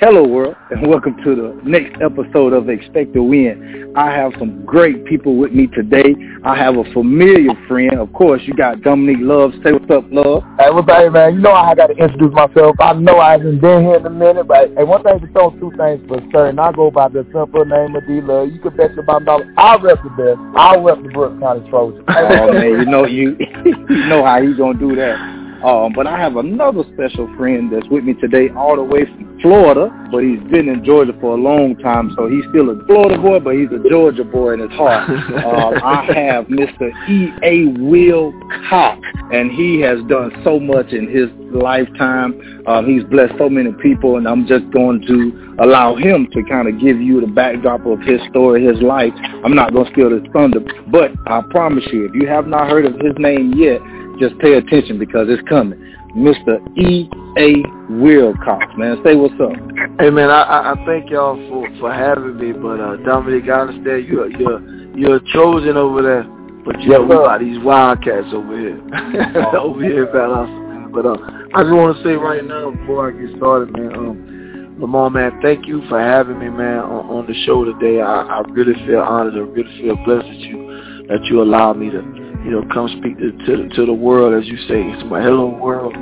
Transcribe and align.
Hello 0.00 0.24
world 0.24 0.54
and 0.70 0.86
welcome 0.86 1.16
to 1.24 1.34
the 1.34 1.60
next 1.64 2.00
episode 2.00 2.52
of 2.52 2.68
Expect 2.68 3.14
to 3.14 3.20
Win. 3.20 3.92
I 3.96 4.12
have 4.12 4.30
some 4.38 4.64
great 4.64 5.04
people 5.06 5.36
with 5.36 5.50
me 5.50 5.66
today. 5.66 6.14
I 6.44 6.56
have 6.56 6.76
a 6.76 6.84
familiar 6.92 7.50
friend. 7.66 7.98
Of 7.98 8.12
course, 8.12 8.40
you 8.44 8.54
got 8.54 8.80
Dominique 8.82 9.18
Love. 9.18 9.50
Say 9.64 9.72
what's 9.72 9.90
up, 9.90 10.04
Love. 10.12 10.44
Hey, 10.60 10.70
what's 10.70 10.88
up, 10.88 11.12
man? 11.12 11.34
You 11.34 11.40
know 11.40 11.50
I 11.50 11.74
got 11.74 11.88
to 11.88 11.96
introduce 11.96 12.32
myself. 12.32 12.76
I 12.78 12.92
know 12.92 13.18
I 13.18 13.32
haven't 13.32 13.58
been 13.58 13.82
here 13.82 13.96
in 13.96 14.06
a 14.06 14.10
minute, 14.10 14.46
but 14.46 14.70
hey, 14.76 14.84
one 14.84 15.02
thing 15.02 15.18
for 15.18 15.30
sure, 15.34 15.50
two 15.58 15.76
things 15.76 16.00
for 16.06 16.22
certain. 16.30 16.60
I 16.60 16.70
go 16.70 16.92
by 16.92 17.08
the 17.08 17.26
simple 17.34 17.64
name 17.64 17.96
of 17.96 18.06
D-Love. 18.06 18.52
You 18.52 18.60
can 18.60 18.76
bet 18.76 18.94
your 18.94 19.02
bottom 19.02 19.24
dollar. 19.24 19.52
I'll 19.58 19.80
rep 19.80 19.98
the 20.04 20.10
best. 20.10 20.38
I'll 20.54 20.80
rep 20.80 21.02
the 21.02 21.08
Brooks 21.08 21.42
County 21.42 21.68
Trojans. 21.70 22.04
oh, 22.06 22.52
man, 22.52 22.62
you 22.62 22.86
know, 22.86 23.04
you, 23.04 23.36
you 23.64 24.06
know 24.06 24.24
how 24.24 24.40
he 24.40 24.54
going 24.54 24.78
to 24.78 24.88
do 24.90 24.94
that. 24.94 25.37
Um, 25.64 25.92
but 25.92 26.06
I 26.06 26.18
have 26.18 26.36
another 26.36 26.84
special 26.94 27.28
friend 27.36 27.72
that's 27.72 27.88
with 27.88 28.04
me 28.04 28.14
today 28.14 28.48
all 28.56 28.76
the 28.76 28.84
way 28.84 29.04
from 29.04 29.38
Florida, 29.40 29.90
but 30.10 30.22
he's 30.22 30.40
been 30.50 30.68
in 30.68 30.84
Georgia 30.84 31.12
for 31.20 31.36
a 31.36 31.40
long 31.40 31.76
time, 31.76 32.12
so 32.16 32.28
he's 32.28 32.44
still 32.50 32.70
a 32.70 32.84
Florida 32.86 33.20
boy, 33.20 33.40
but 33.40 33.54
he's 33.54 33.70
a 33.70 33.88
Georgia 33.88 34.24
boy 34.24 34.54
in 34.54 34.60
his 34.60 34.70
heart. 34.70 35.08
um, 35.44 35.74
I 35.82 36.04
have 36.14 36.46
Mr. 36.46 36.90
E.A. 37.08 37.66
Will 37.80 38.32
Cox, 38.68 39.00
and 39.32 39.50
he 39.50 39.80
has 39.80 39.98
done 40.08 40.30
so 40.44 40.60
much 40.60 40.92
in 40.92 41.08
his 41.08 41.28
lifetime. 41.52 42.64
Um, 42.66 42.86
he's 42.86 43.04
blessed 43.04 43.34
so 43.38 43.48
many 43.48 43.72
people, 43.82 44.16
and 44.16 44.28
I'm 44.28 44.46
just 44.46 44.70
going 44.70 45.02
to 45.06 45.56
allow 45.60 45.96
him 45.96 46.28
to 46.32 46.42
kind 46.44 46.68
of 46.68 46.80
give 46.80 47.00
you 47.00 47.20
the 47.20 47.26
backdrop 47.26 47.86
of 47.86 48.00
his 48.00 48.20
story, 48.30 48.64
his 48.64 48.80
life. 48.82 49.12
I'm 49.44 49.54
not 49.54 49.72
going 49.72 49.86
to 49.86 49.92
steal 49.92 50.10
his 50.10 50.22
thunder, 50.32 50.60
but 50.88 51.12
I 51.26 51.42
promise 51.50 51.84
you, 51.92 52.06
if 52.06 52.14
you 52.14 52.28
have 52.28 52.46
not 52.46 52.68
heard 52.68 52.84
of 52.84 52.94
his 52.94 53.14
name 53.18 53.54
yet, 53.56 53.80
just 54.18 54.38
pay 54.38 54.54
attention 54.54 54.98
because 54.98 55.26
it's 55.28 55.46
coming. 55.48 55.78
Mr. 56.16 56.58
E. 56.78 57.08
A. 57.38 57.62
Wilcox, 58.00 58.66
man. 58.76 59.00
Say 59.04 59.14
what's 59.14 59.34
up. 59.40 59.52
Hey, 60.00 60.10
man, 60.10 60.30
I, 60.30 60.72
I 60.72 60.84
thank 60.86 61.10
y'all 61.10 61.36
for, 61.48 61.68
for 61.78 61.92
having 61.92 62.36
me, 62.38 62.52
but 62.52 62.80
uh, 62.80 62.96
Dominic, 63.04 63.48
I 63.48 63.60
understand 63.60 64.06
you're, 64.06 64.30
you're, 64.30 64.96
you're 64.96 65.20
Trojans 65.32 65.76
over 65.76 66.02
there, 66.02 66.22
but 66.64 66.80
you 66.80 66.90
know, 66.90 67.02
we 67.02 67.14
got 67.14 67.40
these 67.40 67.58
Wildcats 67.62 68.28
over 68.32 68.58
here. 68.58 68.78
over 69.58 69.82
here 69.82 70.06
in 70.06 70.14
Valdosta, 70.14 70.92
But 70.92 71.06
uh, 71.06 71.16
I 71.54 71.62
just 71.62 71.74
want 71.74 71.96
to 71.96 72.02
say 72.02 72.14
right 72.14 72.44
now, 72.44 72.72
before 72.72 73.08
I 73.08 73.12
get 73.12 73.36
started, 73.36 73.76
man, 73.76 73.94
um, 73.94 74.76
Lamar, 74.80 75.10
man, 75.10 75.38
thank 75.42 75.66
you 75.66 75.82
for 75.88 76.00
having 76.00 76.38
me, 76.38 76.48
man, 76.48 76.78
on, 76.78 77.06
on 77.10 77.26
the 77.26 77.34
show 77.44 77.64
today. 77.64 78.00
I, 78.00 78.22
I 78.22 78.40
really 78.50 78.74
feel 78.86 79.00
honored. 79.00 79.34
I 79.34 79.38
really 79.38 79.80
feel 79.80 79.96
blessed 80.04 80.26
that 80.26 80.38
you, 80.38 81.06
that 81.08 81.24
you 81.24 81.42
allowed 81.42 81.78
me 81.78 81.90
to 81.90 82.17
you 82.44 82.50
know, 82.50 82.62
come 82.72 82.88
speak 82.98 83.18
to 83.18 83.32
to, 83.32 83.68
to 83.68 83.86
the 83.86 83.92
world, 83.92 84.34
as 84.40 84.48
you 84.48 84.56
say. 84.68 84.82
It's 84.82 85.04
my 85.10 85.22
hello 85.22 85.46
world. 85.46 85.94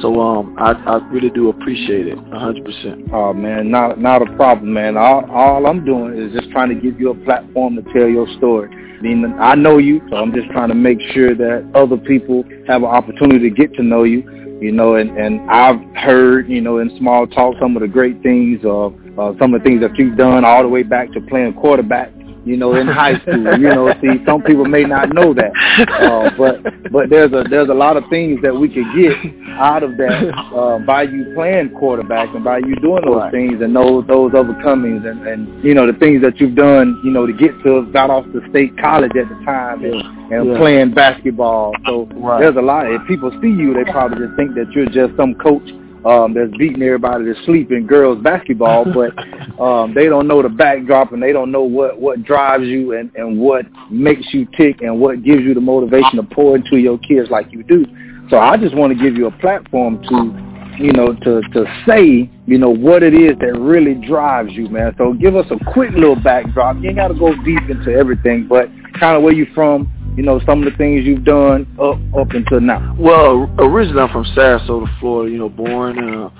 So 0.00 0.18
um, 0.20 0.56
I 0.58 0.72
I 0.72 0.96
really 1.10 1.30
do 1.30 1.50
appreciate 1.50 2.06
it, 2.06 2.18
a 2.18 2.38
hundred 2.38 2.64
percent. 2.64 3.10
Oh 3.12 3.32
man, 3.32 3.70
not 3.70 4.00
not 4.00 4.22
a 4.22 4.36
problem, 4.36 4.72
man. 4.72 4.96
All 4.96 5.28
all 5.30 5.66
I'm 5.66 5.84
doing 5.84 6.16
is 6.16 6.32
just 6.32 6.50
trying 6.52 6.68
to 6.70 6.74
give 6.74 6.98
you 7.00 7.10
a 7.10 7.14
platform 7.24 7.76
to 7.76 7.82
tell 7.92 8.08
your 8.08 8.26
story. 8.38 8.70
I 8.72 9.02
mean, 9.02 9.24
I 9.38 9.54
know 9.54 9.78
you, 9.78 10.00
so 10.10 10.16
I'm 10.16 10.32
just 10.32 10.48
trying 10.50 10.68
to 10.68 10.74
make 10.74 11.00
sure 11.12 11.34
that 11.34 11.70
other 11.74 11.96
people 11.96 12.44
have 12.66 12.82
an 12.82 12.88
opportunity 12.88 13.48
to 13.48 13.54
get 13.54 13.74
to 13.74 13.82
know 13.82 14.04
you. 14.04 14.22
You 14.60 14.72
know, 14.72 14.94
and 14.94 15.10
and 15.18 15.50
I've 15.50 15.80
heard, 15.96 16.48
you 16.48 16.60
know, 16.60 16.78
in 16.78 16.96
small 16.98 17.26
talk 17.26 17.54
some 17.60 17.76
of 17.76 17.82
the 17.82 17.88
great 17.88 18.22
things, 18.22 18.60
uh, 18.64 18.86
uh, 18.86 19.32
some 19.38 19.54
of 19.54 19.62
the 19.62 19.64
things 19.64 19.80
that 19.80 19.96
you've 19.98 20.16
done, 20.16 20.44
all 20.44 20.62
the 20.62 20.68
way 20.68 20.82
back 20.82 21.12
to 21.12 21.20
playing 21.22 21.54
quarterback 21.54 22.10
you 22.44 22.56
know, 22.56 22.74
in 22.74 22.86
high 22.86 23.18
school. 23.20 23.58
You 23.58 23.68
know, 23.68 23.92
see, 24.00 24.24
some 24.24 24.42
people 24.42 24.64
may 24.64 24.84
not 24.84 25.12
know 25.12 25.34
that, 25.34 25.52
uh, 26.00 26.30
but 26.36 26.92
but 26.92 27.10
there's 27.10 27.32
a 27.32 27.44
there's 27.48 27.68
a 27.68 27.74
lot 27.74 27.96
of 27.96 28.04
things 28.10 28.40
that 28.42 28.54
we 28.54 28.68
could 28.68 28.86
get 28.94 29.16
out 29.58 29.82
of 29.82 29.96
that 29.96 30.32
uh, 30.54 30.78
by 30.78 31.02
you 31.02 31.32
playing 31.34 31.70
quarterback 31.70 32.34
and 32.34 32.44
by 32.44 32.58
you 32.58 32.76
doing 32.76 33.02
those 33.04 33.16
right. 33.16 33.32
things 33.32 33.60
and 33.60 33.74
those 33.74 34.06
those 34.06 34.32
overcomings 34.32 35.08
and 35.08 35.26
and 35.26 35.64
you 35.64 35.74
know 35.74 35.90
the 35.90 35.98
things 35.98 36.22
that 36.22 36.40
you've 36.40 36.54
done. 36.54 37.00
You 37.04 37.10
know, 37.10 37.26
to 37.26 37.32
get 37.32 37.52
to 37.64 37.86
Valdosta 37.92 38.48
State 38.50 38.76
College 38.78 39.12
at 39.16 39.28
the 39.28 39.44
time 39.44 39.84
and, 39.84 40.32
and 40.32 40.50
yeah. 40.50 40.58
playing 40.58 40.94
basketball. 40.94 41.74
So 41.86 42.06
right. 42.14 42.40
there's 42.40 42.56
a 42.56 42.62
lot. 42.62 42.90
If 42.90 43.06
people 43.06 43.30
see 43.42 43.48
you, 43.48 43.74
they 43.74 43.90
probably 43.90 44.26
just 44.26 44.36
think 44.36 44.54
that 44.54 44.70
you're 44.72 44.86
just 44.86 45.16
some 45.16 45.34
coach 45.34 45.68
um, 46.04 46.34
that's 46.34 46.50
beating 46.56 46.82
everybody 46.82 47.24
to 47.24 47.34
sleep 47.44 47.70
in 47.72 47.86
girls 47.86 48.22
basketball, 48.22 48.84
but 48.94 49.16
um, 49.62 49.94
they 49.94 50.06
don't 50.06 50.26
know 50.26 50.42
the 50.42 50.48
backdrop 50.48 51.12
and 51.12 51.22
they 51.22 51.32
don't 51.32 51.52
know 51.52 51.62
what, 51.62 52.00
what 52.00 52.22
drives 52.22 52.64
you 52.64 52.96
and, 52.96 53.10
and 53.14 53.38
what 53.38 53.66
makes 53.90 54.32
you 54.32 54.46
tick 54.56 54.80
and 54.82 55.00
what 55.00 55.22
gives 55.22 55.42
you 55.42 55.54
the 55.54 55.60
motivation 55.60 56.16
to 56.16 56.22
pour 56.22 56.56
into 56.56 56.76
your 56.76 56.98
kids 56.98 57.30
like 57.30 57.52
you 57.52 57.62
do. 57.62 57.84
So 58.30 58.38
I 58.38 58.56
just 58.56 58.74
want 58.76 58.96
to 58.96 59.02
give 59.02 59.16
you 59.16 59.26
a 59.26 59.32
platform 59.38 60.00
to, 60.04 60.82
you 60.82 60.92
know, 60.92 61.12
to, 61.14 61.40
to 61.52 61.82
say, 61.86 62.30
you 62.46 62.58
know, 62.58 62.70
what 62.70 63.02
it 63.02 63.12
is 63.12 63.36
that 63.40 63.58
really 63.58 63.94
drives 64.06 64.52
you, 64.52 64.68
man. 64.68 64.94
So 64.98 65.12
give 65.14 65.34
us 65.34 65.46
a 65.50 65.72
quick 65.72 65.90
little 65.92 66.16
backdrop. 66.16 66.76
You 66.76 66.88
ain't 66.90 66.96
got 66.96 67.08
to 67.08 67.14
go 67.14 67.34
deep 67.44 67.68
into 67.68 67.90
everything, 67.90 68.46
but 68.48 68.68
kind 68.98 69.16
of 69.16 69.22
where 69.22 69.32
you 69.32 69.46
from, 69.54 69.92
you 70.16 70.22
know, 70.22 70.40
some 70.44 70.62
of 70.62 70.70
the 70.70 70.76
things 70.76 71.04
you've 71.04 71.24
done 71.24 71.66
up 71.80 71.98
up 72.18 72.30
until 72.30 72.60
now? 72.60 72.96
Well, 72.98 73.50
originally 73.58 74.02
I'm 74.02 74.10
from 74.10 74.24
Sarasota, 74.36 74.86
Florida. 74.98 75.30
You 75.30 75.38
know, 75.38 75.48
born 75.48 75.98
uh, 75.98 76.30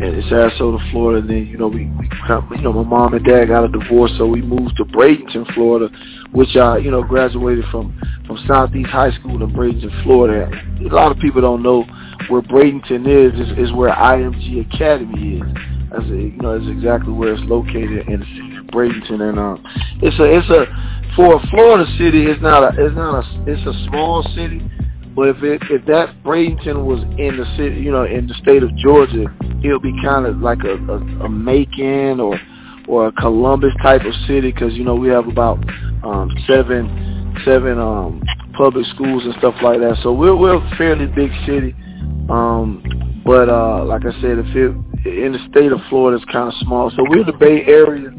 in 0.00 0.22
Sarasota, 0.30 0.90
Florida. 0.90 1.26
Then 1.26 1.46
you 1.46 1.58
know 1.58 1.68
we, 1.68 1.84
we, 1.86 2.08
you 2.56 2.62
know, 2.62 2.72
my 2.72 2.82
mom 2.82 3.14
and 3.14 3.24
dad 3.24 3.46
got 3.46 3.64
a 3.64 3.68
divorce, 3.68 4.12
so 4.16 4.26
we 4.26 4.40
moved 4.40 4.76
to 4.78 4.84
Bradenton, 4.84 5.52
Florida, 5.54 5.94
which 6.32 6.56
I, 6.56 6.78
you 6.78 6.90
know, 6.90 7.02
graduated 7.02 7.64
from 7.70 7.98
from 8.26 8.38
Southeast 8.46 8.90
High 8.90 9.12
School 9.12 9.42
in 9.42 9.50
Bradenton, 9.50 10.02
Florida. 10.02 10.50
A 10.80 10.94
lot 10.94 11.12
of 11.12 11.18
people 11.18 11.40
don't 11.40 11.62
know 11.62 11.84
where 12.28 12.42
Bradenton 12.42 13.06
is. 13.06 13.38
Is, 13.38 13.58
is 13.58 13.72
where 13.72 13.92
IMG 13.92 14.72
Academy 14.72 15.38
is. 15.38 15.42
That's 15.90 16.04
a, 16.04 16.06
you 16.06 16.38
know, 16.40 16.58
that's 16.58 16.70
exactly 16.70 17.12
where 17.12 17.34
it's 17.34 17.42
located 17.44 18.08
in 18.08 18.20
the 18.20 18.26
city 18.26 18.49
Bradenton, 18.70 19.20
and 19.28 19.38
um, 19.38 19.64
it's 20.02 20.18
a 20.18 20.24
it's 20.24 20.48
a 20.50 20.66
for 21.16 21.36
a 21.36 21.46
Florida 21.48 21.84
city, 21.98 22.26
it's 22.26 22.40
not 22.40 22.62
a 22.62 22.84
it's 22.84 22.94
not 22.94 23.24
a 23.24 23.44
it's 23.46 23.66
a 23.66 23.88
small 23.88 24.22
city. 24.34 24.62
But 25.14 25.28
if 25.28 25.42
it 25.42 25.62
if 25.70 25.84
that 25.86 26.22
Bradenton 26.22 26.84
was 26.84 27.02
in 27.18 27.36
the 27.36 27.44
city, 27.56 27.80
you 27.80 27.90
know, 27.90 28.04
in 28.04 28.26
the 28.26 28.34
state 28.34 28.62
of 28.62 28.74
Georgia, 28.76 29.26
it'll 29.62 29.80
be 29.80 29.94
kind 30.02 30.26
of 30.26 30.38
like 30.38 30.62
a, 30.64 30.74
a, 30.74 30.98
a 31.24 31.28
Macon 31.28 32.20
or 32.20 32.38
or 32.88 33.08
a 33.08 33.12
Columbus 33.12 33.74
type 33.82 34.02
of 34.04 34.14
city 34.26 34.52
because 34.52 34.74
you 34.74 34.84
know 34.84 34.94
we 34.94 35.08
have 35.08 35.26
about 35.26 35.58
um, 36.04 36.30
seven 36.46 37.34
seven 37.44 37.78
um, 37.78 38.22
public 38.56 38.86
schools 38.94 39.24
and 39.24 39.34
stuff 39.38 39.54
like 39.62 39.80
that. 39.80 39.98
So 40.02 40.12
we're 40.12 40.36
we're 40.36 40.56
a 40.56 40.76
fairly 40.76 41.06
big 41.06 41.30
city. 41.44 41.74
Um, 42.30 43.22
but 43.24 43.48
uh, 43.48 43.84
like 43.84 44.06
I 44.06 44.12
said, 44.20 44.38
if 44.38 44.46
it 44.54 44.74
in 45.06 45.32
the 45.32 45.38
state 45.50 45.72
of 45.72 45.80
Florida, 45.88 46.22
it's 46.22 46.32
kind 46.32 46.48
of 46.48 46.54
small. 46.60 46.90
So 46.90 47.04
we're 47.08 47.24
the 47.24 47.32
Bay 47.32 47.64
Area 47.66 48.10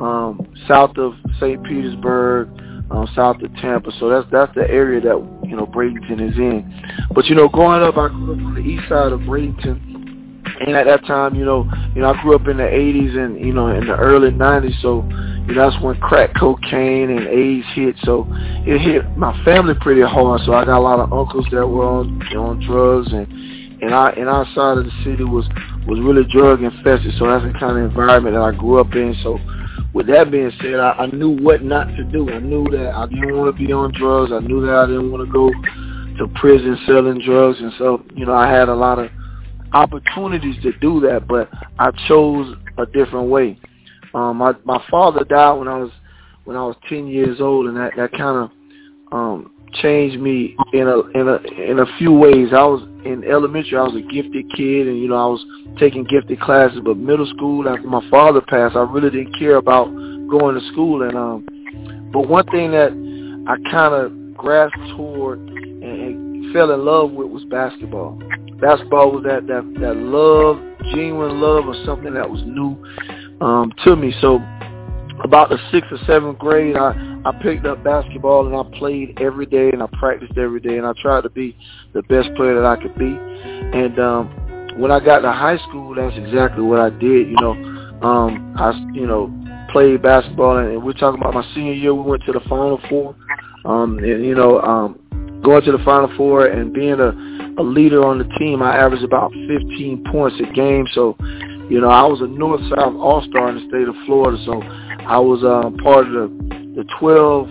um, 0.00 0.54
south 0.66 0.96
of 0.96 1.14
St. 1.40 1.62
Petersburg, 1.64 2.48
um, 2.90 3.08
south 3.14 3.42
of 3.42 3.54
Tampa. 3.56 3.90
So 3.98 4.08
that's 4.08 4.26
that's 4.30 4.54
the 4.54 4.68
area 4.68 5.00
that 5.00 5.40
you 5.44 5.56
know 5.56 5.66
Bradenton 5.66 6.20
is 6.30 6.36
in. 6.36 6.64
But 7.12 7.26
you 7.26 7.34
know, 7.34 7.48
growing 7.48 7.82
up, 7.82 7.96
I 7.96 8.08
grew 8.08 8.32
up 8.32 8.38
on 8.38 8.54
the 8.54 8.60
east 8.60 8.88
side 8.88 9.12
of 9.12 9.20
Bradenton. 9.20 9.84
And 10.60 10.74
at 10.74 10.86
that 10.86 11.06
time, 11.06 11.34
you 11.36 11.44
know, 11.44 11.70
you 11.94 12.02
know, 12.02 12.12
I 12.12 12.22
grew 12.22 12.34
up 12.34 12.48
in 12.48 12.56
the 12.56 12.64
'80s 12.64 13.16
and 13.16 13.38
you 13.38 13.52
know 13.52 13.68
in 13.68 13.86
the 13.86 13.96
early 13.96 14.30
'90s. 14.30 14.80
So, 14.82 15.04
you 15.46 15.54
know, 15.54 15.70
that's 15.70 15.82
when 15.82 16.00
crack 16.00 16.34
cocaine 16.34 17.10
and 17.10 17.28
AIDS 17.28 17.66
hit. 17.74 17.96
So, 18.02 18.26
it 18.66 18.80
hit 18.80 19.16
my 19.16 19.32
family 19.44 19.74
pretty 19.80 20.02
hard. 20.02 20.40
So, 20.46 20.54
I 20.54 20.64
got 20.64 20.78
a 20.78 20.80
lot 20.80 21.00
of 21.00 21.12
uncles 21.12 21.46
that 21.52 21.66
were 21.66 21.86
on 21.86 22.22
on 22.34 22.60
drugs, 22.66 23.12
and 23.12 23.30
and 23.82 23.94
I 23.94 24.10
and 24.10 24.28
our 24.28 24.46
side 24.54 24.78
of 24.78 24.84
the 24.84 24.92
city 25.04 25.22
was 25.22 25.46
was 25.86 26.00
really 26.00 26.24
drug 26.24 26.62
infested. 26.62 27.14
So 27.18 27.26
that's 27.26 27.44
the 27.44 27.58
kind 27.58 27.78
of 27.78 27.84
environment 27.84 28.34
that 28.34 28.42
I 28.42 28.52
grew 28.52 28.80
up 28.80 28.94
in. 28.94 29.14
So, 29.22 29.38
with 29.92 30.06
that 30.08 30.30
being 30.30 30.50
said, 30.60 30.74
I, 30.74 30.92
I 30.92 31.06
knew 31.06 31.30
what 31.30 31.62
not 31.62 31.84
to 31.96 32.04
do. 32.04 32.30
I 32.30 32.38
knew 32.38 32.64
that 32.70 32.92
I 32.94 33.06
didn't 33.06 33.36
want 33.36 33.56
to 33.56 33.66
be 33.66 33.72
on 33.72 33.92
drugs. 33.92 34.32
I 34.32 34.40
knew 34.40 34.64
that 34.66 34.74
I 34.74 34.86
didn't 34.86 35.10
want 35.10 35.26
to 35.26 35.32
go 35.32 35.50
to 36.18 36.32
prison 36.34 36.78
selling 36.86 37.20
drugs, 37.20 37.58
and 37.60 37.72
so 37.78 38.04
you 38.14 38.26
know 38.26 38.34
I 38.34 38.50
had 38.50 38.68
a 38.68 38.74
lot 38.74 38.98
of 38.98 39.10
opportunities 39.72 40.60
to 40.62 40.72
do 40.78 41.00
that, 41.00 41.28
but 41.28 41.48
I 41.78 41.90
chose 42.08 42.56
a 42.78 42.86
different 42.86 43.28
way. 43.28 43.58
Um, 44.14 44.38
my 44.38 44.52
my 44.64 44.82
father 44.90 45.24
died 45.24 45.54
when 45.54 45.68
I 45.68 45.78
was 45.78 45.90
when 46.44 46.56
I 46.56 46.62
was 46.62 46.76
ten 46.88 47.06
years 47.06 47.40
old, 47.40 47.66
and 47.66 47.76
that 47.76 47.92
that 47.96 48.10
kind 48.12 48.50
of 48.50 48.50
um, 49.12 49.52
changed 49.74 50.20
me 50.20 50.56
in 50.72 50.88
a 50.88 51.00
in 51.18 51.28
a 51.28 51.36
in 51.70 51.78
a 51.78 51.86
few 51.98 52.12
ways. 52.12 52.48
I 52.52 52.64
was 52.64 52.82
in 53.04 53.24
elementary, 53.24 53.78
I 53.78 53.82
was 53.82 53.94
a 53.94 54.12
gifted 54.12 54.50
kid, 54.54 54.86
and 54.86 54.98
you 54.98 55.08
know 55.08 55.16
I 55.16 55.26
was 55.26 55.44
taking 55.78 56.04
gifted 56.04 56.40
classes. 56.40 56.80
But 56.84 56.96
middle 56.96 57.26
school, 57.26 57.68
after 57.68 57.86
my 57.86 58.06
father 58.10 58.40
passed, 58.40 58.76
I 58.76 58.82
really 58.82 59.10
didn't 59.10 59.38
care 59.38 59.56
about 59.56 59.86
going 60.28 60.58
to 60.58 60.66
school. 60.72 61.02
And 61.02 61.16
um, 61.16 62.10
but 62.12 62.28
one 62.28 62.46
thing 62.46 62.70
that 62.72 62.92
I 63.48 63.70
kind 63.70 63.94
of 63.94 64.36
grasped 64.36 64.78
toward 64.96 65.38
and, 65.38 65.82
and 65.82 66.52
fell 66.52 66.72
in 66.72 66.84
love 66.84 67.12
with 67.12 67.30
was 67.30 67.44
basketball. 67.44 68.18
Basketball 68.60 69.12
was 69.12 69.24
that 69.24 69.46
that 69.46 69.64
that 69.80 69.96
love, 69.96 70.60
genuine 70.94 71.40
love, 71.40 71.68
of 71.68 71.76
something 71.84 72.14
that 72.14 72.28
was 72.28 72.42
new 72.44 72.76
um, 73.40 73.72
to 73.84 73.96
me. 73.96 74.14
So 74.20 74.36
about 75.24 75.48
the 75.48 75.58
sixth 75.72 75.90
or 75.92 75.98
seventh 76.06 76.38
grade, 76.38 76.76
I, 76.76 76.92
I 77.24 77.32
picked 77.42 77.66
up 77.66 77.82
basketball 77.82 78.46
and 78.46 78.54
I 78.54 78.78
played 78.78 79.20
every 79.20 79.46
day 79.46 79.70
and 79.70 79.82
I 79.82 79.86
practiced 79.98 80.38
every 80.38 80.60
day 80.60 80.78
and 80.78 80.86
I 80.86 80.92
tried 81.00 81.22
to 81.22 81.30
be 81.30 81.56
the 81.92 82.02
best 82.02 82.28
player 82.36 82.54
that 82.54 82.64
I 82.64 82.80
could 82.80 82.96
be. 82.96 83.16
And 83.16 83.98
um, 83.98 84.28
when 84.78 84.90
I 84.90 85.00
got 85.00 85.20
to 85.20 85.32
high 85.32 85.58
school, 85.68 85.94
that's 85.94 86.16
exactly 86.16 86.62
what 86.62 86.80
I 86.80 86.90
did. 86.90 87.28
You 87.28 87.36
know, 87.40 87.52
Um, 88.02 88.54
I, 88.56 88.70
you 88.94 89.06
know, 89.06 89.28
played 89.70 90.02
basketball, 90.02 90.58
and 90.58 90.82
we're 90.82 90.92
talking 90.92 91.20
about 91.20 91.34
my 91.34 91.44
senior 91.54 91.72
year. 91.72 91.94
We 91.94 92.02
went 92.02 92.24
to 92.24 92.32
the 92.32 92.40
Final 92.48 92.80
Four. 92.88 93.16
Um, 93.64 93.98
and 93.98 94.24
you 94.24 94.34
know, 94.34 94.60
um, 94.60 95.40
going 95.42 95.64
to 95.64 95.72
the 95.72 95.84
Final 95.84 96.08
Four 96.16 96.46
and 96.46 96.72
being 96.72 97.00
a, 97.00 97.10
a 97.60 97.62
leader 97.62 98.04
on 98.04 98.18
the 98.18 98.24
team, 98.38 98.62
I 98.62 98.76
averaged 98.76 99.04
about 99.04 99.32
15 99.32 100.04
points 100.12 100.36
a 100.40 100.52
game. 100.52 100.86
So, 100.94 101.16
you 101.68 101.80
know, 101.80 101.88
I 101.88 102.04
was 102.06 102.20
a 102.20 102.26
North-South 102.26 102.94
All-Star 102.94 103.48
in 103.50 103.56
the 103.56 103.68
state 103.68 103.88
of 103.88 103.96
Florida. 104.06 104.38
So, 104.46 104.62
I 105.08 105.18
was 105.18 105.42
uh, 105.42 105.70
part 105.82 106.06
of 106.06 106.12
the 106.12 106.47
the 106.78 106.84
12 107.00 107.48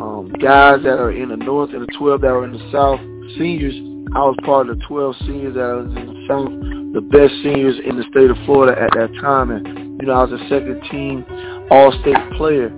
um, 0.00 0.32
guys 0.40 0.82
that 0.84 0.96
are 0.98 1.12
in 1.12 1.28
the 1.28 1.36
North 1.36 1.74
and 1.74 1.82
the 1.82 1.92
12 1.98 2.22
that 2.22 2.28
are 2.28 2.44
in 2.46 2.52
the 2.52 2.70
South. 2.72 2.98
Seniors, 3.36 3.74
I 4.16 4.24
was 4.24 4.36
part 4.42 4.70
of 4.70 4.78
the 4.78 4.84
12 4.86 5.16
seniors 5.20 5.54
that 5.54 5.68
was 5.68 5.92
in 5.92 6.06
the 6.08 6.24
South, 6.24 6.48
the 6.96 7.04
best 7.04 7.34
seniors 7.44 7.76
in 7.84 8.00
the 8.00 8.04
state 8.08 8.30
of 8.30 8.38
Florida 8.46 8.72
at 8.72 8.88
that 8.96 9.12
time. 9.20 9.50
And 9.50 10.00
you 10.00 10.08
know, 10.08 10.14
I 10.14 10.24
was 10.24 10.40
a 10.40 10.48
second 10.48 10.80
team 10.90 11.26
All-State 11.70 12.16
player 12.40 12.72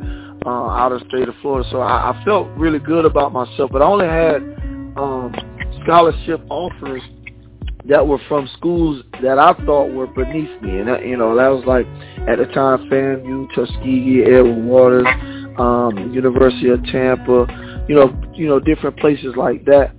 uh, 0.45 0.51
out 0.51 0.91
of 0.91 1.03
the 1.03 1.07
state 1.07 1.29
of 1.29 1.37
Florida. 1.41 1.69
So 1.71 1.79
I, 1.79 2.11
I 2.11 2.25
felt 2.25 2.49
really 2.59 2.81
good 2.81 3.05
about 3.05 3.33
myself. 3.33 3.71
But 3.71 3.81
I 3.81 3.87
only 3.87 4.07
had 4.07 4.43
um, 4.99 5.31
scholarship 5.85 6.43
offers 6.51 7.03
that 7.87 8.05
were 8.05 8.19
from 8.27 8.51
schools 8.59 9.05
that 9.23 9.39
I 9.39 9.55
thought 9.65 9.93
were 9.93 10.09
beneath 10.09 10.51
me. 10.61 10.81
And, 10.81 11.09
you 11.09 11.17
know, 11.17 11.37
that 11.37 11.47
was 11.47 11.63
like, 11.65 11.87
at 12.27 12.39
the 12.39 12.47
time, 12.53 12.91
FAMU, 12.91 13.55
Tuskegee, 13.55 14.25
Edward 14.25 14.65
Waters, 14.65 15.07
um, 15.59 16.13
University 16.13 16.69
of 16.69 16.83
Tampa, 16.85 17.47
you 17.89 17.95
know, 17.95 18.13
you 18.35 18.47
know, 18.47 18.61
different 18.61 18.97
places 18.99 19.35
like 19.37 19.65
that, 19.65 19.93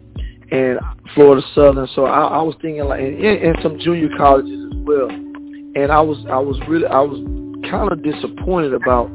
and 0.51 0.79
Florida 1.15 1.45
Southern. 1.53 1.87
So 1.95 2.05
I, 2.05 2.39
I 2.39 2.41
was 2.41 2.55
thinking 2.61 2.83
like, 2.83 3.01
and, 3.01 3.23
and 3.23 3.57
some 3.61 3.79
junior 3.79 4.09
colleges 4.17 4.59
as 4.71 4.77
well. 4.85 5.09
And 5.09 5.91
I 5.91 6.01
was, 6.01 6.17
I 6.29 6.39
was 6.39 6.59
really, 6.67 6.87
I 6.87 7.01
was 7.01 7.19
kind 7.69 7.91
of 7.91 8.03
disappointed 8.03 8.73
about 8.73 9.09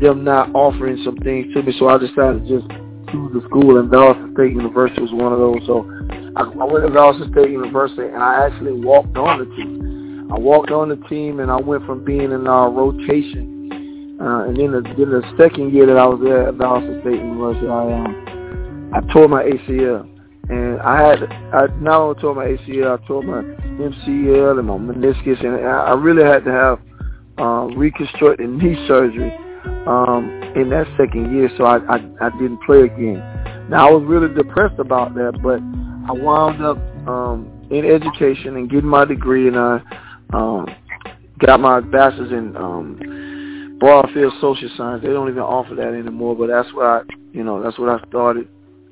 them 0.00 0.24
not 0.24 0.54
offering 0.54 1.02
some 1.04 1.16
things 1.18 1.52
to 1.54 1.62
me. 1.62 1.72
So 1.78 1.88
I 1.88 1.98
decided 1.98 2.46
to 2.46 2.60
just 2.60 2.68
choose 3.10 3.32
the 3.32 3.42
school, 3.48 3.78
and 3.78 3.90
Valdosta 3.90 4.32
State 4.34 4.52
University 4.52 5.00
was 5.00 5.12
one 5.12 5.32
of 5.32 5.38
those. 5.38 5.60
So 5.66 5.88
I, 6.36 6.42
I 6.42 6.64
went 6.64 6.84
to 6.84 6.92
Valdosta 6.92 7.30
State 7.32 7.50
University, 7.50 8.08
and 8.12 8.22
I 8.22 8.46
actually 8.46 8.72
walked 8.72 9.16
on 9.16 9.40
the 9.40 9.46
team. 9.56 10.30
I 10.32 10.38
walked 10.38 10.70
on 10.70 10.88
the 10.88 10.96
team, 11.08 11.40
and 11.40 11.50
I 11.50 11.56
went 11.56 11.86
from 11.86 12.04
being 12.04 12.32
in 12.32 12.46
our 12.46 12.70
rotation. 12.70 13.55
Uh, 14.20 14.48
and 14.48 14.56
then 14.56 14.72
the, 14.72 14.80
then 14.96 15.10
the 15.10 15.22
second 15.36 15.74
year 15.74 15.86
that 15.86 15.96
I 15.96 16.06
was 16.06 16.20
there 16.22 16.48
at 16.48 16.54
Valdosta 16.54 17.00
State 17.02 17.20
University, 17.20 17.68
I 17.68 17.92
um, 17.92 18.90
I 18.94 19.12
tore 19.12 19.28
my 19.28 19.42
ACL. 19.42 20.08
And 20.48 20.80
I 20.80 21.02
had, 21.02 21.22
I 21.52 21.66
not 21.80 22.00
only 22.00 22.20
tore 22.20 22.34
my 22.34 22.46
ACL, 22.46 22.98
I 22.98 23.06
tore 23.06 23.22
my 23.22 23.42
MCL 23.42 24.58
and 24.58 24.68
my 24.68 24.78
meniscus, 24.78 25.44
and 25.44 25.66
I, 25.66 25.90
I 25.90 25.94
really 25.94 26.22
had 26.22 26.44
to 26.44 26.52
have 26.52 26.78
um, 27.38 27.76
reconstructed 27.76 28.48
knee 28.48 28.76
surgery 28.86 29.32
um, 29.86 30.30
in 30.54 30.70
that 30.70 30.86
second 30.96 31.34
year, 31.34 31.50
so 31.58 31.64
I, 31.64 31.78
I 31.78 31.96
I 32.20 32.30
didn't 32.30 32.62
play 32.64 32.82
again. 32.82 33.18
Now 33.68 33.88
I 33.88 33.92
was 33.92 34.04
really 34.06 34.32
depressed 34.32 34.78
about 34.78 35.14
that, 35.16 35.40
but 35.42 35.60
I 36.08 36.12
wound 36.12 36.64
up 36.64 36.78
um, 37.08 37.50
in 37.70 37.84
education 37.84 38.56
and 38.56 38.70
getting 38.70 38.88
my 38.88 39.04
degree, 39.04 39.48
and 39.48 39.58
I 39.58 39.80
um, 40.32 40.66
got 41.40 41.60
my 41.60 41.80
bachelor's 41.80 42.30
in 42.30 42.56
um, 42.56 43.00
Broadfield 43.78 44.40
Social 44.40 44.70
Science. 44.76 45.02
They 45.02 45.10
don't 45.10 45.28
even 45.28 45.42
offer 45.42 45.74
that 45.74 45.94
anymore, 45.94 46.34
but 46.34 46.48
that's 46.48 46.72
what 46.72 46.86
I, 46.86 47.00
you 47.32 47.44
know, 47.44 47.62
that's 47.62 47.78
what 47.78 47.88
I 47.88 48.06
started. 48.08 48.48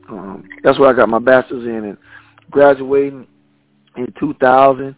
Um, 0.09 0.47
that's 0.63 0.79
what 0.79 0.89
I 0.89 0.97
got 0.97 1.09
my 1.09 1.19
bachelor's 1.19 1.65
in, 1.65 1.85
and 1.85 1.97
graduating 2.51 3.27
in 3.97 4.13
2000 4.19 4.95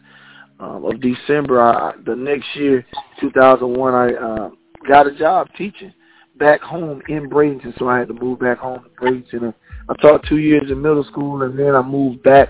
um, 0.59 0.85
of 0.85 1.01
December. 1.01 1.61
I, 1.61 1.93
the 2.05 2.15
next 2.15 2.47
year, 2.55 2.85
2001, 3.21 3.93
I 3.93 4.13
uh, 4.13 4.49
got 4.87 5.07
a 5.07 5.15
job 5.15 5.47
teaching 5.57 5.93
back 6.37 6.61
home 6.61 7.01
in 7.07 7.29
Bradenton, 7.29 7.77
so 7.79 7.87
I 7.87 7.99
had 7.99 8.09
to 8.09 8.13
move 8.13 8.39
back 8.39 8.59
home 8.59 8.83
to 8.83 8.89
Bradenton. 9.01 9.53
I 9.89 9.93
taught 10.01 10.25
two 10.27 10.39
years 10.39 10.69
in 10.69 10.81
middle 10.81 11.03
school, 11.05 11.43
and 11.43 11.57
then 11.57 11.75
I 11.75 11.81
moved 11.81 12.23
back 12.23 12.49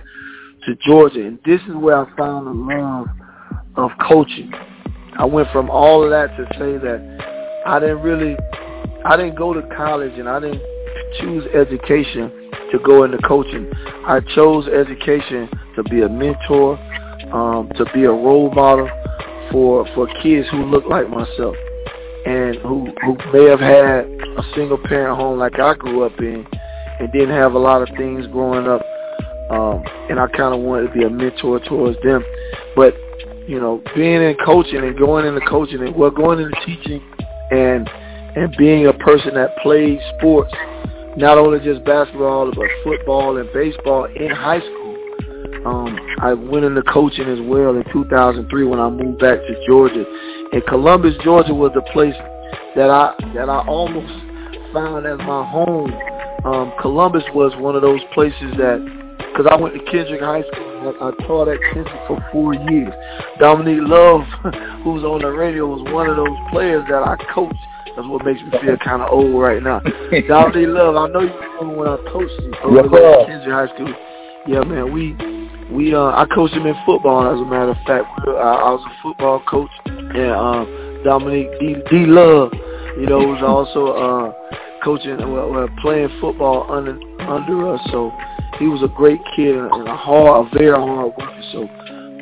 to 0.65 0.75
Georgia, 0.85 1.25
and 1.25 1.39
this 1.45 1.61
is 1.61 1.75
where 1.75 1.97
I 1.97 2.17
found 2.17 2.47
the 2.47 2.51
love 2.51 3.07
of 3.75 3.91
coaching. 4.07 4.51
I 5.17 5.25
went 5.25 5.49
from 5.51 5.69
all 5.69 6.03
of 6.03 6.09
that 6.11 6.35
to 6.37 6.45
say 6.59 6.77
that 6.77 7.63
I 7.65 7.79
didn't 7.79 8.01
really, 8.01 8.37
I 9.05 9.17
didn't 9.17 9.35
go 9.35 9.53
to 9.53 9.61
college, 9.75 10.13
and 10.17 10.29
I 10.29 10.39
didn't 10.39 10.61
choose 11.19 11.45
education 11.55 12.51
to 12.71 12.79
go 12.85 13.03
into 13.03 13.17
coaching. 13.19 13.69
I 14.05 14.19
chose 14.35 14.67
education 14.67 15.49
to 15.75 15.83
be 15.83 16.01
a 16.01 16.09
mentor, 16.09 16.77
um, 17.33 17.69
to 17.77 17.85
be 17.93 18.03
a 18.03 18.11
role 18.11 18.51
model 18.51 18.89
for 19.51 19.87
for 19.95 20.07
kids 20.21 20.47
who 20.51 20.65
look 20.65 20.85
like 20.85 21.09
myself 21.09 21.55
and 22.25 22.55
who 22.57 22.91
who 23.03 23.17
may 23.31 23.49
have 23.49 23.59
had 23.59 24.05
a 24.05 24.43
single 24.55 24.77
parent 24.77 25.17
home 25.17 25.39
like 25.39 25.59
I 25.59 25.73
grew 25.75 26.03
up 26.03 26.19
in 26.19 26.45
and 26.99 27.11
didn't 27.11 27.35
have 27.35 27.53
a 27.53 27.59
lot 27.59 27.81
of 27.81 27.95
things 27.95 28.27
growing 28.27 28.67
up 28.67 28.81
um 29.49 29.83
and 30.09 30.19
I 30.19 30.27
kind 30.27 30.53
of 30.53 30.59
wanted 30.59 30.87
to 30.87 30.93
be 30.93 31.05
a 31.05 31.09
mentor 31.09 31.59
towards 31.61 31.97
them 32.03 32.23
but 32.75 32.93
you 33.47 33.59
know 33.59 33.81
being 33.95 34.21
in 34.21 34.35
coaching 34.45 34.83
and 34.83 34.97
going 34.97 35.25
into 35.25 35.41
coaching 35.47 35.81
and 35.81 35.95
well 35.95 36.11
going 36.11 36.39
into 36.39 36.55
teaching 36.65 37.01
and 37.51 37.89
and 38.35 38.55
being 38.57 38.87
a 38.87 38.93
person 38.93 39.33
that 39.33 39.55
plays 39.57 39.99
sports 40.17 40.53
not 41.15 41.37
only 41.37 41.59
just 41.59 41.83
basketball 41.85 42.51
but 42.53 42.67
football 42.83 43.37
and 43.37 43.51
baseball 43.53 44.05
in 44.05 44.29
high 44.29 44.59
school 44.59 44.87
um, 45.65 45.97
I 46.19 46.33
went 46.33 46.63
into 46.63 46.81
coaching 46.83 47.27
as 47.27 47.39
well 47.41 47.75
in 47.75 47.83
2003 47.91 48.63
when 48.65 48.79
I 48.79 48.89
moved 48.89 49.19
back 49.19 49.39
to 49.39 49.65
Georgia. 49.67 50.05
And 50.53 50.65
Columbus, 50.65 51.13
Georgia 51.23 51.53
was 51.53 51.71
the 51.73 51.81
place 51.91 52.15
that 52.75 52.89
I 52.89 53.13
that 53.35 53.49
I 53.49 53.65
almost 53.67 54.13
found 54.73 55.05
as 55.05 55.17
my 55.19 55.43
home. 55.49 55.91
Um, 56.45 56.71
Columbus 56.79 57.23
was 57.33 57.51
one 57.57 57.75
of 57.75 57.81
those 57.81 57.99
places 58.13 58.55
that, 58.57 58.79
because 59.17 59.47
I 59.49 59.55
went 59.55 59.73
to 59.75 59.91
Kendrick 59.91 60.21
High 60.21 60.43
School, 60.43 60.76
I, 60.87 61.09
I 61.09 61.27
taught 61.27 61.47
at 61.47 61.59
Kendrick 61.73 62.07
for 62.07 62.23
four 62.31 62.53
years. 62.53 62.93
Dominique 63.39 63.81
Love, 63.83 64.21
who's 64.83 65.03
on 65.03 65.21
the 65.21 65.31
radio, 65.31 65.67
was 65.67 65.81
one 65.93 66.09
of 66.09 66.15
those 66.15 66.37
players 66.51 66.85
that 66.89 67.03
I 67.03 67.17
coached. 67.33 67.59
That's 67.95 68.07
what 68.07 68.23
makes 68.23 68.41
me 68.41 68.51
feel 68.61 68.77
kind 68.77 69.01
of 69.01 69.11
old 69.11 69.41
right 69.41 69.61
now. 69.61 69.79
Dominique 70.27 70.69
Love, 70.69 70.95
I 70.95 71.07
know 71.07 71.21
you 71.21 71.33
remember 71.33 71.75
when 71.75 71.87
I 71.89 71.97
coached 72.11 72.33
you. 72.41 72.53
I 72.63 72.67
was 72.67 72.85
at 72.87 73.27
Kendrick 73.27 73.53
High 73.53 73.73
School. 73.75 73.93
Yeah, 74.47 74.63
man, 74.63 74.93
we 74.93 75.11
we 75.69 75.93
uh 75.93 76.15
I 76.15 76.25
coached 76.33 76.53
him 76.53 76.65
in 76.65 76.75
football 76.85 77.27
as 77.27 77.41
a 77.41 77.45
matter 77.45 77.71
of 77.71 77.77
fact. 77.85 78.07
I, 78.27 78.31
I 78.31 78.71
was 78.71 78.85
a 78.87 79.01
football 79.03 79.43
coach 79.43 79.69
and 79.85 80.31
um 80.31 81.01
Dominique 81.03 81.51
D, 81.59 81.75
D 81.89 82.05
Love, 82.05 82.53
you 82.97 83.07
know, 83.07 83.19
was 83.19 83.43
also 83.43 83.91
uh 83.91 84.57
coaching 84.83 85.17
well, 85.17 85.49
well 85.49 85.67
playing 85.81 86.09
football 86.21 86.71
under 86.71 86.97
under 87.27 87.73
us. 87.73 87.81
So 87.91 88.11
he 88.59 88.67
was 88.67 88.81
a 88.83 88.87
great 88.87 89.19
kid 89.35 89.55
and 89.55 89.87
a 89.87 89.95
hard 89.95 90.47
a 90.47 90.57
very 90.57 90.75
hard 90.75 91.13
worker. 91.17 91.41
So 91.51 91.67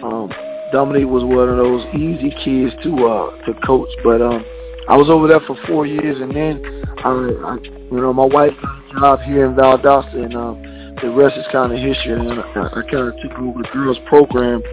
um 0.05 0.31
Dominique 0.71 1.07
was 1.07 1.23
one 1.23 1.49
of 1.49 1.57
those 1.57 1.85
easy 1.95 2.31
kids 2.43 2.73
to 2.83 3.07
uh 3.07 3.45
to 3.45 3.53
coach. 3.65 3.89
But 4.03 4.21
um 4.21 4.43
I 4.87 4.97
was 4.97 5.09
over 5.09 5.27
there 5.27 5.39
for 5.41 5.57
four 5.67 5.85
years 5.85 6.21
and 6.21 6.35
then 6.35 6.61
I, 7.03 7.09
I 7.09 7.57
you 7.63 8.01
know, 8.01 8.13
my 8.13 8.25
wife 8.25 8.53
got 8.61 8.71
a 8.71 8.99
job 8.99 9.19
here 9.21 9.45
in 9.45 9.55
Valdosta 9.55 10.15
and 10.15 10.35
um 10.35 10.61
the 11.01 11.09
rest 11.11 11.37
is 11.37 11.45
kind 11.51 11.73
of 11.73 11.79
history. 11.79 12.13
And 12.13 12.39
I, 12.39 12.67
I 12.67 12.81
kind 12.89 13.11
of 13.11 13.13
took 13.21 13.37
over 13.37 13.61
the 13.61 13.69
girls 13.73 13.97
program 14.07 14.63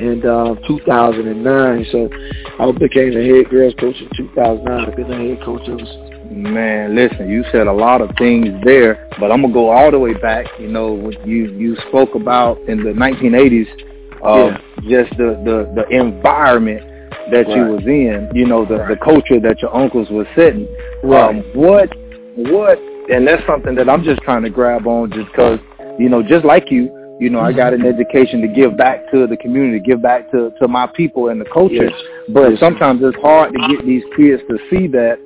in 0.00 0.24
uh, 0.24 0.54
2009. 0.66 1.86
So 1.92 2.08
I 2.58 2.72
became 2.72 3.12
the 3.12 3.22
head 3.22 3.50
girls 3.50 3.74
coach 3.78 3.96
in 3.96 4.08
2009. 4.16 4.88
I've 4.88 4.96
been 4.96 5.08
the 5.08 5.16
head 5.16 5.44
coach 5.44 5.62
ever 5.68 5.78
since. 5.78 6.05
Man, 6.36 6.94
listen, 6.94 7.30
you 7.30 7.44
said 7.50 7.66
a 7.66 7.72
lot 7.72 8.02
of 8.02 8.10
things 8.18 8.48
there, 8.64 9.08
but 9.18 9.32
I'm 9.32 9.40
gonna 9.42 9.54
go 9.54 9.70
all 9.70 9.90
the 9.90 9.98
way 9.98 10.12
back. 10.12 10.46
You 10.60 10.68
know, 10.68 10.92
what 10.92 11.26
you 11.26 11.46
you 11.56 11.76
spoke 11.88 12.14
about 12.14 12.58
in 12.68 12.84
the 12.84 12.90
1980s, 12.90 13.66
uh, 14.22 14.58
yeah. 14.82 15.04
just 15.04 15.16
the 15.16 15.40
the 15.44 15.72
the 15.74 15.88
environment 15.96 16.82
that 17.30 17.46
right. 17.46 17.56
you 17.56 17.62
was 17.64 17.84
in. 17.86 18.30
You 18.34 18.46
know, 18.46 18.66
the 18.66 18.76
right. 18.76 18.88
the 18.88 18.96
culture 19.02 19.40
that 19.40 19.62
your 19.62 19.74
uncles 19.74 20.08
were 20.10 20.28
setting. 20.36 20.68
Right. 21.02 21.36
Um, 21.36 21.42
what 21.54 21.88
what 22.36 22.78
and 23.08 23.26
that's 23.26 23.44
something 23.46 23.74
that 23.76 23.88
I'm 23.88 24.02
just 24.02 24.20
trying 24.22 24.42
to 24.42 24.50
grab 24.50 24.86
on 24.86 25.10
just 25.12 25.30
because, 25.30 25.60
you 25.98 26.08
know, 26.08 26.22
just 26.22 26.44
like 26.44 26.70
you, 26.70 26.90
you 27.20 27.30
know, 27.30 27.40
I 27.40 27.52
got 27.52 27.72
an 27.72 27.86
education 27.86 28.42
to 28.42 28.48
give 28.48 28.76
back 28.76 29.10
to 29.12 29.26
the 29.26 29.36
community, 29.36 29.80
give 29.80 30.02
back 30.02 30.30
to, 30.32 30.50
to 30.60 30.68
my 30.68 30.86
people 30.86 31.28
and 31.28 31.40
the 31.40 31.46
culture. 31.46 31.88
Yes. 31.88 32.00
But 32.28 32.50
yes. 32.50 32.60
sometimes 32.60 33.00
it's 33.02 33.16
hard 33.18 33.52
to 33.54 33.58
get 33.74 33.86
these 33.86 34.02
kids 34.16 34.42
to 34.48 34.58
see 34.68 34.86
that, 34.88 35.18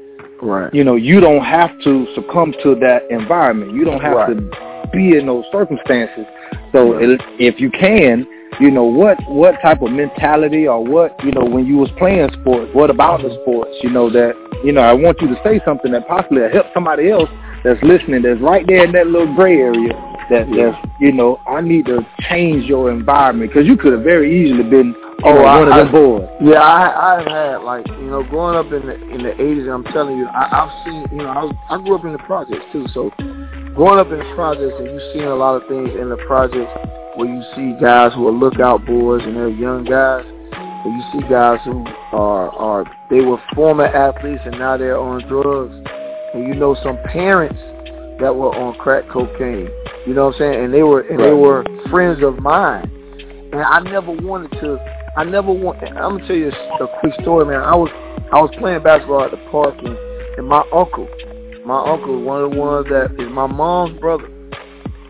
right. 0.43 0.73
you 0.75 0.85
know, 0.85 0.97
you 0.97 1.21
don't 1.21 1.45
have 1.45 1.71
to 1.85 2.07
succumb 2.15 2.55
to 2.63 2.75
that 2.77 3.03
environment. 3.11 3.75
You 3.75 3.85
don't 3.85 4.01
have 4.01 4.17
right. 4.17 4.37
to 4.37 4.91
be 4.93 5.17
in 5.17 5.27
those 5.27 5.45
circumstances. 5.53 6.27
So 6.73 6.95
right. 6.95 7.21
if 7.39 7.61
you 7.61 7.71
can, 7.71 8.27
you 8.61 8.71
know, 8.71 8.85
what, 8.85 9.19
what 9.29 9.55
type 9.63 9.83
of 9.83 9.91
mentality 9.93 10.67
or 10.67 10.85
what, 10.85 11.15
you 11.25 11.33
know, 11.33 11.45
when 11.45 11.67
you 11.67 11.77
was 11.77 11.91
playing 11.99 12.31
sports, 12.41 12.71
what 12.75 12.91
about 12.91 13.23
the 13.23 13.37
sports, 13.43 13.71
you 13.83 13.91
know, 13.91 14.11
that, 14.11 14.35
you 14.65 14.73
know, 14.73 14.83
I 14.83 14.93
want 14.93 15.21
you 15.21 15.29
to 15.29 15.41
say 15.45 15.61
something 15.65 15.93
that 15.93 16.07
possibly 16.09 16.43
help 16.53 16.67
somebody 16.75 17.11
else 17.11 17.31
that's 17.65 17.83
listening 17.83 18.23
that's 18.23 18.41
right 18.41 18.67
there 18.67 18.85
in 18.85 18.93
that 18.93 19.07
little 19.07 19.35
gray 19.35 19.59
area 19.59 19.93
that 20.31 20.49
yeah. 20.49 20.71
that's 20.71 20.87
you 21.01 21.13
know 21.13 21.41
I 21.47 21.61
need 21.61 21.87
to 21.87 22.07
change 22.31 22.65
your 22.65 22.91
environment 22.91 23.51
because 23.53 23.67
you 23.67 23.77
could 23.77 23.93
have 23.93 24.03
very 24.03 24.31
easily 24.33 24.63
been 24.63 24.95
oh, 25.25 25.35
know, 25.35 25.45
I, 25.45 25.59
one 25.59 25.69
of 25.69 25.77
them 25.77 25.93
boys. 25.93 26.29
Yeah, 26.41 26.61
I 26.61 27.19
I've 27.19 27.27
had 27.27 27.57
like 27.63 27.87
you 27.87 28.11
know 28.11 28.23
growing 28.23 28.57
up 28.57 28.73
in 28.73 28.87
the 28.87 28.95
in 29.11 29.23
the 29.23 29.33
eighties. 29.41 29.69
I'm 29.69 29.85
telling 29.85 30.17
you, 30.17 30.27
I, 30.27 30.65
I've 30.65 30.85
seen 30.85 31.07
you 31.13 31.25
know 31.25 31.31
I 31.31 31.45
was 31.45 31.55
I 31.69 31.77
grew 31.79 31.97
up 31.97 32.05
in 32.05 32.13
the 32.13 32.19
projects 32.19 32.65
too. 32.73 32.87
So 32.95 33.11
growing 33.75 33.99
up 33.99 34.11
in 34.11 34.19
the 34.19 34.33
projects 34.35 34.75
and 34.79 34.87
you 34.87 35.01
seeing 35.13 35.27
a 35.27 35.35
lot 35.35 35.61
of 35.61 35.69
things 35.69 35.91
in 35.99 36.09
the 36.09 36.19
projects 36.27 36.73
where 37.17 37.29
you 37.29 37.43
see 37.55 37.79
guys 37.81 38.13
who 38.15 38.27
are 38.29 38.33
lookout 38.33 38.85
boys 38.87 39.23
and 39.25 39.37
they're 39.37 39.49
young 39.49 39.85
guys. 39.85 40.25
Where 40.85 40.95
you 40.95 41.05
see 41.13 41.29
guys 41.29 41.61
who 41.65 41.85
are 42.13 42.51
are 42.51 42.85
they 43.11 43.21
were 43.21 43.41
former 43.55 43.87
athletes 43.87 44.43
and 44.45 44.59
now 44.59 44.77
they're 44.77 44.99
on 44.99 45.27
drugs. 45.29 45.75
And 46.35 46.47
you 46.47 46.55
know 46.55 46.77
some 46.83 46.99
parents 47.05 47.59
that 48.21 48.35
were 48.35 48.55
on 48.55 48.77
crack 48.79 49.09
cocaine. 49.09 49.69
You 50.07 50.15
know 50.15 50.27
what 50.27 50.35
I'm 50.35 50.39
saying? 50.39 50.65
And 50.65 50.75
they 50.75 50.83
were 50.83 51.01
and 51.01 51.19
they 51.19 51.33
were 51.33 51.65
friends 51.91 52.23
of 52.23 52.39
mine. 52.39 52.91
And 53.53 53.63
I 53.63 53.81
never 53.81 54.13
wanted 54.13 54.53
to. 54.61 54.79
I 55.21 55.25
never 55.25 55.53
want. 55.53 55.83
I'm 55.83 56.17
gonna 56.17 56.27
tell 56.27 56.35
you 56.35 56.49
a, 56.49 56.85
a 56.85 57.01
quick 57.01 57.13
story, 57.21 57.45
man. 57.45 57.61
I 57.61 57.77
was 57.77 57.91
I 58.33 58.41
was 58.41 58.51
playing 58.59 58.83
basketball 58.83 59.23
at 59.23 59.31
the 59.31 59.37
park, 59.51 59.75
and, 59.85 59.95
and 60.39 60.49
my 60.49 60.65
uncle, 60.73 61.07
my 61.67 61.77
uncle, 61.93 62.23
one 62.23 62.43
of 62.43 62.51
the 62.53 62.57
ones 62.57 62.87
that 62.89 63.13
is 63.21 63.29
my 63.31 63.47
mom's 63.47 64.01
brother. 64.01 64.25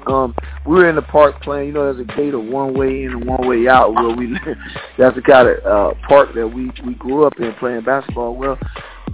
Um, 0.09 0.35
we 0.67 0.75
were 0.75 0.89
in 0.89 0.97
the 0.97 1.03
park 1.03 1.41
playing. 1.43 1.69
You 1.69 1.75
know, 1.75 1.95
there's 1.95 2.05
a 2.05 2.13
gate 2.17 2.35
of 2.35 2.43
one 2.43 2.75
way 2.75 3.05
in 3.05 3.13
and 3.13 3.25
one 3.25 3.47
way 3.47 3.69
out 3.69 3.95
where 3.95 4.11
we. 4.11 4.37
that's 4.99 5.15
the 5.15 5.23
kind 5.23 5.47
of 5.47 5.65
uh, 5.65 5.95
park 6.09 6.35
that 6.35 6.49
we 6.49 6.73
we 6.85 6.95
grew 6.95 7.25
up 7.25 7.39
in 7.39 7.55
playing 7.61 7.85
basketball. 7.85 8.35
Well, 8.35 8.59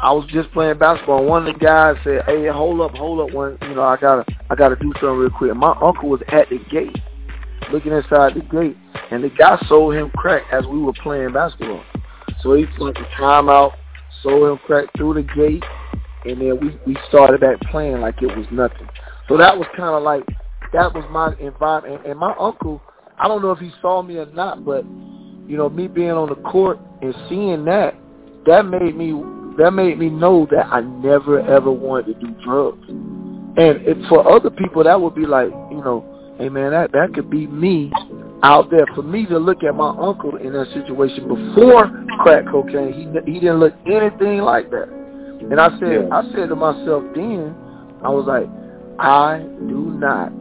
I 0.01 0.13
was 0.13 0.25
just 0.33 0.51
playing 0.53 0.79
basketball. 0.79 1.27
One 1.27 1.47
of 1.47 1.53
the 1.53 1.61
guys 1.61 1.97
said, 2.05 2.25
"Hey, 2.25 2.47
hold 2.49 2.81
up, 2.81 2.97
hold 2.97 3.21
up, 3.21 3.37
one. 3.37 3.59
You 3.61 3.75
know, 3.75 3.83
I 3.83 3.99
gotta 3.99 4.25
I 4.49 4.55
gotta 4.55 4.77
do 4.77 4.95
something 4.95 5.19
real 5.19 5.29
quick." 5.29 5.51
And 5.51 5.61
my 5.61 5.77
uncle 5.83 6.09
was 6.09 6.23
at 6.29 6.49
the 6.49 6.59
gate, 6.71 6.97
looking 7.71 7.93
inside 7.93 8.33
the 8.33 8.41
gate, 8.41 8.79
and 9.11 9.23
the 9.23 9.31
guy 9.31 9.59
sold 9.69 9.95
him 9.95 10.11
crack 10.11 10.43
as 10.53 10.65
we 10.67 10.79
were 10.79 10.93
playing 11.03 11.33
basketball. 11.33 11.83
So 12.43 12.55
he 12.55 12.67
took 12.79 12.95
the 12.95 13.07
timeout, 13.19 13.73
sold 14.23 14.51
him 14.51 14.59
crack 14.67 14.87
through 14.97 15.15
the 15.15 15.23
gate, 15.23 15.65
and 16.25 16.41
then 16.41 16.59
we 16.61 16.79
we 16.87 16.99
started 17.09 17.41
back 17.41 17.61
playing 17.71 18.01
like 18.01 18.21
it 18.23 18.37
was 18.37 18.47
nothing. 18.51 18.89
So 19.29 19.37
that 19.37 19.57
was 19.57 19.67
kind 19.77 19.95
of 19.95 20.03
like 20.03 20.25
that 20.73 20.93
was 20.95 21.05
my 21.11 21.35
environment. 21.39 22.03
And, 22.03 22.13
and 22.13 22.21
my 22.21 22.35
uncle, 22.39 22.83
I 23.19 23.29
don't 23.29 23.43
know 23.43 23.53
if 23.53 23.59
he 23.59 23.71
saw 23.81 24.03
me 24.03 24.17
or 24.17 24.27
not, 24.27 24.65
but 24.65 24.85
you 24.85 25.57
know, 25.57 25.69
me 25.69 25.87
being 25.89 26.11
on 26.11 26.29
the 26.29 26.35
court 26.37 26.79
and 27.03 27.15
seeing 27.29 27.65
that, 27.67 27.95
that 28.47 28.63
made 28.63 28.97
me 28.97 29.13
that 29.59 29.71
made 29.71 29.99
me 29.99 30.11
know 30.11 30.47
that 30.51 30.67
I 30.67 30.81
never 30.81 31.41
ever 31.41 31.71
wanted 31.71 32.21
to 32.21 32.27
do 32.27 32.35
drugs. 32.45 32.87
And 32.89 33.87
it, 33.87 33.97
for 34.09 34.31
other 34.31 34.51
people, 34.51 34.85
that 34.85 35.01
would 35.01 35.15
be 35.15 35.25
like, 35.25 35.49
you 35.71 35.79
know, 35.79 36.35
hey 36.39 36.49
man, 36.49 36.73
that 36.73 36.93
that 36.93 37.15
could 37.15 37.31
be 37.31 37.47
me 37.47 37.91
out 38.47 38.71
there. 38.71 38.87
For 38.95 39.03
me 39.03 39.27
to 39.27 39.39
look 39.39 39.65
at 39.65 39.75
my 39.75 39.91
uncle 39.91 40.37
in 40.37 40.53
that 40.53 40.69
situation 40.73 41.27
before 41.27 41.91
crack 42.23 42.47
cocaine, 42.47 42.93
he 42.93 43.33
he 43.33 43.41
didn't 43.41 43.59
look 43.59 43.75
anything 43.87 44.39
like 44.39 44.71
that. 44.71 44.89
And 44.89 45.61
I 45.61 45.69
said, 45.79 46.07
yeah. 46.07 46.15
I 46.15 46.23
said 46.33 46.49
to 46.49 46.57
myself 46.57 47.03
then, 47.15 47.55
I 48.03 48.09
was 48.09 48.27
like, 48.27 48.47
I 48.99 49.39
do 49.69 49.91
not 49.99 50.33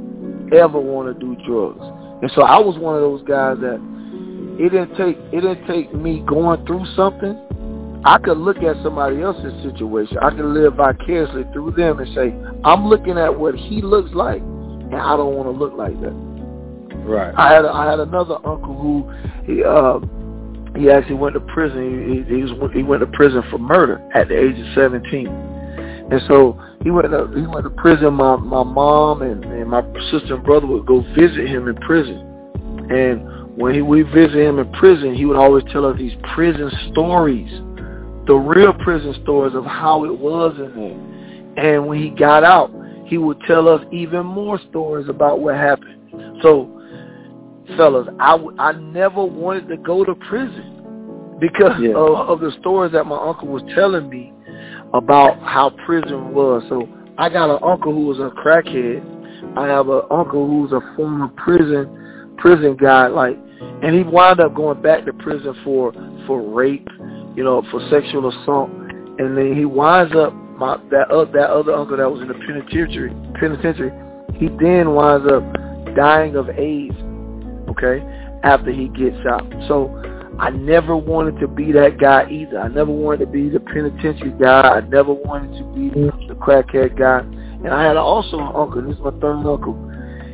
ever 0.53 0.79
want 0.79 1.11
to 1.11 1.19
do 1.19 1.35
drugs. 1.45 1.81
And 2.21 2.31
so 2.35 2.43
I 2.43 2.59
was 2.59 2.77
one 2.77 2.95
of 2.95 3.01
those 3.01 3.21
guys 3.23 3.57
that 3.59 3.81
it 4.57 4.69
didn't 4.69 4.95
take 4.95 5.17
it 5.33 5.41
didn't 5.41 5.67
take 5.67 5.93
me 5.93 6.23
going 6.27 6.65
through 6.65 6.85
something. 6.95 7.41
I 8.05 8.19
could 8.19 8.37
look 8.37 8.57
at 8.57 8.77
somebody 8.83 9.21
else's 9.21 9.51
situation. 9.63 10.19
I 10.21 10.29
could 10.29 10.45
live 10.45 10.75
vicariously 10.75 11.43
through 11.53 11.71
them 11.71 11.99
and 11.99 12.13
say, 12.13 12.35
I'm 12.63 12.85
looking 12.85 13.17
at 13.17 13.33
what 13.33 13.55
he 13.55 13.81
looks 13.81 14.11
like, 14.13 14.41
and 14.41 14.95
I 14.95 15.17
don't 15.17 15.33
want 15.33 15.49
to 15.49 15.57
look 15.57 15.73
like 15.73 15.99
that. 16.01 16.34
Right. 17.05 17.33
I 17.37 17.53
had 17.53 17.65
I 17.65 17.89
had 17.89 17.99
another 17.99 18.35
uncle 18.45 18.75
who 18.75 19.11
he 19.45 19.63
uh 19.63 19.99
he 20.77 20.89
actually 20.89 21.15
went 21.15 21.35
to 21.35 21.39
prison. 21.39 22.25
He, 22.27 22.35
he 22.35 22.41
was 22.43 22.71
he 22.73 22.83
went 22.83 23.01
to 23.01 23.07
prison 23.07 23.43
for 23.49 23.57
murder 23.57 24.01
at 24.13 24.27
the 24.27 24.37
age 24.37 24.59
of 24.59 24.73
17. 24.75 25.27
And 25.27 26.21
so 26.27 26.59
he 26.83 26.91
went 26.91 27.09
to 27.09 27.27
he 27.35 27.47
went 27.47 27.63
to 27.63 27.69
prison. 27.69 28.13
My 28.15 28.35
my 28.35 28.63
mom 28.63 29.21
and, 29.21 29.43
and 29.45 29.69
my 29.69 29.81
sister 30.11 30.35
and 30.35 30.43
brother 30.43 30.67
would 30.67 30.85
go 30.85 31.01
visit 31.15 31.47
him 31.47 31.67
in 31.67 31.75
prison. 31.77 32.17
And 32.89 33.57
when 33.57 33.73
he, 33.73 33.81
we 33.81 34.03
visit 34.03 34.35
him 34.35 34.59
in 34.59 34.71
prison, 34.73 35.15
he 35.15 35.25
would 35.25 35.37
always 35.37 35.63
tell 35.71 35.85
us 35.85 35.97
these 35.97 36.15
prison 36.33 36.69
stories, 36.91 37.49
the 38.27 38.35
real 38.35 38.73
prison 38.73 39.15
stories 39.23 39.55
of 39.55 39.65
how 39.65 40.03
it 40.05 40.17
was 40.17 40.55
in 40.57 40.75
there. 40.75 41.73
And 41.73 41.87
when 41.87 41.99
he 41.99 42.09
got 42.09 42.43
out, 42.43 42.71
he 43.05 43.17
would 43.17 43.39
tell 43.47 43.69
us 43.69 43.81
even 43.91 44.25
more 44.25 44.59
stories 44.69 45.07
about 45.07 45.39
what 45.39 45.55
happened. 45.55 46.41
So, 46.41 46.74
fellas, 47.77 48.07
I, 48.19 48.37
I 48.59 48.71
never 48.73 49.23
wanted 49.23 49.67
to 49.69 49.77
go 49.77 50.03
to 50.03 50.15
prison 50.15 51.37
because 51.39 51.73
yeah. 51.79 51.89
of, 51.89 52.29
of 52.29 52.39
the 52.39 52.51
stories 52.59 52.91
that 52.93 53.05
my 53.05 53.17
uncle 53.17 53.47
was 53.47 53.63
telling 53.75 54.09
me 54.09 54.33
about 54.93 55.39
how 55.41 55.71
prison 55.85 56.33
was. 56.33 56.63
So 56.69 56.87
I 57.17 57.29
got 57.29 57.49
an 57.49 57.59
uncle 57.63 57.93
who 57.93 58.05
was 58.05 58.19
a 58.19 58.31
crackhead. 58.39 59.03
I 59.57 59.67
have 59.67 59.89
an 59.89 60.01
uncle 60.11 60.47
who's 60.47 60.71
a 60.71 60.81
former 60.95 61.27
prison 61.29 62.35
prison 62.37 62.75
guy, 62.75 63.07
like, 63.07 63.37
and 63.81 63.95
he 63.95 64.03
wound 64.03 64.39
up 64.39 64.53
going 64.53 64.81
back 64.81 65.05
to 65.05 65.13
prison 65.13 65.55
for 65.63 65.93
for 66.27 66.41
rape, 66.41 66.87
you 67.35 67.43
know, 67.43 67.63
for 67.71 67.79
sexual 67.89 68.27
assault, 68.27 68.69
and 68.69 69.37
then 69.37 69.55
he 69.55 69.65
winds 69.65 70.13
up 70.15 70.33
my 70.33 70.77
that 70.91 71.11
uh, 71.11 71.25
that 71.31 71.49
other 71.49 71.73
uncle 71.73 71.97
that 71.97 72.11
was 72.11 72.21
in 72.21 72.27
the 72.27 72.33
penitentiary 72.33 73.13
penitentiary. 73.39 73.91
He 74.35 74.47
then 74.59 74.93
winds 74.93 75.31
up 75.31 75.43
dying 75.95 76.35
of 76.35 76.49
AIDS. 76.49 76.95
Okay, 77.75 78.03
after 78.43 78.71
he 78.71 78.87
gets 78.89 79.17
out. 79.25 79.45
So 79.67 79.89
I 80.39 80.49
never 80.49 80.97
wanted 80.97 81.39
to 81.39 81.47
be 81.47 81.71
that 81.71 81.97
guy 81.97 82.29
either. 82.29 82.59
I 82.59 82.67
never 82.67 82.91
wanted 82.91 83.25
to 83.25 83.31
be 83.31 83.49
the 83.49 83.59
penitentiary 83.59 84.33
guy. 84.39 84.61
I 84.61 84.81
never 84.81 85.13
wanted 85.13 85.57
to 85.59 85.63
be 85.73 85.89
the 86.27 86.35
crackhead 86.35 86.97
guy. 86.97 87.19
And 87.19 87.69
I 87.69 87.83
had 87.83 87.97
also 87.97 88.39
an 88.39 88.51
uncle. 88.55 88.81
This 88.81 88.95
is 88.95 89.01
my 89.01 89.11
third 89.19 89.45
uncle. 89.45 89.75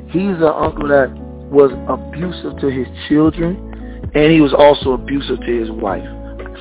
He's 0.09 0.37
an 0.37 0.43
uncle 0.43 0.87
that 0.89 1.09
was 1.51 1.71
abusive 1.87 2.59
to 2.59 2.67
his 2.67 2.87
children, 3.07 3.55
and 4.13 4.31
he 4.31 4.41
was 4.41 4.53
also 4.53 4.93
abusive 4.93 5.39
to 5.39 5.59
his 5.59 5.69
wife. 5.69 6.03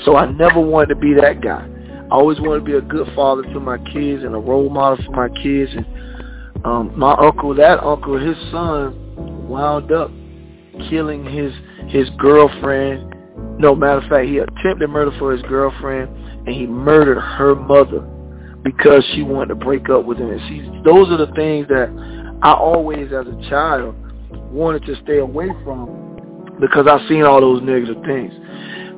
So 0.05 0.17
I 0.17 0.31
never 0.31 0.61
wanted 0.61 0.95
to 0.95 1.01
be 1.01 1.15
that 1.15 1.41
guy. 1.41 1.67
I 2.11 2.15
always 2.15 2.41
wanted 2.41 2.61
to 2.61 2.65
be 2.65 2.75
a 2.75 2.81
good 2.81 3.09
father 3.15 3.43
to 3.43 3.61
my 3.61 3.79
kids 3.79 4.23
and 4.23 4.35
a 4.35 4.39
role 4.39 4.69
model 4.69 5.05
for 5.05 5.13
my 5.13 5.29
kids. 5.43 5.71
And 5.75 5.87
um, 6.65 6.93
my 6.99 7.15
uncle, 7.15 7.55
that 7.55 7.83
uncle, 7.83 8.19
his 8.19 8.37
son 8.51 9.49
wound 9.49 9.91
up 9.93 10.11
killing 10.89 11.25
his 11.25 11.53
his 11.89 12.09
girlfriend 12.19 13.15
no, 13.61 13.75
matter 13.75 13.99
of 13.99 14.09
fact, 14.09 14.27
he 14.27 14.39
attempted 14.39 14.89
murder 14.89 15.13
for 15.19 15.33
his 15.33 15.43
girlfriend, 15.43 16.09
and 16.47 16.49
he 16.49 16.67
murdered 16.67 17.21
her 17.21 17.55
mother 17.55 18.01
because 18.63 19.05
she 19.15 19.23
wanted 19.23 19.49
to 19.49 19.55
break 19.55 19.91
up 19.91 20.07
with 20.07 20.19
him. 20.19 20.31
And 20.31 20.41
see, 20.49 20.63
those 20.83 21.11
are 21.11 21.19
the 21.19 21.31
things 21.35 21.69
that 21.69 21.91
I 22.43 22.55
always, 22.55 23.13
as 23.13 23.27
a 23.27 23.51
child, 23.51 23.95
wanted 24.51 24.85
to 24.87 24.97
stay 25.03 25.19
away 25.19 25.49
from 25.63 26.57
because 26.59 26.87
I've 26.87 27.07
seen 27.09 27.23
all 27.23 27.41
those 27.41 27.63
negative 27.63 28.03
things. 28.05 28.33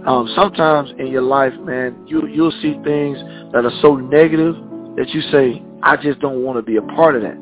Um, 0.06 0.30
sometimes 0.36 0.90
in 0.98 1.08
your 1.08 1.22
life, 1.22 1.52
man, 1.60 2.06
you 2.06 2.26
you'll 2.28 2.52
see 2.62 2.78
things 2.84 3.18
that 3.52 3.64
are 3.64 3.80
so 3.82 3.96
negative 3.96 4.54
that 4.96 5.08
you 5.10 5.22
say, 5.32 5.62
I 5.82 5.96
just 5.96 6.20
don't 6.20 6.42
want 6.42 6.58
to 6.58 6.62
be 6.62 6.76
a 6.76 6.82
part 6.82 7.16
of 7.16 7.22
that. 7.22 7.36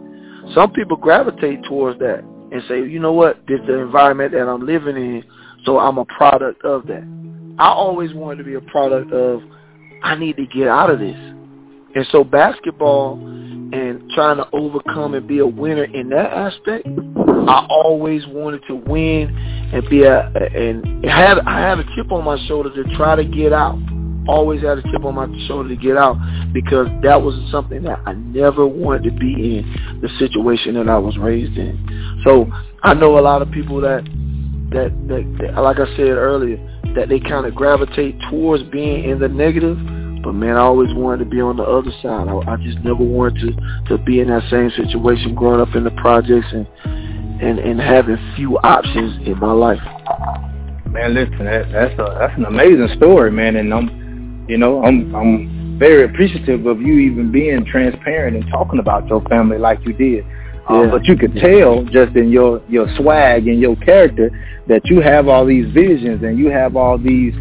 Some 0.55 0.73
people 0.73 0.97
gravitate 0.97 1.65
towards 1.65 1.99
that 2.01 2.25
and 2.53 2.63
say, 2.69 2.79
you 2.79 2.99
know 2.99 3.13
what, 3.13 3.47
this 3.47 3.61
is 3.61 3.67
the 3.67 3.79
environment 3.79 4.33
that 4.33 4.49
I'm 4.49 4.67
living 4.67 4.97
in 4.97 5.25
so 5.65 5.79
I'm 5.79 5.99
a 5.99 6.05
product 6.07 6.65
of 6.65 6.87
that. 6.87 7.05
I 7.59 7.69
always 7.69 8.15
wanted 8.15 8.39
to 8.39 8.45
be 8.45 8.55
a 8.55 8.61
product 8.61 9.13
of 9.13 9.43
I 10.03 10.15
need 10.15 10.37
to 10.37 10.47
get 10.47 10.69
out 10.69 10.91
of 10.91 10.99
this. 10.99 11.17
And 11.17 12.07
so 12.11 12.25
basketball 12.25 13.19
and 13.19 14.11
trying 14.15 14.39
to 14.39 14.49
overcome 14.53 15.15
and 15.15 15.27
be 15.27 15.39
a 15.39 15.47
winner 15.47 15.85
in 15.85 16.09
that 16.11 16.33
aspect, 16.33 16.87
I 16.87 17.67
always 17.69 18.27
wanted 18.29 18.63
to 18.69 18.77
win 18.77 19.37
and 19.73 19.89
be 19.89 20.05
a 20.05 20.21
and 20.21 21.05
have 21.05 21.39
I 21.47 21.61
have 21.61 21.79
a 21.79 21.85
chip 21.95 22.11
on 22.11 22.25
my 22.25 22.39
shoulder 22.47 22.71
to 22.83 22.97
try 22.97 23.17
to 23.17 23.25
get 23.25 23.53
out. 23.53 23.79
Always 24.31 24.63
had 24.63 24.79
a 24.79 24.83
chip 24.83 25.05
on 25.05 25.17
my 25.17 25.27
shoulder 25.49 25.69
to 25.69 25.77
get 25.77 25.97
out 25.97 26.17
because 26.53 26.87
that 27.03 27.21
was 27.21 27.35
something 27.51 27.83
that 27.83 27.99
I 28.07 28.13
never 28.13 28.65
wanted 28.65 29.11
to 29.11 29.19
be 29.19 29.59
in 29.59 30.01
the 30.01 30.09
situation 30.21 30.75
that 30.75 30.89
I 30.89 30.99
was 30.99 31.19
raised 31.19 31.59
in. 31.59 32.21
So 32.25 32.47
I 32.85 32.95
know 32.95 33.19
a 33.19 33.21
lot 33.21 33.43
of 33.43 33.51
people 33.51 33.81
that 33.81 34.05
that, 34.71 34.95
that, 35.09 35.39
that 35.41 35.61
like 35.61 35.79
I 35.81 35.87
said 35.97 36.15
earlier, 36.15 36.57
that 36.95 37.09
they 37.09 37.19
kind 37.19 37.45
of 37.45 37.57
gravitate 37.57 38.17
towards 38.31 38.63
being 38.65 39.11
in 39.11 39.19
the 39.19 39.29
negative. 39.29 39.77
But 40.23 40.35
man, 40.35 40.57
I 40.57 40.61
always 40.61 40.95
wanted 40.95 41.25
to 41.25 41.31
be 41.31 41.41
on 41.41 41.57
the 41.57 41.65
other 41.65 41.91
side. 42.03 42.29
I, 42.29 42.53
I 42.53 42.57
just 42.63 42.79
never 42.85 43.03
wanted 43.03 43.41
to 43.41 43.97
to 43.97 44.05
be 44.05 44.21
in 44.21 44.29
that 44.29 44.49
same 44.51 44.71
situation, 44.71 45.35
growing 45.35 45.61
up 45.61 45.75
in 45.75 45.83
the 45.83 45.91
projects 45.93 46.47
and 46.53 46.69
and 47.43 47.59
and 47.59 47.81
having 47.81 48.17
few 48.37 48.59
options 48.59 49.27
in 49.27 49.39
my 49.41 49.53
life. 49.53 49.81
Man, 50.87 51.15
listen, 51.15 51.45
that, 51.45 51.71
that's 51.73 51.99
a 51.99 52.17
that's 52.19 52.37
an 52.37 52.45
amazing 52.45 52.89
story, 52.97 53.31
man, 53.31 53.57
and 53.57 53.73
I'm, 53.73 53.89
you 54.51 54.59
know, 54.59 54.83
I'm 54.83 55.15
I'm 55.15 55.79
very 55.79 56.05
appreciative 56.05 56.67
of 56.67 56.83
you 56.83 56.95
even 56.99 57.31
being 57.31 57.65
transparent 57.65 58.37
and 58.37 58.45
talking 58.51 58.81
about 58.81 59.07
your 59.07 59.23
family 59.23 59.59
like 59.59 59.79
you 59.87 59.93
did. 59.93 60.25
Um, 60.69 60.85
yeah. 60.85 60.91
But 60.91 61.05
you 61.07 61.17
could 61.17 61.35
tell 61.37 61.85
just 61.85 62.17
in 62.17 62.31
your 62.31 62.61
your 62.69 62.87
swag 62.97 63.47
and 63.47 63.61
your 63.61 63.77
character 63.77 64.31
that 64.67 64.83
you 64.87 65.01
have 65.01 65.29
all 65.29 65.47
these 65.47 65.73
visions 65.73 66.23
and 66.23 66.37
you 66.37 66.51
have 66.51 66.75
all 66.75 66.99
these 66.99 67.33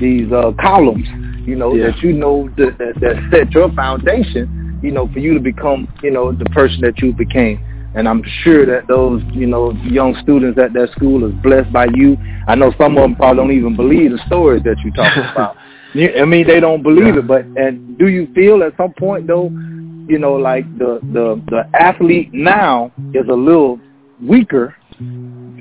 these 0.00 0.30
uh, 0.32 0.52
columns. 0.60 1.06
You 1.46 1.56
know 1.56 1.74
yeah. 1.74 1.90
that 1.90 1.98
you 1.98 2.12
know 2.12 2.48
that, 2.56 2.78
that 2.78 2.94
that 3.00 3.28
set 3.32 3.50
your 3.50 3.72
foundation. 3.72 4.80
You 4.82 4.92
know 4.92 5.08
for 5.12 5.18
you 5.18 5.34
to 5.34 5.40
become 5.40 5.92
you 6.02 6.12
know 6.12 6.32
the 6.32 6.46
person 6.46 6.80
that 6.82 6.98
you 6.98 7.12
became. 7.12 7.62
And 7.94 8.08
I'm 8.08 8.22
sure 8.42 8.64
that 8.64 8.88
those, 8.88 9.22
you 9.34 9.46
know, 9.46 9.72
young 9.84 10.16
students 10.22 10.58
at 10.58 10.72
that 10.72 10.88
school 10.96 11.28
is 11.28 11.34
blessed 11.42 11.70
by 11.74 11.88
you. 11.92 12.16
I 12.48 12.54
know 12.54 12.72
some 12.78 12.96
of 12.96 13.02
them 13.02 13.14
probably 13.16 13.36
don't 13.36 13.52
even 13.52 13.76
believe 13.76 14.12
the 14.12 14.20
stories 14.26 14.62
that 14.62 14.76
you're 14.82 14.94
talking 14.94 15.22
about. 15.32 15.56
I 15.94 16.24
mean, 16.24 16.46
they 16.46 16.60
don't 16.60 16.82
believe 16.82 17.16
it. 17.16 17.26
But 17.26 17.44
and 17.56 17.98
do 17.98 18.08
you 18.08 18.26
feel 18.34 18.62
at 18.62 18.76
some 18.76 18.92
point 18.94 19.26
though 19.26 19.50
you 20.08 20.18
know, 20.18 20.34
like 20.34 20.66
the 20.78 21.00
the 21.12 21.42
the 21.48 21.64
athlete 21.78 22.32
now 22.32 22.92
is 23.14 23.28
a 23.28 23.34
little 23.34 23.78
weaker, 24.20 24.76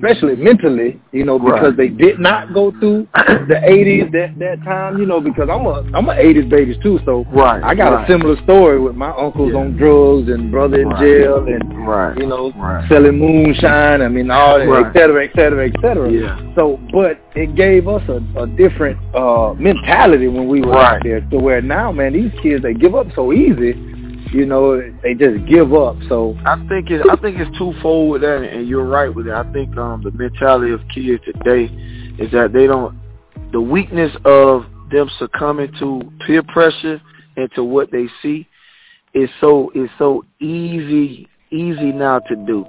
especially 0.01 0.35
mentally, 0.35 0.99
you 1.11 1.23
know, 1.23 1.37
because 1.37 1.75
right. 1.75 1.77
they 1.77 1.87
did 1.87 2.19
not 2.19 2.53
go 2.53 2.71
through 2.79 3.07
the 3.13 3.61
'80s 3.63 4.11
that 4.11 4.37
that 4.39 4.63
time, 4.63 4.97
you 4.97 5.05
know, 5.05 5.21
because 5.21 5.47
I'm 5.49 5.65
a 5.65 5.83
I'm 5.95 6.09
a 6.09 6.13
'80s 6.13 6.49
baby 6.49 6.77
too, 6.81 6.99
so 7.05 7.25
right. 7.31 7.63
I 7.63 7.75
got 7.75 7.91
right. 7.93 8.09
a 8.09 8.11
similar 8.11 8.41
story 8.43 8.79
with 8.79 8.95
my 8.95 9.11
uncles 9.11 9.51
yeah. 9.53 9.59
on 9.59 9.77
drugs 9.77 10.29
and 10.29 10.51
brother 10.51 10.81
in 10.81 10.89
right. 10.89 10.99
jail 10.99 11.45
and 11.45 11.87
right. 11.87 12.17
you 12.17 12.25
know 12.25 12.51
selling 12.89 13.19
moonshine. 13.19 14.01
I 14.01 14.07
mean, 14.07 14.31
all 14.31 14.59
that, 14.59 14.85
et 14.87 14.93
cetera, 14.93 15.25
et 15.25 15.31
cetera, 15.35 15.67
et 15.67 15.75
cetera. 15.81 16.11
Yeah. 16.11 16.55
So, 16.55 16.79
but 16.91 17.21
it 17.35 17.55
gave 17.55 17.87
us 17.87 18.01
a, 18.09 18.41
a 18.41 18.47
different 18.47 18.97
uh 19.15 19.53
mentality 19.53 20.27
when 20.27 20.47
we 20.47 20.61
were 20.61 20.77
out 20.77 21.01
there 21.03 21.21
to 21.21 21.37
where 21.37 21.61
now, 21.61 21.91
man, 21.91 22.13
these 22.13 22.31
kids 22.41 22.63
they 22.63 22.73
give 22.73 22.95
up 22.95 23.07
so 23.15 23.31
easy 23.31 23.73
you 24.31 24.45
know, 24.45 24.81
they 25.03 25.13
just 25.13 25.45
give 25.45 25.73
up. 25.73 25.97
So 26.07 26.37
I 26.45 26.55
think 26.69 26.89
it, 26.89 27.05
I 27.09 27.15
think 27.17 27.37
it's 27.37 27.57
twofold 27.57 28.11
with 28.11 28.21
that, 28.21 28.43
and 28.43 28.67
you're 28.67 28.85
right 28.85 29.13
with 29.13 29.27
it. 29.27 29.33
I 29.33 29.43
think 29.51 29.75
um, 29.77 30.03
the 30.03 30.11
mentality 30.11 30.71
of 30.71 30.81
kids 30.93 31.23
today 31.25 31.65
is 32.17 32.31
that 32.31 32.53
they 32.53 32.65
don't, 32.65 32.97
the 33.51 33.61
weakness 33.61 34.15
of 34.25 34.65
them 34.91 35.09
succumbing 35.19 35.73
to 35.79 36.01
peer 36.25 36.43
pressure 36.43 37.01
and 37.35 37.49
to 37.55 37.63
what 37.63 37.91
they 37.91 38.07
see 38.21 38.47
is 39.13 39.29
so 39.41 39.71
is 39.75 39.89
so 39.97 40.23
easy 40.39 41.27
easy 41.51 41.91
now 41.91 42.19
to 42.19 42.35
do. 42.35 42.65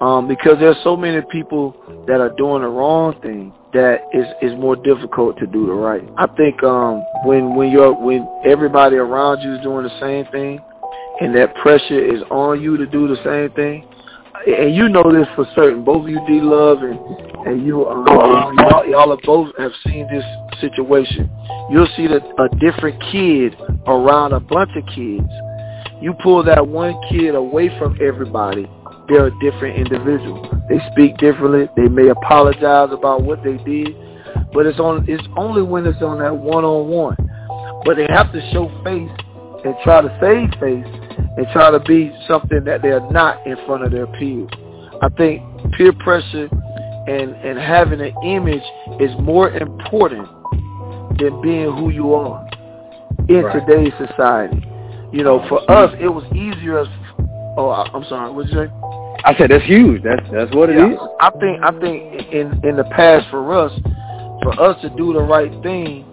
Um, 0.00 0.28
because 0.28 0.58
there's 0.60 0.76
so 0.84 0.96
many 0.96 1.22
people 1.30 2.04
that 2.06 2.20
are 2.20 2.34
doing 2.36 2.62
the 2.62 2.68
wrong 2.68 3.18
thing 3.22 3.52
that 3.72 4.02
is 4.12 4.26
is 4.42 4.58
more 4.58 4.76
difficult 4.76 5.38
to 5.38 5.46
do 5.46 5.66
the 5.66 5.72
right. 5.72 6.02
I 6.18 6.26
think 6.26 6.62
um, 6.62 7.02
when 7.24 7.54
when 7.54 7.70
you're 7.70 7.94
when 7.94 8.28
everybody 8.44 8.96
around 8.96 9.40
you 9.40 9.54
is 9.54 9.62
doing 9.62 9.84
the 9.84 10.00
same 10.00 10.26
thing, 10.32 10.60
and 11.20 11.34
that 11.34 11.54
pressure 11.56 11.98
is 11.98 12.22
on 12.30 12.60
you 12.60 12.76
to 12.76 12.86
do 12.86 13.08
the 13.08 13.16
same 13.24 13.54
thing. 13.54 13.86
And 14.46 14.74
you 14.76 14.88
know 14.88 15.12
this 15.12 15.26
for 15.34 15.46
certain. 15.54 15.84
Both 15.84 16.04
of 16.04 16.08
you, 16.08 16.20
D 16.26 16.40
Love, 16.40 16.82
and 16.82 16.98
and 17.46 17.66
you, 17.66 17.86
um, 17.86 18.06
y'all, 18.58 18.86
y'all 18.86 19.18
both 19.24 19.56
have 19.56 19.72
seen 19.84 20.06
this 20.10 20.24
situation. 20.60 21.30
You'll 21.70 21.88
see 21.96 22.06
that 22.06 22.22
a 22.38 22.48
different 22.58 23.00
kid 23.10 23.56
around 23.86 24.32
a 24.32 24.40
bunch 24.40 24.70
of 24.76 24.84
kids. 24.94 25.30
You 26.00 26.14
pull 26.22 26.44
that 26.44 26.66
one 26.66 27.00
kid 27.08 27.34
away 27.34 27.70
from 27.78 27.98
everybody, 28.02 28.68
they're 29.08 29.26
a 29.26 29.38
different 29.38 29.78
individual. 29.78 30.42
They 30.68 30.78
speak 30.92 31.16
differently. 31.18 31.68
They 31.76 31.88
may 31.88 32.08
apologize 32.08 32.90
about 32.92 33.22
what 33.22 33.42
they 33.44 33.56
did, 33.58 33.94
but 34.52 34.66
it's 34.66 34.80
on. 34.80 35.04
It's 35.08 35.26
only 35.36 35.62
when 35.62 35.86
it's 35.86 36.02
on 36.02 36.18
that 36.18 36.36
one-on-one. 36.36 37.16
But 37.84 37.96
they 37.96 38.06
have 38.08 38.32
to 38.32 38.50
show 38.52 38.68
face 38.82 39.10
and 39.64 39.74
try 39.84 40.00
to 40.00 40.08
save 40.20 40.50
face 40.60 40.86
and 41.36 41.46
try 41.52 41.70
to 41.70 41.80
be 41.80 42.12
something 42.28 42.64
that 42.64 42.82
they're 42.82 43.08
not 43.10 43.44
in 43.46 43.56
front 43.66 43.84
of 43.84 43.92
their 43.92 44.06
peers. 44.18 44.50
I 45.02 45.08
think 45.10 45.42
peer 45.72 45.92
pressure 45.92 46.48
and, 47.06 47.32
and 47.36 47.58
having 47.58 48.00
an 48.00 48.14
image 48.24 48.62
is 49.00 49.10
more 49.20 49.50
important 49.50 50.28
than 51.18 51.40
being 51.40 51.72
who 51.76 51.90
you 51.90 52.14
are 52.14 52.46
in 53.28 53.42
right. 53.42 53.66
today's 53.66 53.92
society. 53.98 54.62
You 55.12 55.22
know, 55.22 55.44
for 55.48 55.68
us, 55.70 55.94
it 56.00 56.08
was 56.08 56.24
easier. 56.32 56.80
As, 56.80 56.88
oh, 57.56 57.70
I'm 57.70 58.04
sorry. 58.04 58.32
What 58.32 58.46
did 58.46 58.54
you 58.54 58.66
say? 58.66 58.72
I 59.24 59.34
said 59.38 59.50
that's 59.50 59.64
huge. 59.64 60.02
That's 60.02 60.22
that's 60.32 60.54
what 60.54 60.68
it 60.68 60.76
yeah, 60.76 60.92
is. 60.92 60.98
I 61.20 61.30
think 61.30 61.62
I 61.62 61.70
think 61.80 62.32
in 62.32 62.60
in 62.68 62.76
the 62.76 62.84
past 62.90 63.26
for 63.30 63.56
us, 63.56 63.72
for 64.42 64.60
us 64.60 64.80
to 64.82 64.90
do 64.90 65.12
the 65.12 65.22
right 65.22 65.50
thing, 65.62 66.04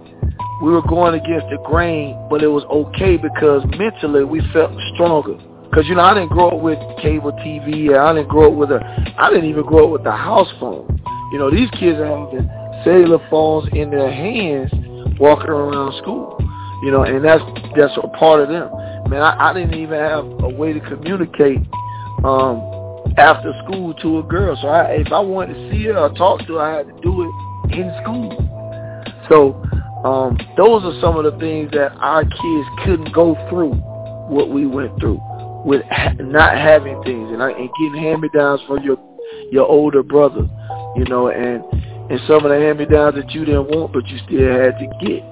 we 0.64 0.72
were 0.72 0.82
going 0.84 1.14
against 1.14 1.50
the 1.50 1.58
grain, 1.66 2.16
but 2.30 2.42
it 2.42 2.48
was 2.48 2.64
okay 2.72 3.18
because 3.18 3.66
mentally 3.76 4.24
we 4.24 4.40
felt 4.54 4.72
stronger. 4.94 5.36
Because, 5.68 5.86
you 5.88 5.96
know, 5.96 6.08
I 6.08 6.14
didn't 6.14 6.30
grow 6.30 6.56
up 6.56 6.62
with 6.62 6.80
cable 7.02 7.34
TV. 7.44 7.90
And 7.90 7.98
I 7.98 8.14
didn't 8.14 8.30
grow 8.30 8.48
up 8.48 8.58
with 8.58 8.72
a, 8.72 8.80
I 9.18 9.30
didn't 9.30 9.50
even 9.50 9.66
grow 9.66 9.88
up 9.88 9.92
with 9.92 10.04
the 10.06 10.16
house 10.16 10.48
phone. 10.62 10.88
You 11.34 11.40
know, 11.40 11.52
these 11.52 11.70
kids 11.72 12.00
have 12.00 12.32
the 12.32 12.48
cellular 12.86 13.20
phones 13.30 13.68
in 13.74 13.92
their 13.92 14.10
hands 14.10 14.72
walking 15.20 15.50
around 15.50 16.00
school. 16.02 16.40
You 16.82 16.92
know, 16.92 17.04
and 17.04 17.26
that's 17.26 17.44
that's 17.76 17.98
a 18.02 18.08
part 18.16 18.40
of 18.40 18.48
them. 18.48 18.72
Man, 19.10 19.22
I, 19.22 19.50
I 19.50 19.54
didn't 19.54 19.74
even 19.74 20.00
have 20.00 20.24
a 20.44 20.50
way 20.50 20.72
to 20.72 20.80
communicate 20.80 21.60
um, 22.24 22.64
after 23.18 23.52
school 23.66 23.94
to 23.96 24.20
a 24.20 24.24
girl. 24.24 24.58
So 24.62 24.70
I, 24.70 24.96
if 24.96 25.12
I 25.12 25.20
wanted 25.20 25.56
to 25.56 25.72
see 25.72 25.84
her 25.86 25.98
or 25.98 26.14
talk 26.14 26.46
to 26.48 26.56
her, 26.56 26.62
I 26.62 26.78
had 26.78 26.88
to 26.88 27.02
do 27.02 27.24
it 27.24 27.76
in 27.76 27.92
school. 28.02 28.32
So 29.28 29.60
um, 30.04 30.38
those 30.58 30.84
are 30.84 31.00
some 31.00 31.18
of 31.18 31.24
the 31.24 31.38
things 31.40 31.72
that 31.72 31.94
our 32.00 32.24
kids 32.24 32.68
couldn't 32.84 33.14
go 33.14 33.36
through 33.50 33.72
what 34.28 34.50
we 34.50 34.66
went 34.66 35.00
through 35.00 35.20
with 35.66 35.82
ha- 35.90 36.14
not 36.20 36.58
having 36.58 37.02
things 37.04 37.32
and, 37.32 37.42
and 37.42 37.70
getting 37.80 37.96
hand-me-downs 37.96 38.62
from 38.68 38.84
your 38.84 38.98
your 39.52 39.66
older 39.66 40.04
brother, 40.04 40.48
you 40.96 41.06
know, 41.06 41.30
and 41.30 41.64
and 42.12 42.20
some 42.28 42.44
of 42.44 42.52
the 42.52 42.60
hand-me-downs 42.60 43.16
that 43.16 43.32
you 43.32 43.46
didn't 43.46 43.68
want 43.68 43.94
but 43.94 44.06
you 44.08 44.18
still 44.26 44.52
had 44.52 44.78
to 44.78 44.88
get. 45.00 45.24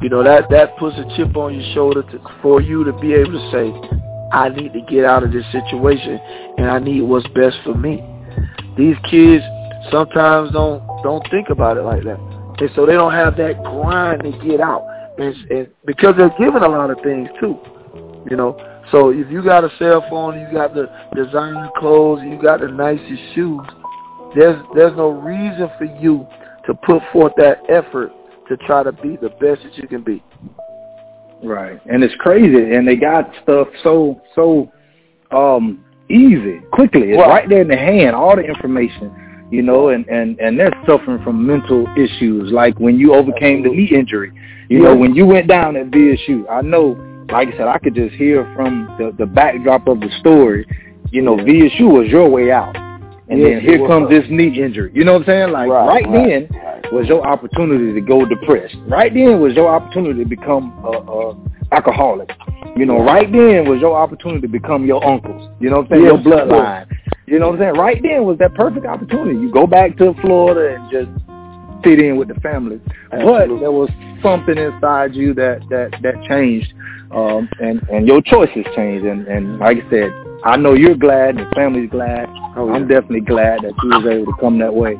You 0.00 0.08
know 0.08 0.22
that 0.22 0.48
that 0.50 0.76
puts 0.78 0.96
a 0.96 1.16
chip 1.16 1.36
on 1.36 1.58
your 1.58 1.74
shoulder 1.74 2.02
to, 2.02 2.20
for 2.40 2.60
you 2.60 2.84
to 2.84 2.92
be 2.94 3.14
able 3.14 3.32
to 3.32 3.50
say, 3.50 3.98
I 4.32 4.48
need 4.48 4.72
to 4.72 4.80
get 4.82 5.04
out 5.04 5.24
of 5.24 5.32
this 5.32 5.44
situation 5.50 6.18
and 6.58 6.70
I 6.70 6.78
need 6.78 7.02
what's 7.02 7.26
best 7.28 7.56
for 7.64 7.74
me. 7.74 8.02
These 8.78 8.96
kids 9.10 9.44
sometimes 9.90 10.52
don't 10.52 10.82
don't 11.02 11.26
think 11.30 11.50
about 11.50 11.76
it 11.76 11.82
like 11.82 12.04
that. 12.04 12.31
And 12.58 12.70
so 12.74 12.86
they 12.86 12.92
don't 12.92 13.12
have 13.12 13.36
that 13.38 13.62
grind 13.64 14.22
to 14.22 14.32
get 14.46 14.60
out. 14.60 14.86
And, 15.18 15.34
and 15.50 15.68
because 15.84 16.14
they're 16.16 16.34
given 16.38 16.62
a 16.62 16.68
lot 16.68 16.90
of 16.90 16.98
things 17.02 17.28
too, 17.40 17.58
you 18.30 18.36
know. 18.36 18.56
So 18.90 19.10
if 19.10 19.30
you 19.30 19.42
got 19.42 19.64
a 19.64 19.70
cell 19.78 20.04
phone, 20.10 20.38
you 20.40 20.46
got 20.52 20.74
the 20.74 20.90
designer 21.14 21.70
clothes, 21.78 22.20
you 22.24 22.40
got 22.40 22.60
the 22.60 22.68
nicest 22.68 23.34
shoes, 23.34 23.60
there's 24.34 24.62
there's 24.74 24.96
no 24.96 25.10
reason 25.10 25.70
for 25.78 25.84
you 25.84 26.26
to 26.66 26.74
put 26.74 27.02
forth 27.12 27.32
that 27.36 27.58
effort 27.68 28.12
to 28.48 28.56
try 28.58 28.82
to 28.82 28.92
be 28.92 29.16
the 29.16 29.28
best 29.40 29.62
that 29.62 29.76
you 29.76 29.88
can 29.88 30.02
be. 30.02 30.22
Right. 31.42 31.80
And 31.86 32.02
it's 32.04 32.14
crazy 32.18 32.74
and 32.74 32.86
they 32.86 32.96
got 32.96 33.30
stuff 33.42 33.68
so 33.82 34.20
so 34.34 34.70
um 35.30 35.84
easy, 36.08 36.60
quickly. 36.72 37.12
It's 37.12 37.18
right 37.18 37.48
there 37.48 37.62
in 37.62 37.68
the 37.68 37.76
hand, 37.76 38.14
all 38.14 38.36
the 38.36 38.42
information 38.42 39.31
you 39.52 39.60
know, 39.60 39.90
and, 39.90 40.06
and, 40.08 40.40
and 40.40 40.58
they're 40.58 40.72
suffering 40.86 41.22
from 41.22 41.46
mental 41.46 41.86
issues, 41.94 42.50
like 42.50 42.80
when 42.80 42.98
you 42.98 43.14
overcame 43.14 43.62
the 43.62 43.68
knee 43.68 43.90
injury. 43.94 44.32
You 44.70 44.80
know, 44.82 44.96
when 44.96 45.14
you 45.14 45.26
went 45.26 45.46
down 45.46 45.76
at 45.76 45.90
VSU, 45.90 46.50
I 46.50 46.62
know, 46.62 46.96
like 47.30 47.48
I 47.48 47.56
said, 47.58 47.68
I 47.68 47.78
could 47.78 47.94
just 47.94 48.14
hear 48.14 48.50
from 48.56 48.88
the, 48.98 49.14
the 49.18 49.26
backdrop 49.26 49.86
of 49.86 50.00
the 50.00 50.08
story, 50.20 50.66
you 51.10 51.20
know, 51.20 51.36
VSU 51.36 51.82
was 51.82 52.08
your 52.08 52.30
way 52.30 52.50
out. 52.50 52.74
And 53.28 53.40
yes, 53.40 53.50
then 53.50 53.60
here 53.60 53.86
comes 53.86 54.08
this 54.08 54.24
knee 54.30 54.58
injury. 54.58 54.90
You 54.94 55.04
know 55.04 55.12
what 55.12 55.22
I'm 55.22 55.26
saying? 55.26 55.52
Like 55.52 55.68
right, 55.68 55.86
right, 55.86 56.04
right 56.04 56.48
then 56.50 56.58
right. 56.58 56.92
was 56.92 57.06
your 57.06 57.26
opportunity 57.26 57.92
to 57.92 58.00
go 58.00 58.24
depressed. 58.24 58.76
Right 58.88 59.12
then 59.12 59.40
was 59.40 59.52
your 59.54 59.68
opportunity 59.68 60.24
to 60.24 60.28
become 60.28 60.72
a, 60.82 60.90
a 60.90 61.74
alcoholic. 61.74 62.30
You 62.74 62.86
know, 62.86 63.04
right 63.04 63.30
then 63.30 63.68
was 63.68 63.80
your 63.80 63.96
opportunity 63.96 64.40
to 64.40 64.48
become 64.48 64.86
your 64.86 65.04
uncles. 65.04 65.50
You 65.60 65.68
know 65.68 65.80
what 65.80 65.92
I'm 65.92 66.00
saying? 66.00 66.02
Yes, 66.04 66.24
your 66.24 66.46
bloodline. 66.46 66.86
You 67.26 67.38
know 67.38 67.48
what 67.48 67.54
I'm 67.54 67.60
saying? 67.60 67.74
Right 67.74 68.02
then 68.02 68.24
was 68.24 68.38
that 68.38 68.54
perfect 68.54 68.86
opportunity. 68.86 69.38
You 69.38 69.50
go 69.52 69.66
back 69.66 69.96
to 69.98 70.14
Florida 70.20 70.76
and 70.76 70.90
just 70.90 71.10
fit 71.84 71.98
in 71.98 72.16
with 72.16 72.28
the 72.28 72.40
family. 72.40 72.80
Absolutely. 73.12 73.56
But 73.56 73.60
there 73.60 73.72
was 73.72 73.90
something 74.22 74.56
inside 74.56 75.14
you 75.14 75.34
that 75.34 75.60
that 75.70 75.94
that 76.02 76.22
changed, 76.28 76.72
um, 77.10 77.48
and 77.60 77.82
and 77.88 78.06
your 78.06 78.22
choices 78.22 78.64
changed. 78.74 79.04
And 79.04 79.26
and 79.28 79.58
like 79.58 79.78
I 79.86 79.90
said, 79.90 80.12
I 80.44 80.56
know 80.56 80.74
you're 80.74 80.96
glad, 80.96 81.36
the 81.36 81.46
family's 81.54 81.90
glad. 81.90 82.28
Oh, 82.56 82.66
yeah. 82.66 82.74
I'm 82.74 82.88
definitely 82.88 83.20
glad 83.20 83.60
that 83.62 83.72
you 83.82 83.88
was 83.88 84.06
able 84.06 84.32
to 84.32 84.40
come 84.40 84.58
that 84.58 84.74
way. 84.74 84.96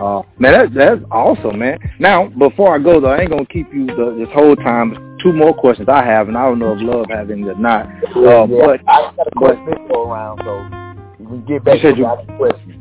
Uh, 0.00 0.22
man, 0.38 0.52
that, 0.52 0.74
that's 0.74 1.00
awesome, 1.12 1.60
man. 1.60 1.78
Now, 2.00 2.26
before 2.26 2.74
I 2.74 2.78
go 2.78 3.00
though, 3.00 3.10
I 3.10 3.20
ain't 3.20 3.30
gonna 3.30 3.46
keep 3.46 3.72
you 3.72 3.86
the, 3.86 4.16
this 4.18 4.28
whole 4.34 4.56
time. 4.56 5.16
Two 5.22 5.32
more 5.32 5.54
questions 5.54 5.88
I 5.88 6.04
have, 6.04 6.28
and 6.28 6.36
I 6.36 6.44
don't 6.44 6.58
know 6.58 6.72
if 6.74 6.82
Love 6.82 7.06
has 7.08 7.30
any 7.30 7.44
or 7.44 7.54
not. 7.54 7.86
Uh, 8.14 8.20
yeah, 8.20 8.46
but 8.46 8.80
I 8.88 9.12
got 9.16 9.26
a 9.26 9.30
question 9.36 9.88
go 9.88 10.10
around, 10.10 10.40
so 10.44 10.83
we 11.28 11.38
get 11.46 11.64
back 11.64 11.80
to 11.82 11.92
the 11.92 12.36
question. 12.36 12.80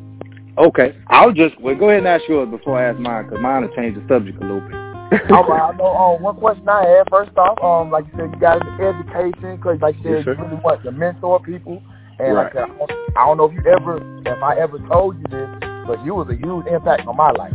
Okay, 0.58 0.96
I'll 1.08 1.32
just 1.32 1.60
well 1.60 1.76
go 1.76 1.90
ahead 1.90 2.00
and 2.00 2.08
ask 2.08 2.24
yours 2.28 2.50
before 2.50 2.78
I 2.78 2.90
ask 2.90 3.00
mine 3.00 3.26
because 3.26 3.42
mine 3.42 3.64
will 3.64 3.76
change 3.76 3.96
the 3.96 4.06
subject 4.08 4.38
a 4.38 4.42
little 4.42 4.62
bit. 4.62 4.76
All 5.32 5.48
right, 5.48 5.74
I 5.74 5.78
know. 5.78 5.86
Um, 5.86 6.22
one 6.22 6.36
question 6.38 6.68
I 6.68 6.88
have 6.88 7.08
first 7.10 7.38
off, 7.38 7.62
um, 7.64 7.92
like 7.92 8.06
you 8.06 8.12
said, 8.18 8.32
you 8.34 8.40
got 8.40 8.66
an 8.66 8.82
education 8.82 9.58
because, 9.58 9.80
like 9.82 9.96
you 9.98 10.04
said, 10.04 10.26
yes, 10.26 10.26
you 10.26 10.44
really 10.44 10.62
want 10.64 10.84
to 10.84 10.92
mentor 10.92 11.40
people 11.40 11.82
And 12.20 12.36
right. 12.36 12.56
like 12.56 12.56
I, 12.56 12.68
said, 12.68 12.90
I 13.16 13.26
don't 13.26 13.38
know 13.38 13.46
if 13.46 13.54
you 13.54 13.62
ever, 13.72 13.98
if 14.26 14.44
I 14.44 14.58
ever 14.58 14.80
told 14.88 15.18
you 15.18 15.26
this, 15.30 15.50
but 15.86 16.04
you 16.06 16.16
was 16.16 16.30
a 16.30 16.36
huge 16.36 16.66
impact 16.68 17.08
on 17.08 17.18
my 17.18 17.32
life. 17.32 17.54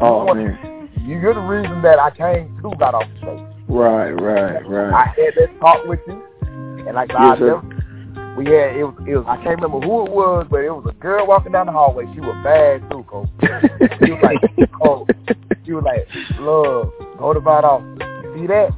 Oh 0.00 0.34
man, 0.34 0.90
you're 1.06 1.34
the 1.34 1.40
reason 1.40 1.82
that 1.82 1.98
I 1.98 2.10
came 2.10 2.56
to 2.62 2.76
God 2.76 2.94
off 2.94 3.04
the 3.14 3.18
stage. 3.18 3.46
Right, 3.68 4.10
right, 4.10 4.66
right. 4.68 4.92
I 4.92 5.06
had 5.06 5.34
that 5.36 5.60
talk 5.60 5.86
with 5.86 6.00
you, 6.06 6.22
and 6.42 6.94
like 6.94 7.10
yes, 7.10 7.18
I 7.20 7.34
never, 7.38 7.75
we 8.36 8.44
had 8.44 8.76
it 8.76 8.84
was 8.84 8.94
it 9.06 9.16
was 9.16 9.24
I 9.26 9.36
can't 9.42 9.60
remember 9.60 9.80
who 9.80 10.06
it 10.06 10.12
was, 10.12 10.46
but 10.50 10.60
it 10.60 10.70
was 10.70 10.86
a 10.88 10.94
girl 11.00 11.26
walking 11.26 11.52
down 11.52 11.66
the 11.66 11.72
hallway. 11.72 12.04
She 12.14 12.20
was 12.20 12.36
bad 12.44 12.82
too, 12.90 13.04
Cole. 13.08 13.28
she 13.40 14.12
was 14.12 14.20
like, 14.22 14.70
oh, 14.82 15.06
she 15.64 15.72
was 15.72 15.84
like, 15.84 16.06
love, 16.38 16.92
go 17.18 17.32
to 17.32 17.40
Valdosta. 17.40 18.36
You 18.36 18.40
see 18.40 18.46
that? 18.46 18.70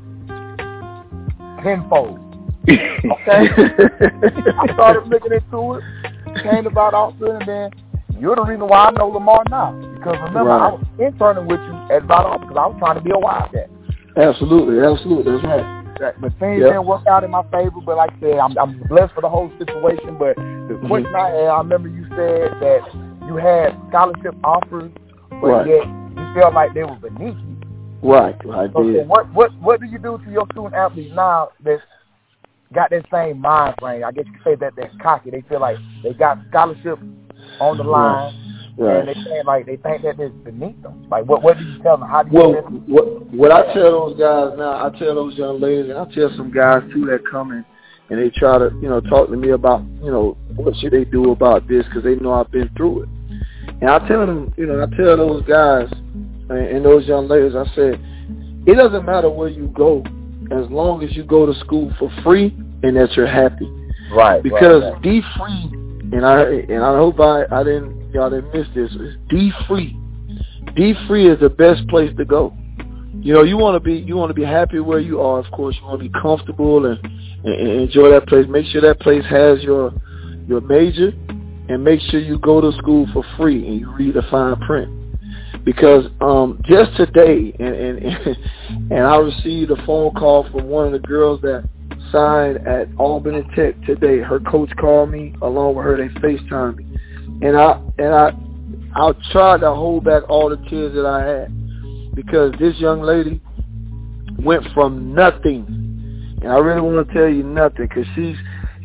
Tenfold. 1.63 2.21
Okay. 2.69 3.49
I 4.59 4.73
started 4.75 5.09
looking 5.09 5.33
into 5.33 5.75
it, 5.75 5.83
came 6.43 6.65
to 6.65 6.71
Valdosta, 6.71 7.41
and 7.41 7.49
then 7.49 7.71
you're 8.21 8.37
the 8.37 8.45
reason 8.45 8.69
why 8.69 8.87
I 8.87 8.91
know 8.93 9.09
Lamar 9.09 9.43
now. 9.51 9.73
Because 9.95 10.17
remember, 10.23 10.51
right. 10.51 10.69
I 10.69 10.75
was 10.75 10.85
interning 10.99 11.47
with 11.47 11.61
you 11.61 11.97
at 11.97 12.03
Valdosta 12.03 12.41
because 12.41 12.57
I 12.57 12.67
was 12.67 12.77
trying 12.79 12.95
to 12.97 13.01
be 13.01 13.11
a 13.11 13.19
wildcat. 13.19 13.71
Absolutely, 14.17 14.85
absolutely, 14.85 15.33
that's 15.33 15.45
right. 15.45 15.78
But 15.99 16.33
things 16.39 16.61
yep. 16.61 16.71
didn't 16.71 16.87
work 16.87 17.07
out 17.07 17.25
in 17.25 17.31
my 17.31 17.43
favor. 17.51 17.81
But 17.85 17.97
like 17.97 18.11
I 18.17 18.21
said, 18.21 18.39
I'm, 18.39 18.57
I'm 18.59 18.83
blessed 18.89 19.15
for 19.15 19.21
the 19.21 19.29
whole 19.29 19.51
situation. 19.59 20.17
But 20.19 20.37
the 20.37 20.43
mm-hmm. 20.75 20.87
question 20.87 21.15
I 21.15 21.29
had, 21.29 21.49
I 21.49 21.59
remember 21.59 21.89
you 21.89 22.05
said 22.11 22.55
that 22.61 22.81
you 23.27 23.37
had 23.37 23.77
scholarship 23.89 24.35
offers, 24.45 24.91
but 25.31 25.47
right. 25.47 25.67
yet 25.67 25.87
you 25.87 26.35
felt 26.35 26.55
like 26.55 26.75
they 26.75 26.85
were 26.85 26.97
beneath 26.97 27.37
you. 27.37 27.57
Right, 28.01 28.37
I 28.53 28.69
so, 28.73 28.83
did. 28.85 29.03
So 29.03 29.05
what 29.07 29.33
what 29.35 29.53
what 29.61 29.81
do 29.81 29.87
you 29.87 29.99
do 29.99 30.19
to 30.25 30.31
your 30.31 30.47
student 30.53 30.75
athletes 30.75 31.13
now 31.15 31.49
that's 31.65 31.83
got 32.73 32.91
that 32.91 33.05
same 33.13 33.41
mind 33.41 33.75
frame? 33.81 34.05
I 34.05 34.13
guess 34.13 34.25
you 34.27 34.33
could 34.33 34.45
say 34.45 34.55
that 34.57 34.75
they're 34.77 34.93
cocky. 35.03 35.31
They 35.31 35.43
feel 35.49 35.61
like 35.61 35.77
they 36.05 36.13
got 36.13 36.39
scholarship 36.49 36.99
on 37.61 37.77
the 37.77 37.83
line. 37.83 38.35
Right 38.35 38.48
Right. 38.79 39.01
And 39.01 39.09
they 39.09 39.15
saying 39.15 39.43
like 39.45 39.67
they 39.67 39.77
think 39.77 40.03
that 40.03 40.21
it's 40.21 40.35
beneath 40.45 40.81
them. 40.83 41.09
Like 41.11 41.25
what 41.27 41.43
what 41.43 41.59
do 41.59 41.65
you 41.65 41.83
tell 41.83 41.99
them? 41.99 42.09
How 42.09 42.23
do 42.23 42.31
you 42.31 42.39
well, 42.39 42.53
what 42.87 43.27
what 43.33 43.51
I 43.51 43.75
tell 43.75 43.91
those 43.91 44.19
guys 44.19 44.57
now, 44.57 44.87
I 44.87 44.97
tell 44.99 45.17
those 45.17 45.37
young 45.37 45.61
ladies 45.61 45.91
and 45.91 45.99
I 45.99 46.05
tell 46.15 46.31
some 46.37 46.53
guys 46.53 46.83
too 46.93 47.05
that 47.07 47.21
come 47.29 47.51
in 47.51 47.65
and 48.11 48.19
they 48.19 48.31
try 48.31 48.57
to, 48.59 48.71
you 48.81 48.89
know, 48.89 49.01
talk 49.01 49.29
to 49.29 49.37
me 49.37 49.51
about, 49.51 49.83
you 50.03 50.11
know, 50.11 50.37
what 50.55 50.77
should 50.77 50.93
they 50.93 51.05
do 51.05 51.33
about 51.33 51.69
this 51.69 51.85
because 51.87 52.05
they 52.05 52.15
know 52.17 52.33
I've 52.33 52.51
been 52.51 52.71
through 52.77 53.03
it. 53.03 53.09
And 53.81 53.91
I 53.91 53.99
tell 54.07 54.27
them, 54.27 54.55
you 54.57 54.67
know, 54.67 54.83
I 54.83 54.97
tell 54.97 55.17
those 55.17 55.43
guys 55.45 55.89
and, 56.49 56.53
and 56.53 56.85
those 56.85 57.07
young 57.07 57.29
ladies, 57.29 57.55
I 57.55 57.65
said, 57.75 58.01
it 58.67 58.75
doesn't 58.75 59.05
matter 59.05 59.29
where 59.29 59.49
you 59.49 59.69
go 59.69 60.05
as 60.51 60.71
long 60.71 61.03
as 61.03 61.15
you 61.17 61.25
go 61.25 61.47
to 61.47 61.59
school 61.61 61.93
for 61.99 62.11
free 62.23 62.57
and 62.83 62.97
that 62.97 63.13
you're 63.17 63.27
happy. 63.27 63.69
Right. 64.11 64.43
Because 64.43 64.83
right, 64.83 64.93
right. 64.93 65.03
be 65.03 65.23
free, 65.37 65.71
and 66.17 66.25
I 66.25 66.43
and 66.43 66.83
I 66.83 66.97
hope 66.97 67.21
I 67.21 67.45
I 67.51 67.63
didn't 67.63 67.98
y'all 68.13 68.31
didn't 68.31 68.53
miss 68.55 68.67
this. 68.75 68.91
Is 68.93 69.17
D 69.29 69.53
free. 69.67 69.97
D 70.75 70.95
free 71.07 71.29
is 71.29 71.41
the 71.41 71.49
best 71.49 71.87
place 71.89 72.11
to 72.17 72.25
go. 72.25 72.57
You 73.21 73.35
know, 73.35 73.43
you 73.43 73.57
want 73.57 73.75
to 73.75 73.81
be 73.81 73.95
you 73.95 74.17
want 74.17 74.31
to 74.31 74.35
be 74.35 74.45
happy 74.45 74.79
where 74.79 75.01
you 75.01 75.21
are. 75.21 75.39
Of 75.39 75.51
course, 75.51 75.77
you 75.81 75.87
want 75.87 76.01
to 76.01 76.09
be 76.09 76.21
comfortable 76.21 76.87
and, 76.87 76.99
and 77.45 77.69
enjoy 77.81 78.11
that 78.11 78.29
place. 78.29 78.47
Make 78.49 78.67
sure 78.67 78.81
that 78.83 79.01
place 79.01 79.25
has 79.29 79.63
your 79.63 79.93
your 80.47 80.61
major, 80.61 81.13
and 81.69 81.83
make 81.83 82.01
sure 82.11 82.21
you 82.21 82.39
go 82.39 82.61
to 82.61 82.77
school 82.79 83.09
for 83.13 83.25
free 83.37 83.67
and 83.67 83.81
you 83.81 83.91
read 83.93 84.15
the 84.15 84.23
fine 84.31 84.57
print. 84.61 84.95
Because 85.65 86.07
um, 86.21 86.63
just 86.65 86.97
today, 86.97 87.53
and, 87.59 87.75
and 87.75 88.27
and 88.93 89.01
I 89.01 89.17
received 89.17 89.71
a 89.71 89.87
phone 89.87 90.15
call 90.15 90.49
from 90.51 90.67
one 90.67 90.87
of 90.87 90.93
the 90.93 91.07
girls 91.07 91.41
that 91.43 91.69
signed 92.13 92.67
at 92.69 92.89
Albany 92.99 93.43
Tech 93.57 93.81
today. 93.83 94.21
Her 94.21 94.39
coach 94.41 94.71
called 94.79 95.11
me 95.11 95.35
along 95.43 95.75
with 95.75 95.85
her. 95.85 95.97
They 95.97 96.09
FaceTime 96.21 96.77
me 96.77 96.87
and 97.43 97.57
I 97.57 97.81
and 97.99 98.15
I 98.15 98.33
I 98.95 99.13
tried 99.33 99.61
to 99.61 99.75
hold 99.75 100.05
back 100.05 100.29
all 100.29 100.49
the 100.51 100.57
tears 100.69 100.95
that 100.95 101.07
I 101.07 101.25
had 101.25 102.15
because 102.15 102.53
this 102.59 102.77
young 102.79 103.03
lady 103.03 103.41
went 104.39 104.65
from 104.75 105.15
nothing, 105.15 105.67
and 106.43 106.51
I 106.51 106.57
really 106.57 106.81
want 106.81 107.07
to 107.07 107.15
tell 107.15 107.29
you 107.29 107.43
nothing 107.43 107.87
because 107.89 108.07
she's 108.15 108.37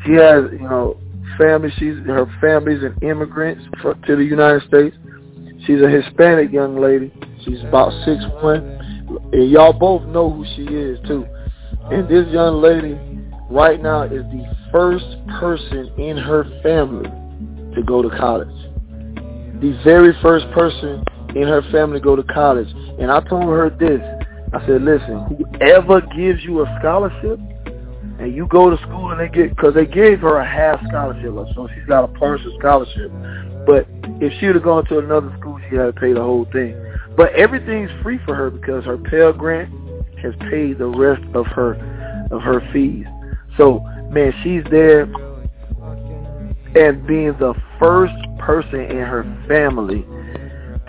she 0.06 0.14
has 0.14 0.44
you 0.52 0.60
know 0.60 1.00
family. 1.38 1.72
She's 1.78 1.98
her 2.06 2.28
family's 2.42 2.84
an 2.84 2.98
immigrant 3.02 3.60
to 3.82 4.16
the 4.16 4.24
United 4.24 4.68
States. 4.68 4.96
She's 5.66 5.82
a 5.82 5.90
Hispanic 5.90 6.52
young 6.52 6.80
lady. 6.80 7.12
She's 7.46 7.62
about 7.64 7.92
six 8.06 8.22
one, 8.42 8.64
and 9.32 9.50
y'all 9.50 9.74
both 9.74 10.04
know 10.08 10.30
who 10.30 10.46
she 10.56 10.64
is 10.64 11.00
too. 11.08 11.26
And 11.92 12.08
this 12.08 12.28
young 12.32 12.62
lady 12.62 13.00
right 13.50 13.82
now 13.82 14.04
is 14.04 14.24
the 14.24 14.56
first 14.72 15.06
person 15.40 15.92
in 15.98 16.18
her 16.18 16.46
family 16.62 17.10
to 17.76 17.84
go 17.84 18.02
to 18.02 18.10
college. 18.18 18.48
The 19.62 19.80
very 19.84 20.14
first 20.22 20.50
person 20.52 21.04
in 21.36 21.48
her 21.48 21.62
family 21.72 22.00
to 22.00 22.04
go 22.04 22.16
to 22.16 22.24
college. 22.24 22.68
And 23.00 23.12
I 23.12 23.22
told 23.22 23.44
her 23.46 23.70
this. 23.70 24.02
I 24.54 24.66
said, 24.68 24.84
listen, 24.84 25.46
whoever 25.60 26.02
gives 26.16 26.44
you 26.44 26.62
a 26.62 26.78
scholarship 26.80 27.40
and 28.20 28.36
you 28.36 28.48
go 28.48 28.70
to 28.70 28.78
school 28.84 29.12
and 29.12 29.20
they 29.20 29.28
get, 29.28 29.56
because 29.56 29.74
they 29.74 29.86
gave 29.86 30.20
her 30.20 30.38
a 30.38 30.46
half 30.46 30.80
scholarship, 30.88 31.34
so 31.56 31.68
she's 31.74 31.86
got 31.88 32.04
a 32.04 32.08
partial 32.20 32.56
scholarship. 32.60 33.12
But 33.66 33.88
if 34.22 34.32
she 34.40 34.48
would 34.48 34.56
have 34.56 34.64
gone 34.64 34.86
to 34.86 35.00
another 35.00 35.36
school, 35.40 35.60
she 35.70 35.76
had 35.76 35.86
to 35.86 35.94
pay 35.94 36.14
the 36.14 36.22
whole 36.22 36.46
thing. 36.52 36.78
But 37.18 37.34
everything's 37.34 37.90
free 38.04 38.20
for 38.26 38.36
her 38.36 38.50
because 38.50 38.86
her 38.86 38.98
Pell 38.98 39.34
Grant 39.34 39.70
has 40.20 40.34
paid 40.52 40.78
the 40.78 40.88
rest 40.88 41.24
of 41.34 41.46
her 41.48 41.74
of 42.32 42.42
her 42.42 42.62
fees. 42.72 43.06
So 43.58 43.80
man, 44.12 44.34
she's 44.44 44.64
there 44.70 45.06
and 46.76 47.06
being 47.06 47.36
the 47.40 47.54
first 47.80 48.14
person 48.40 48.82
in 48.82 48.98
her 48.98 49.24
family 49.48 50.06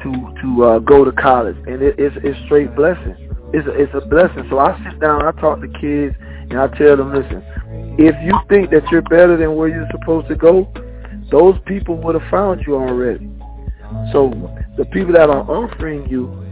to 0.02 0.34
to 0.42 0.64
uh, 0.64 0.78
go 0.80 1.04
to 1.04 1.12
college, 1.12 1.56
and 1.66 1.82
it, 1.82 1.94
it's 1.98 2.16
it's 2.22 2.38
straight 2.46 2.74
blessing. 2.74 3.16
It's 3.52 3.66
a, 3.68 3.70
it's 3.70 3.92
a 3.94 4.06
blessing. 4.06 4.46
So 4.50 4.58
I 4.58 4.76
sit 4.84 5.00
down, 5.00 5.24
I 5.24 5.32
talk 5.40 5.60
to 5.60 5.68
kids, 5.80 6.16
and 6.50 6.58
I 6.58 6.66
tell 6.76 6.96
them, 6.96 7.14
listen, 7.14 7.42
if 7.98 8.14
you 8.24 8.34
think 8.48 8.70
that 8.70 8.82
you're 8.90 9.02
better 9.02 9.36
than 9.36 9.54
where 9.54 9.68
you're 9.68 9.88
supposed 9.92 10.28
to 10.28 10.34
go, 10.34 10.72
those 11.30 11.56
people 11.66 11.96
would 12.02 12.20
have 12.20 12.30
found 12.30 12.62
you 12.66 12.74
already. 12.74 13.30
So 14.12 14.32
the 14.76 14.84
people 14.86 15.12
that 15.12 15.30
are 15.30 15.48
offering 15.48 16.08
you, 16.08 16.42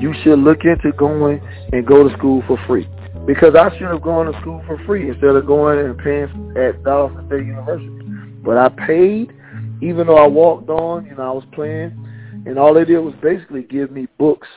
you 0.00 0.14
should 0.22 0.38
look 0.38 0.64
into 0.64 0.92
going 0.96 1.40
and 1.72 1.86
go 1.86 2.08
to 2.08 2.16
school 2.16 2.42
for 2.46 2.58
free. 2.66 2.88
Because 3.26 3.54
I 3.54 3.70
should 3.76 3.88
have 3.88 4.00
gone 4.00 4.32
to 4.32 4.40
school 4.40 4.62
for 4.66 4.82
free 4.86 5.10
instead 5.10 5.34
of 5.34 5.44
going 5.46 5.78
and 5.78 5.98
paying 5.98 6.24
at 6.56 6.82
Valdosta 6.82 7.26
State 7.26 7.46
University. 7.46 7.97
But 8.44 8.56
I 8.56 8.68
paid, 8.68 9.32
even 9.82 10.06
though 10.06 10.18
I 10.18 10.26
walked 10.26 10.68
on, 10.70 11.08
know, 11.18 11.22
I 11.22 11.30
was 11.32 11.44
playing, 11.52 11.92
and 12.46 12.58
all 12.58 12.74
they 12.74 12.84
did 12.84 12.98
was 12.98 13.14
basically 13.22 13.62
give 13.62 13.90
me 13.90 14.06
books, 14.18 14.48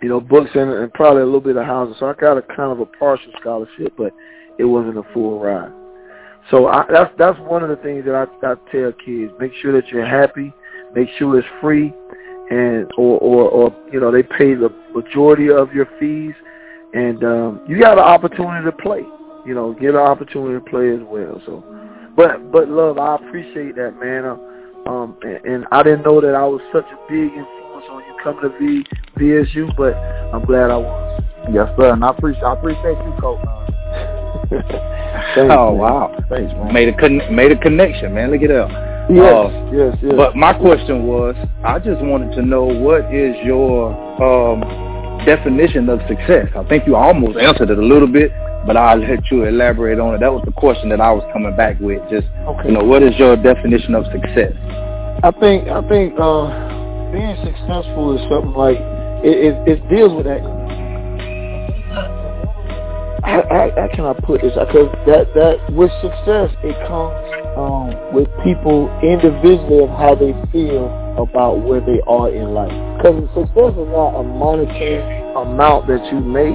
you 0.00 0.08
know, 0.08 0.20
books 0.20 0.50
and, 0.54 0.70
and 0.70 0.92
probably 0.92 1.22
a 1.22 1.26
little 1.26 1.40
bit 1.40 1.56
of 1.56 1.66
housing. 1.66 1.96
So 1.98 2.08
I 2.08 2.14
got 2.14 2.38
a 2.38 2.42
kind 2.42 2.72
of 2.72 2.80
a 2.80 2.86
partial 2.86 3.32
scholarship, 3.40 3.94
but 3.96 4.12
it 4.58 4.64
wasn't 4.64 4.98
a 4.98 5.02
full 5.12 5.40
ride. 5.40 5.72
So 6.50 6.68
I, 6.68 6.86
that's 6.90 7.12
that's 7.18 7.38
one 7.40 7.62
of 7.62 7.68
the 7.68 7.76
things 7.76 8.04
that 8.04 8.14
I, 8.14 8.24
I 8.46 8.54
tell 8.70 8.92
kids: 9.04 9.32
make 9.40 9.52
sure 9.60 9.72
that 9.72 9.88
you're 9.88 10.06
happy, 10.06 10.52
make 10.94 11.08
sure 11.18 11.38
it's 11.38 11.48
free, 11.60 11.92
and 12.50 12.90
or 12.96 13.18
or, 13.18 13.48
or 13.50 13.76
you 13.92 13.98
know 13.98 14.12
they 14.12 14.22
pay 14.22 14.54
the 14.54 14.70
majority 14.94 15.50
of 15.50 15.72
your 15.72 15.88
fees, 15.98 16.34
and 16.94 17.24
um, 17.24 17.60
you 17.68 17.80
got 17.80 17.98
an 17.98 18.04
opportunity 18.04 18.64
to 18.64 18.72
play. 18.72 19.02
You 19.44 19.54
know, 19.54 19.72
get 19.74 19.90
an 19.90 19.96
opportunity 19.96 20.54
to 20.54 20.70
play 20.70 20.90
as 20.90 21.00
well. 21.02 21.40
So 21.46 21.64
but 22.16 22.50
but 22.50 22.68
love, 22.68 22.98
I 22.98 23.16
appreciate 23.16 23.76
that, 23.76 23.94
man. 24.00 24.24
Uh, 24.24 24.90
um, 24.90 25.16
and, 25.22 25.44
and 25.44 25.66
I 25.72 25.82
didn't 25.82 26.02
know 26.02 26.20
that 26.20 26.34
I 26.34 26.46
was 26.46 26.60
such 26.72 26.86
a 26.86 26.96
big 27.10 27.30
influence 27.30 27.86
on 27.90 28.02
you 28.06 28.16
coming 28.22 28.42
to 28.42 28.58
V 28.58 28.84
VSU, 29.18 29.76
but 29.76 29.94
I'm 30.34 30.44
glad 30.44 30.70
I 30.70 30.76
was. 30.76 31.22
Yes, 31.52 31.68
sir. 31.76 31.92
And 31.92 32.04
I 32.04 32.10
appreciate 32.10 32.44
I 32.44 32.54
appreciate 32.54 32.98
you, 32.98 33.14
coach. 33.20 33.40
Thanks, 34.50 35.52
oh 35.52 35.70
man. 35.72 35.78
wow! 35.78 36.24
Thanks, 36.28 36.52
man. 36.54 36.72
Made 36.72 36.88
a 36.88 36.96
con- 36.96 37.34
made 37.34 37.52
a 37.52 37.58
connection, 37.58 38.14
man. 38.14 38.30
Look 38.30 38.42
at 38.42 38.48
that. 38.48 38.86
Yes, 39.08 39.22
uh, 39.22 39.70
yes, 39.72 39.96
yes. 40.02 40.14
But 40.16 40.34
my 40.34 40.52
question 40.52 41.06
was, 41.06 41.36
I 41.64 41.78
just 41.78 42.00
wanted 42.02 42.34
to 42.34 42.42
know 42.42 42.64
what 42.64 43.12
is 43.14 43.36
your 43.44 43.94
um, 44.18 44.60
definition 45.24 45.88
of 45.88 46.00
success? 46.08 46.48
I 46.56 46.64
think 46.68 46.86
you 46.86 46.96
almost 46.96 47.38
answered 47.38 47.70
it 47.70 47.78
a 47.78 47.82
little 47.82 48.08
bit, 48.08 48.30
but 48.66 48.76
I'll 48.76 48.98
let 48.98 49.30
you 49.30 49.44
elaborate 49.44 49.98
on 49.98 50.14
it. 50.14 50.20
That 50.20 50.32
was 50.32 50.42
the 50.44 50.52
question 50.52 50.88
that 50.90 51.00
I 51.00 51.12
was 51.12 51.22
coming 51.32 51.54
back 51.56 51.78
with. 51.80 52.02
Just 52.10 52.26
okay. 52.50 52.68
you 52.68 52.74
know, 52.74 52.84
what 52.84 53.02
is 53.02 53.14
your 53.18 53.36
definition 53.36 53.94
of 53.94 54.04
success? 54.10 54.52
I 55.22 55.30
think 55.40 55.68
I 55.68 55.80
think 55.88 56.18
uh, 56.18 56.50
being 57.12 57.36
successful 57.46 58.18
is 58.18 58.22
something 58.28 58.52
like 58.52 58.76
it, 59.24 59.54
it, 59.54 59.78
it 59.78 59.88
deals 59.88 60.12
with 60.12 60.26
that. 60.26 60.42
How, 63.24 63.42
how, 63.50 63.70
how 63.74 63.88
can 63.94 64.04
I 64.04 64.14
put 64.26 64.42
this? 64.42 64.52
Because 64.54 64.90
that 65.06 65.30
that 65.34 65.56
with 65.72 65.90
success, 66.02 66.50
it 66.62 66.76
comes 66.86 67.16
um, 67.56 67.90
with 68.12 68.28
people 68.44 68.90
individually 69.02 69.82
of 69.82 69.90
how 69.96 70.14
they 70.14 70.34
feel 70.52 70.86
about 71.16 71.64
where 71.64 71.80
they 71.80 72.00
are 72.06 72.28
in 72.30 72.52
life. 72.52 72.74
Because 72.98 73.24
success 73.34 73.72
is 73.72 73.88
not 73.90 74.20
a 74.20 74.22
monetary 74.22 75.00
amount 75.34 75.88
that 75.88 76.04
you 76.12 76.20
make 76.20 76.54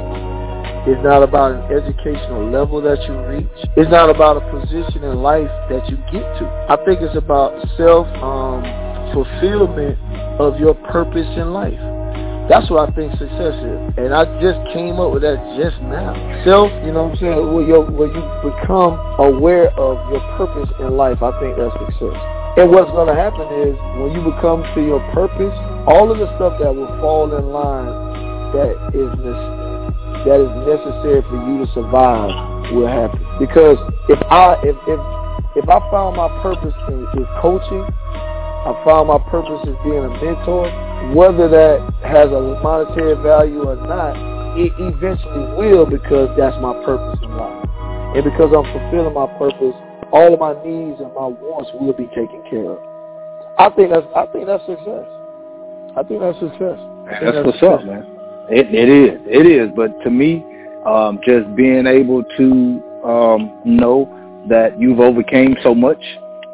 It's 0.89 1.03
not 1.05 1.21
about 1.21 1.53
an 1.53 1.63
educational 1.69 2.49
level 2.49 2.81
that 2.81 2.97
you 3.05 3.13
reach. 3.29 3.69
It's 3.77 3.91
not 3.91 4.09
about 4.09 4.41
a 4.41 4.43
position 4.49 5.05
in 5.05 5.21
life 5.21 5.51
that 5.69 5.85
you 5.85 5.97
get 6.09 6.25
to. 6.41 6.43
I 6.69 6.77
think 6.85 7.05
it's 7.05 7.15
about 7.15 7.53
self 7.77 8.09
um, 8.17 8.65
fulfillment 9.13 9.93
of 10.41 10.59
your 10.59 10.73
purpose 10.89 11.29
in 11.37 11.53
life. 11.53 11.77
That's 12.49 12.65
what 12.73 12.89
I 12.89 12.91
think 12.97 13.13
success 13.13 13.53
is. 13.61 13.79
And 14.01 14.09
I 14.09 14.25
just 14.41 14.57
came 14.73 14.97
up 14.97 15.13
with 15.13 15.21
that 15.21 15.37
just 15.53 15.77
now. 15.85 16.17
Self, 16.41 16.73
you 16.81 16.91
know 16.91 17.13
what 17.13 17.15
I'm 17.15 17.21
saying, 17.21 17.37
when, 17.53 17.69
you 17.69 17.77
when 17.93 18.09
you 18.17 18.23
become 18.41 18.97
aware 19.21 19.69
of 19.77 20.01
your 20.09 20.25
purpose 20.41 20.67
in 20.81 20.97
life, 20.97 21.21
I 21.21 21.29
think 21.37 21.61
that's 21.61 21.77
success. 21.77 22.17
And 22.57 22.73
what's 22.73 22.89
going 22.91 23.07
to 23.07 23.15
happen 23.15 23.45
is 23.69 23.77
when 24.01 24.17
you 24.17 24.25
become 24.33 24.65
to 24.73 24.81
your 24.81 24.99
purpose, 25.13 25.53
all 25.85 26.09
of 26.09 26.17
the 26.17 26.27
stuff 26.41 26.57
that 26.57 26.73
will 26.73 26.89
fall 26.99 27.29
in 27.37 27.53
line 27.53 28.11
that 28.51 28.75
is 28.91 29.07
that 30.25 30.37
is 30.37 30.51
necessary 30.67 31.21
for 31.29 31.37
you 31.49 31.65
to 31.65 31.67
survive 31.73 32.29
will 32.73 32.87
happen. 32.87 33.19
Because 33.39 33.77
if 34.09 34.21
I 34.29 34.55
if 34.63 34.77
if 34.87 34.99
if 35.55 35.65
I 35.67 35.79
found 35.91 36.15
my 36.15 36.29
purpose 36.41 36.75
in, 36.87 37.03
is 37.19 37.27
coaching, 37.41 37.83
I 38.63 38.71
found 38.85 39.09
my 39.09 39.19
purpose 39.27 39.59
as 39.67 39.75
being 39.83 39.99
a 39.99 40.11
mentor, 40.21 40.69
whether 41.11 41.49
that 41.49 41.81
has 42.05 42.31
a 42.31 42.39
monetary 42.63 43.19
value 43.21 43.67
or 43.67 43.75
not, 43.75 44.15
it 44.55 44.71
eventually 44.79 45.47
will 45.57 45.85
because 45.85 46.29
that's 46.37 46.55
my 46.61 46.73
purpose 46.85 47.19
in 47.23 47.35
life. 47.35 47.67
And 48.15 48.23
because 48.23 48.53
I'm 48.53 48.67
fulfilling 48.71 49.15
my 49.15 49.27
purpose, 49.39 49.75
all 50.11 50.31
of 50.31 50.39
my 50.39 50.53
needs 50.63 50.99
and 50.99 51.11
my 51.15 51.27
wants 51.31 51.71
will 51.73 51.95
be 51.95 52.07
taken 52.15 52.43
care 52.47 52.69
of. 52.69 52.79
I 53.59 53.69
think 53.75 53.91
that's 53.91 54.07
I 54.15 54.25
think 54.31 54.45
that's 54.47 54.63
success. 54.67 55.07
I 55.97 56.03
think 56.07 56.21
that's 56.23 56.39
success. 56.39 56.79
Think 56.79 57.19
that's, 57.19 57.35
that's, 57.35 57.45
what's 57.47 57.59
success. 57.59 57.81
up, 57.81 57.85
man. 57.87 58.20
It 58.51 58.73
it 58.73 58.89
is. 58.89 59.19
It 59.25 59.45
is. 59.45 59.69
But 59.75 60.01
to 60.03 60.09
me, 60.09 60.43
um, 60.85 61.19
just 61.25 61.55
being 61.55 61.87
able 61.87 62.23
to 62.37 63.07
um, 63.07 63.61
know 63.65 64.17
that 64.49 64.79
you've 64.79 64.99
overcame 64.99 65.55
so 65.63 65.73
much 65.73 66.01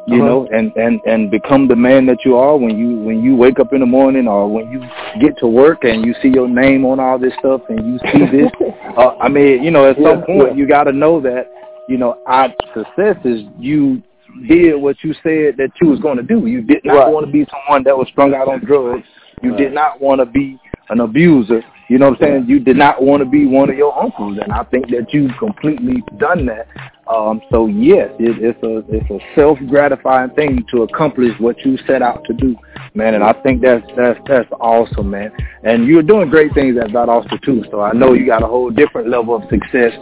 you 0.08 0.22
uh-huh. 0.22 0.26
know, 0.26 0.48
and, 0.50 0.74
and, 0.76 1.00
and 1.04 1.30
become 1.30 1.68
the 1.68 1.76
man 1.76 2.06
that 2.06 2.24
you 2.24 2.34
are 2.34 2.56
when 2.56 2.78
you 2.78 2.98
when 3.00 3.22
you 3.22 3.36
wake 3.36 3.60
up 3.60 3.74
in 3.74 3.80
the 3.80 3.86
morning 3.86 4.26
or 4.26 4.50
when 4.50 4.70
you 4.70 4.80
get 5.20 5.36
to 5.38 5.46
work 5.46 5.84
and 5.84 6.02
you 6.02 6.14
see 6.22 6.28
your 6.28 6.48
name 6.48 6.86
on 6.86 6.98
all 6.98 7.18
this 7.18 7.34
stuff 7.38 7.60
and 7.68 7.86
you 7.86 7.98
see 8.10 8.18
this. 8.32 8.50
uh, 8.96 9.16
I 9.20 9.28
mean, 9.28 9.62
you 9.62 9.70
know, 9.70 9.84
at 9.84 9.96
some 9.96 10.20
yeah, 10.20 10.24
point 10.24 10.48
yeah. 10.52 10.54
you 10.54 10.66
got 10.66 10.84
to 10.84 10.92
know 10.92 11.20
that, 11.20 11.50
you 11.90 11.98
know, 11.98 12.22
our 12.26 12.48
success 12.74 13.16
is 13.26 13.42
you 13.58 14.02
did 14.48 14.76
what 14.76 14.96
you 15.04 15.12
said 15.22 15.58
that 15.58 15.72
you 15.82 15.88
was 15.88 16.00
going 16.00 16.16
to 16.16 16.22
do. 16.22 16.46
You 16.46 16.62
did 16.62 16.86
not 16.86 16.94
right. 16.94 17.12
want 17.12 17.26
to 17.26 17.32
be 17.32 17.46
someone 17.50 17.84
that 17.84 17.96
was 17.96 18.08
strung 18.08 18.32
out 18.32 18.48
on 18.48 18.64
drugs. 18.64 19.06
You 19.42 19.50
right. 19.50 19.58
did 19.58 19.74
not 19.74 20.00
want 20.00 20.20
to 20.22 20.26
be 20.26 20.58
an 20.88 21.00
abuser. 21.00 21.62
You 21.88 21.98
know 21.98 22.10
what 22.10 22.22
I'm 22.22 22.28
saying? 22.28 22.44
You 22.48 22.60
did 22.60 22.76
not 22.76 23.02
want 23.02 23.22
to 23.22 23.28
be 23.28 23.46
one 23.46 23.70
of 23.70 23.76
your 23.76 23.98
uncles, 23.98 24.38
and 24.42 24.52
I 24.52 24.62
think 24.64 24.90
that 24.90 25.12
you've 25.12 25.32
completely 25.38 26.02
done 26.18 26.44
that. 26.44 26.68
Um, 27.08 27.40
so 27.50 27.66
yes, 27.66 28.10
it, 28.18 28.36
it's 28.42 28.62
a 28.62 28.84
it's 28.94 29.10
a 29.10 29.18
self 29.34 29.58
gratifying 29.68 30.30
thing 30.30 30.66
to 30.70 30.82
accomplish 30.82 31.32
what 31.38 31.58
you 31.64 31.78
set 31.86 32.02
out 32.02 32.24
to 32.24 32.34
do, 32.34 32.54
man. 32.92 33.14
And 33.14 33.24
I 33.24 33.32
think 33.42 33.62
that's 33.62 33.86
that's 33.96 34.20
that's 34.26 34.50
awesome, 34.60 35.10
man. 35.10 35.32
And 35.64 35.86
you're 35.86 36.02
doing 36.02 36.28
great 36.28 36.52
things 36.52 36.76
at 36.76 36.88
Valdosta 36.88 37.40
too. 37.42 37.64
So 37.70 37.80
I 37.80 37.94
know 37.94 38.12
you 38.12 38.26
got 38.26 38.42
a 38.42 38.46
whole 38.46 38.68
different 38.68 39.08
level 39.08 39.34
of 39.34 39.48
success 39.48 39.92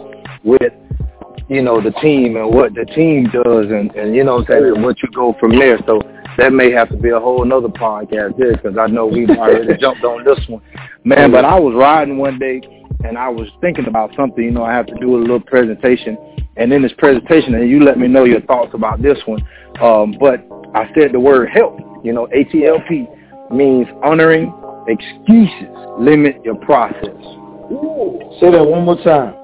with 0.43 0.73
you 1.47 1.61
know 1.61 1.81
the 1.81 1.91
team 2.01 2.35
and 2.35 2.53
what 2.53 2.73
the 2.73 2.83
team 2.83 3.29
does, 3.31 3.67
and 3.71 3.95
and 3.95 4.13
you 4.13 4.25
know 4.25 4.35
what 4.35 4.51
I'm 4.51 4.61
saying, 4.61 4.73
and 4.75 4.83
what 4.83 5.01
you 5.01 5.07
go 5.15 5.33
from 5.39 5.57
there. 5.57 5.79
So 5.87 6.01
that 6.37 6.53
may 6.53 6.71
have 6.71 6.89
to 6.89 6.97
be 6.97 7.09
a 7.09 7.19
whole 7.19 7.43
another 7.43 7.67
podcast 7.67 8.37
there 8.37 8.55
because 8.55 8.77
I 8.77 8.87
know 8.87 9.05
we've 9.07 9.29
already 9.29 9.75
jumped 9.79 10.03
on 10.03 10.23
this 10.23 10.39
one, 10.47 10.61
man. 11.03 11.31
But 11.31 11.45
I 11.45 11.59
was 11.59 11.73
riding 11.75 12.17
one 12.17 12.39
day 12.39 12.61
and 13.03 13.17
I 13.17 13.29
was 13.29 13.47
thinking 13.61 13.87
about 13.87 14.15
something. 14.15 14.43
You 14.43 14.51
know, 14.51 14.63
I 14.63 14.73
have 14.73 14.87
to 14.87 14.95
do 14.95 15.15
a 15.15 15.19
little 15.19 15.39
presentation 15.39 16.17
and 16.57 16.73
in 16.73 16.81
this 16.81 16.93
presentation, 16.97 17.53
and 17.55 17.69
you 17.69 17.83
let 17.83 17.97
me 17.97 18.07
know 18.07 18.23
your 18.23 18.41
thoughts 18.41 18.71
about 18.73 19.01
this 19.01 19.17
one. 19.25 19.47
Um, 19.81 20.15
but 20.19 20.43
I 20.73 20.91
said 20.95 21.11
the 21.13 21.19
word 21.19 21.49
help. 21.49 21.79
You 22.03 22.13
know, 22.13 22.27
ATLP 22.27 23.51
means 23.51 23.87
honoring 24.03 24.53
excuses. 24.87 25.69
Limit 25.99 26.43
your 26.43 26.55
process. 26.55 27.15
Ooh. 27.71 28.19
Say 28.39 28.51
that 28.51 28.63
one 28.63 28.85
more 28.85 29.01
time. 29.03 29.35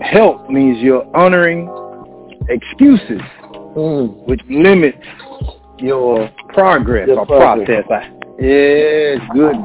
Help 0.00 0.48
means 0.50 0.78
you're 0.82 1.06
honoring 1.16 1.68
excuses, 2.48 3.20
mm. 3.76 4.26
which 4.26 4.40
limits 4.48 4.98
your 5.80 6.30
progress 6.48 7.08
your 7.08 7.20
or 7.20 7.26
progress. 7.26 7.84
process. 7.86 8.12
Yeah, 8.38 9.18
it's 9.18 9.24
good. 9.32 9.56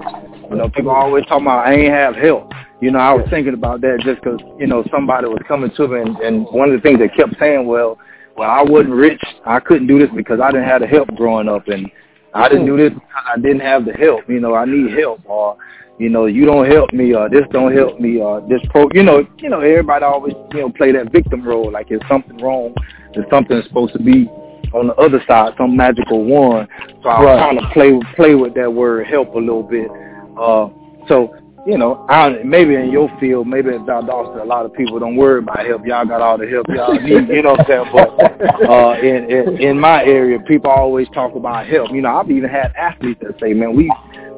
You 0.50 0.58
know, 0.58 0.70
people 0.70 0.92
always 0.92 1.26
talk 1.26 1.42
about 1.42 1.68
I 1.68 1.74
ain't 1.74 1.94
have 1.94 2.16
help. 2.16 2.52
You 2.82 2.92
know, 2.92 3.00
I 3.00 3.14
was 3.14 3.26
thinking 3.30 3.54
about 3.54 3.82
that 3.82 4.02
just 4.04 4.22
because, 4.22 4.40
you 4.60 4.68
know, 4.68 4.84
somebody 4.92 5.28
was 5.28 5.42
coming 5.48 5.72
to 5.78 5.88
me 5.88 6.02
and, 6.02 6.18
and 6.18 6.46
one 6.52 6.70
of 6.70 6.76
the 6.76 6.82
things 6.82 7.00
they 7.00 7.08
kept 7.08 7.40
saying, 7.40 7.66
well, 7.66 7.98
well, 8.36 8.50
I 8.50 8.62
wasn't 8.62 8.96
rich. 8.96 9.22
I 9.46 9.60
couldn't 9.60 9.88
do 9.88 10.00
this 10.00 10.10
because 10.16 10.40
I 10.40 10.52
didn't 10.52 10.68
have 10.68 10.82
the 10.82 10.88
help 10.88 11.08
growing 11.16 11.48
up 11.48 11.68
and 11.68 11.90
I 12.34 12.50
didn't 12.50 12.66
do 12.66 12.74
hmm. 12.74 12.80
this 12.80 12.94
because 12.94 13.26
I 13.26 13.40
didn't 13.40 13.62
have 13.62 13.86
the 13.86 13.94
help. 13.94 14.28
You 14.28 14.40
know, 14.40 14.56
I 14.56 14.66
need 14.66 14.98
help 14.98 15.22
or, 15.26 15.58
you 16.00 16.10
know, 16.10 16.26
you 16.26 16.46
don't 16.46 16.70
help 16.70 16.92
me 16.92 17.14
or 17.14 17.30
this 17.30 17.44
don't 17.52 17.74
help 17.74 18.00
me 18.00 18.20
or 18.20 18.42
this 18.50 18.62
pro, 18.70 18.90
you 18.94 19.04
know, 19.04 19.26
you 19.38 19.50
know, 19.50 19.62
everybody 19.62 20.04
always, 20.04 20.34
you 20.52 20.62
know, 20.62 20.72
play 20.72 20.92
that 20.92 21.12
victim 21.12 21.44
role. 21.44 21.72
Like 21.72 21.88
if 21.90 22.02
something 22.10 22.38
wrong, 22.38 22.74
if 23.14 23.30
something's 23.30 23.66
supposed 23.66 23.94
to 23.94 24.00
be 24.00 24.28
on 24.74 24.88
the 24.88 24.96
other 24.96 25.24
side, 25.28 25.54
some 25.58 25.76
magical 25.76 26.24
one. 26.26 26.68
So 27.02 27.10
I 27.10 27.24
right. 27.24 27.40
kind 27.40 27.60
of 27.60 27.72
play, 27.72 28.00
play 28.16 28.36
with 28.36 28.56
that 28.56 28.72
word 28.72 29.08
help 29.08 29.36
a 29.36 29.40
little 29.40 29.64
bit. 29.64 29.90
Uh, 30.38 30.70
so 31.08 31.36
you 31.66 31.78
know, 31.78 32.06
I 32.10 32.42
maybe 32.44 32.76
in 32.76 32.92
your 32.92 33.10
field, 33.20 33.48
maybe 33.48 33.70
at 33.70 33.82
Valdosta, 33.82 34.42
a 34.42 34.44
lot 34.44 34.66
of 34.66 34.74
people 34.74 35.00
don't 35.00 35.16
worry 35.16 35.40
about 35.40 35.66
help. 35.66 35.86
Y'all 35.86 36.06
got 36.06 36.22
all 36.22 36.38
the 36.38 36.48
help 36.48 36.68
y'all 36.68 36.94
need, 36.94 37.30
you 37.30 37.42
know 37.42 37.52
what 37.52 37.62
I'm 37.62 37.66
saying? 37.68 37.86
But 37.94 38.70
uh, 38.70 38.98
in, 39.00 39.32
in 39.32 39.62
in 39.62 39.80
my 39.80 40.04
area, 40.04 40.40
people 40.40 40.70
always 40.70 41.08
talk 41.14 41.36
about 41.36 41.66
help. 41.68 41.92
You 41.92 42.02
know, 42.02 42.18
I've 42.18 42.30
even 42.30 42.50
had 42.50 42.74
athletes 42.76 43.22
that 43.24 43.40
say, 43.40 43.54
"Man, 43.54 43.76
we 43.76 43.90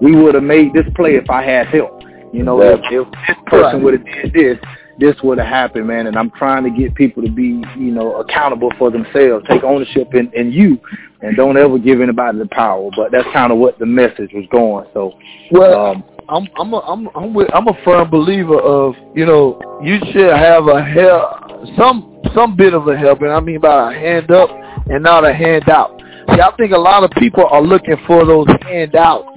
we 0.02 0.15
would 0.15 0.36
have 0.36 0.43
made 0.43 0.74
this 0.74 0.86
play 0.95 1.15
if 1.15 1.30
I 1.30 1.43
had 1.43 1.67
help." 1.67 2.04
You 2.32 2.43
know, 2.43 2.62
if, 2.62 2.80
if 2.91 3.08
this 3.28 3.38
person 3.48 3.82
would 3.82 3.93
have 3.95 4.06
did 4.06 4.34
this, 4.34 4.58
this 4.99 5.15
would 5.23 5.38
have 5.38 5.47
happened, 5.47 5.88
man. 5.88 6.08
And 6.08 6.17
I'm 6.17 6.31
trying 6.31 6.63
to 6.63 6.69
get 6.69 6.95
people 6.95 7.23
to 7.23 7.31
be, 7.31 7.63
you 7.77 7.91
know, 7.91 8.19
accountable 8.21 8.71
for 8.77 8.91
themselves, 8.91 9.45
take 9.47 9.63
ownership 9.63 10.13
in, 10.13 10.31
in 10.34 10.51
you, 10.51 10.79
and 11.21 11.36
don't 11.36 11.58
ever 11.58 11.77
give 11.77 12.01
anybody 12.01 12.39
the 12.39 12.47
power. 12.47 12.89
But 12.95 13.12
that's 13.12 13.27
kind 13.34 13.51
of 13.51 13.58
what 13.58 13.79
the 13.79 13.86
message 13.86 14.31
was 14.34 14.45
going. 14.51 14.88
So, 14.93 15.13
well. 15.51 15.86
Um, 15.88 16.03
I'm 16.27 16.47
I'm 16.60 16.73
a, 16.73 16.79
I'm 16.79 17.08
I'm 17.15 17.34
with, 17.36 17.53
I'm 17.53 17.67
a 17.67 17.84
firm 17.84 18.10
believer 18.10 18.60
of 18.60 18.95
you 19.13 19.27
know 19.27 19.60
you 19.84 19.99
should 20.12 20.36
have 20.36 20.67
a 20.67 20.84
help 20.84 21.67
some 21.77 22.19
some 22.34 22.55
bit 22.55 22.73
of 22.73 22.88
a 22.88 22.97
help 22.97 23.21
and 23.21 23.31
I 23.31 23.39
mean 23.39 23.62
by 23.62 23.93
a 23.93 23.95
hand 23.95 24.31
up 24.31 24.49
and 24.88 25.03
not 25.03 25.23
a 25.23 25.34
handout. 25.34 26.01
See, 26.29 26.41
I 26.41 26.51
think 26.58 26.71
a 26.71 26.77
lot 26.77 27.03
of 27.03 27.12
people 27.12 27.45
are 27.45 27.62
looking 27.62 27.97
for 28.08 28.25
those 28.25 28.47
handouts, 28.63 29.29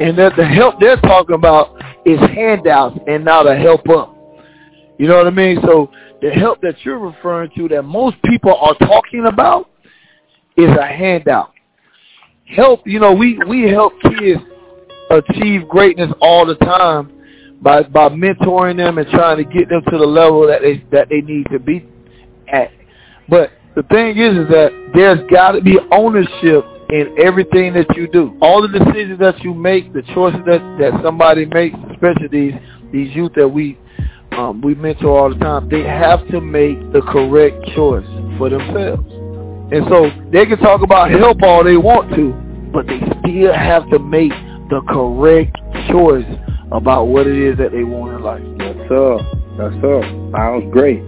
and 0.00 0.18
that 0.18 0.36
the 0.36 0.44
help 0.44 0.78
they're 0.80 1.00
talking 1.00 1.34
about 1.34 1.74
is 2.04 2.18
handouts 2.20 2.98
and 3.06 3.24
not 3.24 3.46
a 3.46 3.56
help 3.56 3.88
up. 3.88 4.13
You 4.98 5.08
know 5.08 5.16
what 5.16 5.26
I 5.26 5.30
mean? 5.30 5.58
So 5.62 5.90
the 6.22 6.30
help 6.30 6.60
that 6.62 6.76
you're 6.84 6.98
referring 6.98 7.50
to 7.56 7.68
that 7.68 7.82
most 7.82 8.16
people 8.24 8.54
are 8.54 8.74
talking 8.74 9.26
about 9.26 9.70
is 10.56 10.70
a 10.78 10.86
handout. 10.86 11.52
Help, 12.46 12.86
you 12.86 13.00
know, 13.00 13.12
we 13.12 13.38
we 13.48 13.68
help 13.68 13.92
kids 14.02 14.40
achieve 15.10 15.68
greatness 15.68 16.10
all 16.20 16.46
the 16.46 16.54
time 16.56 17.10
by 17.60 17.82
by 17.82 18.08
mentoring 18.08 18.76
them 18.76 18.98
and 18.98 19.08
trying 19.08 19.38
to 19.38 19.44
get 19.44 19.68
them 19.68 19.82
to 19.90 19.98
the 19.98 20.06
level 20.06 20.46
that 20.46 20.60
they 20.62 20.84
that 20.92 21.08
they 21.08 21.20
need 21.20 21.46
to 21.50 21.58
be 21.58 21.86
at. 22.52 22.70
But 23.28 23.50
the 23.74 23.82
thing 23.84 24.18
is, 24.18 24.36
is 24.36 24.48
that 24.48 24.70
there's 24.94 25.18
got 25.30 25.52
to 25.52 25.60
be 25.60 25.78
ownership 25.90 26.64
in 26.90 27.16
everything 27.18 27.72
that 27.74 27.96
you 27.96 28.06
do. 28.06 28.36
All 28.40 28.62
the 28.62 28.68
decisions 28.68 29.18
that 29.18 29.42
you 29.42 29.54
make, 29.54 29.92
the 29.92 30.02
choices 30.14 30.40
that 30.46 30.60
that 30.78 31.00
somebody 31.02 31.46
makes, 31.46 31.76
especially 31.90 32.28
these 32.28 32.54
these 32.92 33.16
youth 33.16 33.32
that 33.34 33.48
we 33.48 33.78
um, 34.36 34.60
we 34.60 34.74
mentor 34.74 35.18
all 35.18 35.28
the 35.30 35.36
time, 35.36 35.68
they 35.68 35.82
have 35.82 36.26
to 36.28 36.40
make 36.40 36.78
the 36.92 37.02
correct 37.02 37.64
choice 37.74 38.06
for 38.38 38.50
themselves. 38.50 39.02
And 39.72 39.86
so 39.88 40.10
they 40.30 40.46
can 40.46 40.58
talk 40.58 40.82
about 40.82 41.10
help 41.10 41.42
all 41.42 41.64
they 41.64 41.76
want 41.76 42.10
to, 42.14 42.32
but 42.72 42.86
they 42.86 43.00
still 43.20 43.52
have 43.52 43.88
to 43.90 43.98
make 43.98 44.32
the 44.70 44.82
correct 44.88 45.56
choice 45.90 46.26
about 46.72 47.06
what 47.06 47.26
it 47.26 47.36
is 47.36 47.56
that 47.58 47.72
they 47.72 47.84
want 47.84 48.14
in 48.14 48.22
life. 48.22 48.42
That's 48.58 48.90
up. 48.90 49.20
That's 49.56 49.76
up. 49.84 50.04
Sounds 50.34 50.72
great. 50.72 51.00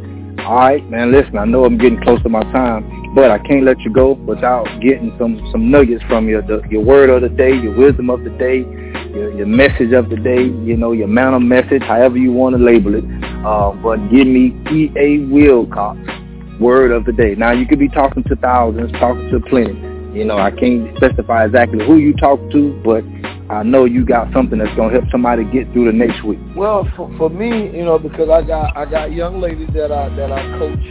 All 0.47 0.57
right, 0.57 0.89
man. 0.89 1.11
Listen, 1.11 1.39
I 1.39 1.45
know 1.45 1.65
I'm 1.65 1.79
getting 1.79 2.01
close 2.03 2.23
to 2.23 2.29
my 2.29 2.43
time, 2.53 3.15
but 3.15 3.31
I 3.31 3.39
can't 3.39 3.65
let 3.65 3.81
you 3.81 3.93
go 3.93 4.13
without 4.13 4.65
getting 4.81 5.15
some 5.19 5.43
some 5.51 5.71
nuggets 5.71 6.05
from 6.09 6.29
you. 6.29 6.43
The, 6.43 6.63
your 6.71 6.85
word 6.85 7.11
of 7.11 7.23
the 7.23 7.29
day, 7.29 7.53
your 7.53 7.75
wisdom 7.75 8.11
of 8.11 8.23
the 8.23 8.31
day, 8.31 8.63
your, 9.17 9.33
your 9.33 9.47
message 9.47 9.93
of 9.93 10.11
the 10.11 10.17
day. 10.17 10.45
You 10.45 10.77
know, 10.77 10.93
your 10.93 11.09
man 11.09 11.35
of 11.35 11.43
message, 11.43 11.83
however 11.83 12.17
you 12.19 12.33
want 12.33 12.57
to 12.57 12.63
label 12.63 12.95
it. 12.95 13.05
Uh, 13.45 13.73
but 13.73 13.97
give 14.11 14.27
me 14.27 14.55
E. 14.71 14.93
A. 14.97 15.19
Wilcox 15.33 15.99
word 16.61 16.91
of 16.91 17.05
the 17.05 17.13
day. 17.13 17.35
Now 17.35 17.53
you 17.53 17.67
could 17.67 17.79
be 17.79 17.89
talking 17.89 18.23
to 18.25 18.37
thousands, 18.37 18.93
talking 18.93 19.31
to 19.31 19.41
plenty. 19.41 19.75
You 20.17 20.25
know, 20.25 20.39
I 20.39 20.51
can't 20.51 20.97
specify 20.97 21.45
exactly 21.45 21.85
who 21.85 21.97
you 21.97 22.15
talk 22.15 22.41
to, 22.53 22.81
but 22.85 23.05
I 23.51 23.63
know 23.63 23.85
you 23.85 24.05
got 24.05 24.33
something 24.33 24.59
that's 24.59 24.75
gonna 24.75 24.93
help 24.93 25.05
somebody 25.11 25.45
get 25.45 25.71
through 25.73 25.87
the 25.87 25.93
next 25.93 26.25
week. 26.25 26.39
Well, 26.57 26.89
for, 26.97 27.13
for 27.19 27.31
me, 27.31 27.71
you 27.77 27.85
know, 27.85 27.99
because 27.99 28.31
I 28.31 28.43
got 28.43 28.77
I 28.77 28.91
got 28.91 29.13
young 29.13 29.41
ladies 29.41 29.69
that 29.75 29.93
I 29.93 30.09
that 30.17 30.33
I 30.33 30.43
coach 30.59 30.87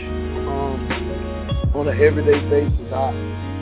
um, 0.46 1.72
on 1.74 1.88
an 1.88 2.00
everyday 2.00 2.38
basis. 2.48 2.92
I 2.92 3.10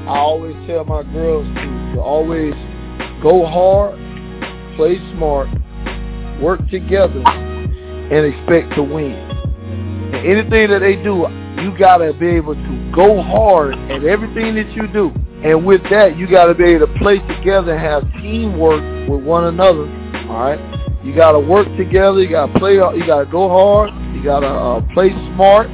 I 0.06 0.18
always 0.18 0.54
tell 0.66 0.84
my 0.84 1.02
girls 1.02 1.46
to, 1.46 1.94
to 1.94 2.00
always 2.00 2.52
go 3.22 3.46
hard, 3.46 3.98
play 4.76 4.96
smart, 5.14 5.48
work 6.40 6.60
together, 6.70 7.22
and 7.26 8.34
expect 8.34 8.74
to 8.76 8.82
win. 8.82 9.12
And 9.12 10.26
anything 10.26 10.70
that 10.70 10.80
they 10.80 10.96
do, 10.96 11.26
you 11.62 11.76
gotta 11.78 12.12
be 12.12 12.28
able 12.28 12.54
to 12.54 12.92
go 12.94 13.22
hard 13.22 13.74
at 13.90 14.04
everything 14.04 14.54
that 14.56 14.70
you 14.72 14.86
do. 14.92 15.12
And 15.44 15.66
with 15.66 15.82
that, 15.90 16.16
you 16.16 16.26
got 16.26 16.46
to 16.46 16.54
be 16.54 16.64
able 16.64 16.86
to 16.86 16.98
play 16.98 17.18
together 17.18 17.76
and 17.76 17.80
have 17.80 18.10
teamwork 18.22 18.80
with 19.10 19.22
one 19.22 19.44
another. 19.44 19.84
All 20.30 20.40
right, 20.40 21.04
you 21.04 21.14
got 21.14 21.32
to 21.32 21.38
work 21.38 21.68
together. 21.76 22.22
You 22.22 22.30
got 22.30 22.46
to 22.46 22.58
play. 22.58 22.72
You 22.72 23.06
got 23.06 23.24
to 23.24 23.30
go 23.30 23.48
hard. 23.48 23.90
You 24.14 24.24
got 24.24 24.40
to 24.40 24.48
uh, 24.48 24.94
play 24.94 25.10
smart. 25.34 25.68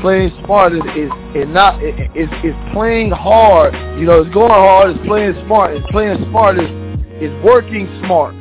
Playing 0.00 0.32
smart 0.44 0.72
is 0.72 0.82
is, 0.96 1.12
is 1.36 1.48
not 1.48 1.82
is 1.84 2.28
is 2.42 2.56
playing 2.72 3.10
hard. 3.10 3.74
You 4.00 4.06
know, 4.06 4.22
it's 4.22 4.32
going 4.32 4.48
hard. 4.50 4.96
It's 4.96 5.06
playing 5.06 5.34
smart. 5.44 5.76
It's 5.76 5.86
playing 5.90 6.24
smart 6.30 6.58
is 6.58 6.83
is 7.20 7.44
working 7.44 7.86
smart, 8.04 8.34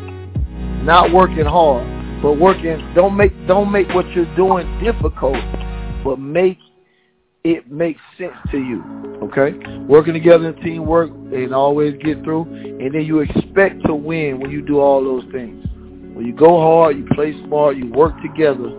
not 0.83 1.11
working 1.11 1.45
hard, 1.45 2.21
but 2.21 2.39
working. 2.39 2.93
Don't 2.95 3.15
make 3.15 3.31
don't 3.47 3.71
make 3.71 3.89
what 3.89 4.07
you're 4.11 4.33
doing 4.35 4.67
difficult, 4.79 5.37
but 6.03 6.19
make 6.19 6.57
it 7.43 7.69
makes 7.69 7.99
sense 8.17 8.35
to 8.51 8.57
you. 8.57 8.83
Okay? 9.23 9.53
Working 9.87 10.13
together 10.13 10.49
in 10.49 10.63
teamwork 10.63 11.09
and 11.09 11.53
always 11.53 11.93
get 12.03 12.23
through. 12.23 12.43
And 12.43 12.93
then 12.93 13.05
you 13.05 13.19
expect 13.19 13.85
to 13.85 13.93
win 13.93 14.39
when 14.39 14.49
you 14.49 14.61
do 14.61 14.79
all 14.79 15.03
those 15.03 15.29
things. 15.31 15.65
When 16.15 16.25
you 16.25 16.33
go 16.33 16.61
hard, 16.61 16.97
you 16.97 17.05
play 17.13 17.33
smart, 17.45 17.75
you 17.75 17.91
work 17.91 18.13
together, 18.21 18.69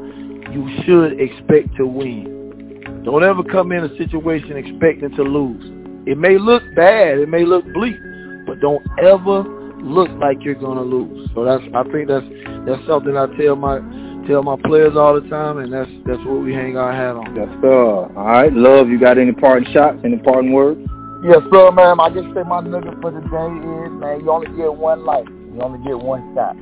you 0.53 0.83
should 0.85 1.21
expect 1.21 1.77
to 1.77 1.87
win. 1.87 3.03
Don't 3.05 3.25
ever 3.25 3.43
come 3.43 3.73
in 3.73 3.85
a 3.85 3.97
situation 3.99 4.57
expecting 4.57 5.11
to 5.17 5.23
lose. 5.23 5.63
It 6.07 6.17
may 6.17 6.39
look 6.39 6.63
bad, 6.77 7.19
it 7.19 7.29
may 7.29 7.45
look 7.45 7.65
bleak, 7.75 7.97
but 8.47 8.61
don't 8.61 8.87
ever 9.03 9.64
look 9.85 10.11
like 10.19 10.39
you're 10.43 10.55
gonna 10.55 10.83
lose. 10.83 11.29
So 11.35 11.45
that's 11.45 11.63
I 11.75 11.85
think 11.93 12.09
that's 12.09 12.27
that's 12.67 12.83
something 12.87 13.17
I 13.17 13.27
tell 13.37 13.57
my 13.57 13.79
tell 14.27 14.43
my 14.43 14.57
players 14.65 14.97
all 14.97 15.21
the 15.21 15.29
time, 15.29 15.59
and 15.59 15.73
that's 15.73 15.91
that's 16.07 16.21
what 16.25 16.43
we 16.43 16.55
hang 16.55 16.77
our 16.77 16.93
hat 16.93 17.17
on. 17.17 17.37
Yes, 17.37 17.49
sir. 17.61 17.71
All 17.71 18.09
right, 18.13 18.53
love. 18.53 18.89
You 18.89 18.99
got 18.99 19.19
any 19.19 19.33
parting 19.33 19.71
shots? 19.73 19.99
Any 20.05 20.19
parting 20.19 20.53
words? 20.53 20.81
Yes, 21.23 21.41
sir, 21.53 21.71
man. 21.73 22.01
I 22.01 22.09
just 22.09 22.29
say 22.35 22.45
my 22.45 22.61
nigga 22.61 23.01
for 23.01 23.11
the 23.11 23.21
day 23.21 23.51
is, 23.53 23.93
man, 23.97 24.21
you 24.21 24.31
only 24.31 24.49
get 24.57 24.73
one 24.73 25.05
life. 25.05 25.29
You 25.29 25.61
only 25.63 25.81
get 25.85 25.97
one 25.97 26.21
shot. 26.35 26.57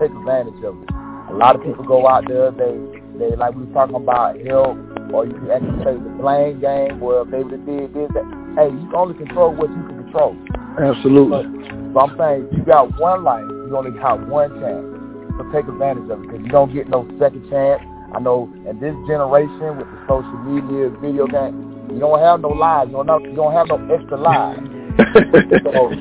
Take 0.00 0.12
advantage 0.12 0.62
of 0.64 0.80
it. 0.80 0.90
A 1.28 1.34
lot 1.34 1.56
of 1.56 1.62
people 1.62 1.84
go 1.84 2.08
out 2.08 2.24
there, 2.28 2.50
they 2.50 2.72
they 3.18 3.36
like 3.36 3.54
we 3.54 3.66
talking 3.72 3.96
about 3.96 4.38
help, 4.46 4.78
or 5.12 5.26
you 5.26 5.34
can 5.34 5.50
actually 5.50 5.82
play 5.82 5.96
the 5.96 6.14
blame 6.16 6.60
game 6.60 7.00
where 7.00 7.24
they 7.24 7.42
would 7.42 7.66
did 7.66 7.92
this. 7.92 8.08
That. 8.14 8.24
Hey, 8.56 8.70
you 8.72 8.86
can 8.88 8.94
only 8.96 9.14
control 9.14 9.54
what 9.54 9.68
you 9.68 9.82
can 9.84 10.04
control. 10.04 10.36
Absolutely. 10.78 11.77
So 11.94 12.00
I'm 12.00 12.16
saying 12.18 12.48
you 12.52 12.64
got 12.64 12.98
one 13.00 13.24
life, 13.24 13.44
you 13.48 13.76
only 13.76 13.92
got 13.92 14.26
one 14.28 14.50
chance. 14.60 14.84
So 15.38 15.46
take 15.52 15.68
advantage 15.68 16.10
of 16.10 16.20
it 16.20 16.26
because 16.26 16.40
you 16.44 16.48
don't 16.48 16.72
get 16.72 16.88
no 16.88 17.06
second 17.18 17.48
chance. 17.48 17.82
I 18.14 18.20
know 18.20 18.50
in 18.68 18.80
this 18.80 18.96
generation 19.06 19.76
with 19.76 19.86
the 19.86 19.98
social 20.08 20.38
media, 20.44 20.90
video 21.00 21.26
game, 21.26 21.88
you 21.92 22.00
don't 22.00 22.18
have 22.20 22.40
no 22.40 22.48
lives. 22.48 22.90
You 22.90 23.04
don't, 23.04 23.24
you 23.24 23.36
don't 23.36 23.52
have 23.52 23.68
no 23.68 23.78
extra 23.94 24.16
lives. 24.16 24.60
so 25.62 25.92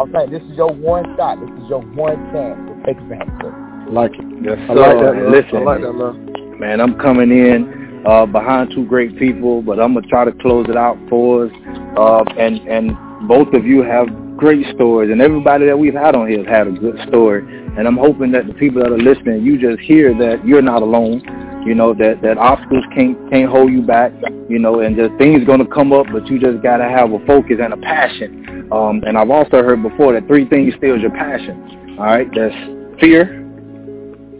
I'm 0.00 0.12
saying 0.12 0.30
this 0.30 0.42
is 0.42 0.56
your 0.56 0.72
one 0.72 1.04
shot. 1.16 1.38
This 1.40 1.50
is 1.62 1.68
your 1.68 1.82
one 1.94 2.16
chance 2.32 2.56
to 2.56 2.74
take 2.86 2.98
advantage 2.98 3.28
of 3.44 3.52
it. 3.52 3.92
Like 3.92 4.12
it. 4.14 4.24
Yes, 4.42 4.58
I 4.68 4.72
like 4.72 4.98
that. 4.98 5.14
Love. 5.14 5.32
Listen, 5.32 5.56
I 5.56 5.62
like 5.62 5.80
that, 5.82 5.94
love. 5.94 6.16
Man, 6.58 6.80
I'm 6.80 6.98
coming 6.98 7.30
in 7.30 8.02
uh, 8.06 8.26
behind 8.26 8.72
two 8.74 8.86
great 8.86 9.18
people, 9.18 9.62
but 9.62 9.78
I'm 9.78 9.94
gonna 9.94 10.06
try 10.06 10.24
to 10.24 10.32
close 10.32 10.66
it 10.68 10.76
out 10.76 10.96
for 11.08 11.46
us. 11.46 11.52
Uh, 11.96 12.24
and 12.38 12.58
and 12.68 12.96
both 13.28 13.52
of 13.54 13.66
you 13.66 13.82
have 13.82 14.08
great 14.36 14.66
stories, 14.74 15.10
and 15.10 15.20
everybody 15.20 15.66
that 15.66 15.78
we've 15.78 15.94
had 15.94 16.14
on 16.14 16.28
here 16.28 16.38
has 16.38 16.46
had 16.46 16.66
a 16.66 16.72
good 16.72 16.98
story. 17.08 17.42
And 17.76 17.86
I'm 17.86 17.96
hoping 17.96 18.32
that 18.32 18.46
the 18.46 18.54
people 18.54 18.82
that 18.82 18.92
are 18.92 18.98
listening, 18.98 19.42
you 19.42 19.58
just 19.60 19.80
hear 19.86 20.14
that 20.14 20.46
you're 20.46 20.62
not 20.62 20.82
alone. 20.82 21.22
You 21.66 21.74
know 21.74 21.94
that 21.94 22.22
that 22.22 22.38
obstacles 22.38 22.84
can't 22.94 23.18
can't 23.30 23.50
hold 23.50 23.72
you 23.72 23.82
back. 23.82 24.12
You 24.48 24.58
know, 24.58 24.80
and 24.80 24.96
just 24.96 25.14
things 25.18 25.44
gonna 25.44 25.66
come 25.66 25.92
up, 25.92 26.06
but 26.12 26.26
you 26.28 26.38
just 26.38 26.62
gotta 26.62 26.84
have 26.84 27.12
a 27.12 27.18
focus 27.26 27.56
and 27.60 27.72
a 27.72 27.76
passion. 27.76 28.68
Um, 28.72 29.02
and 29.04 29.18
I've 29.18 29.30
also 29.30 29.62
heard 29.62 29.82
before 29.82 30.12
that 30.12 30.26
three 30.28 30.48
things 30.48 30.74
steals 30.78 31.00
your 31.00 31.10
passion. 31.10 31.96
All 31.98 32.06
right, 32.06 32.28
that's 32.34 32.54
fear, 33.00 33.26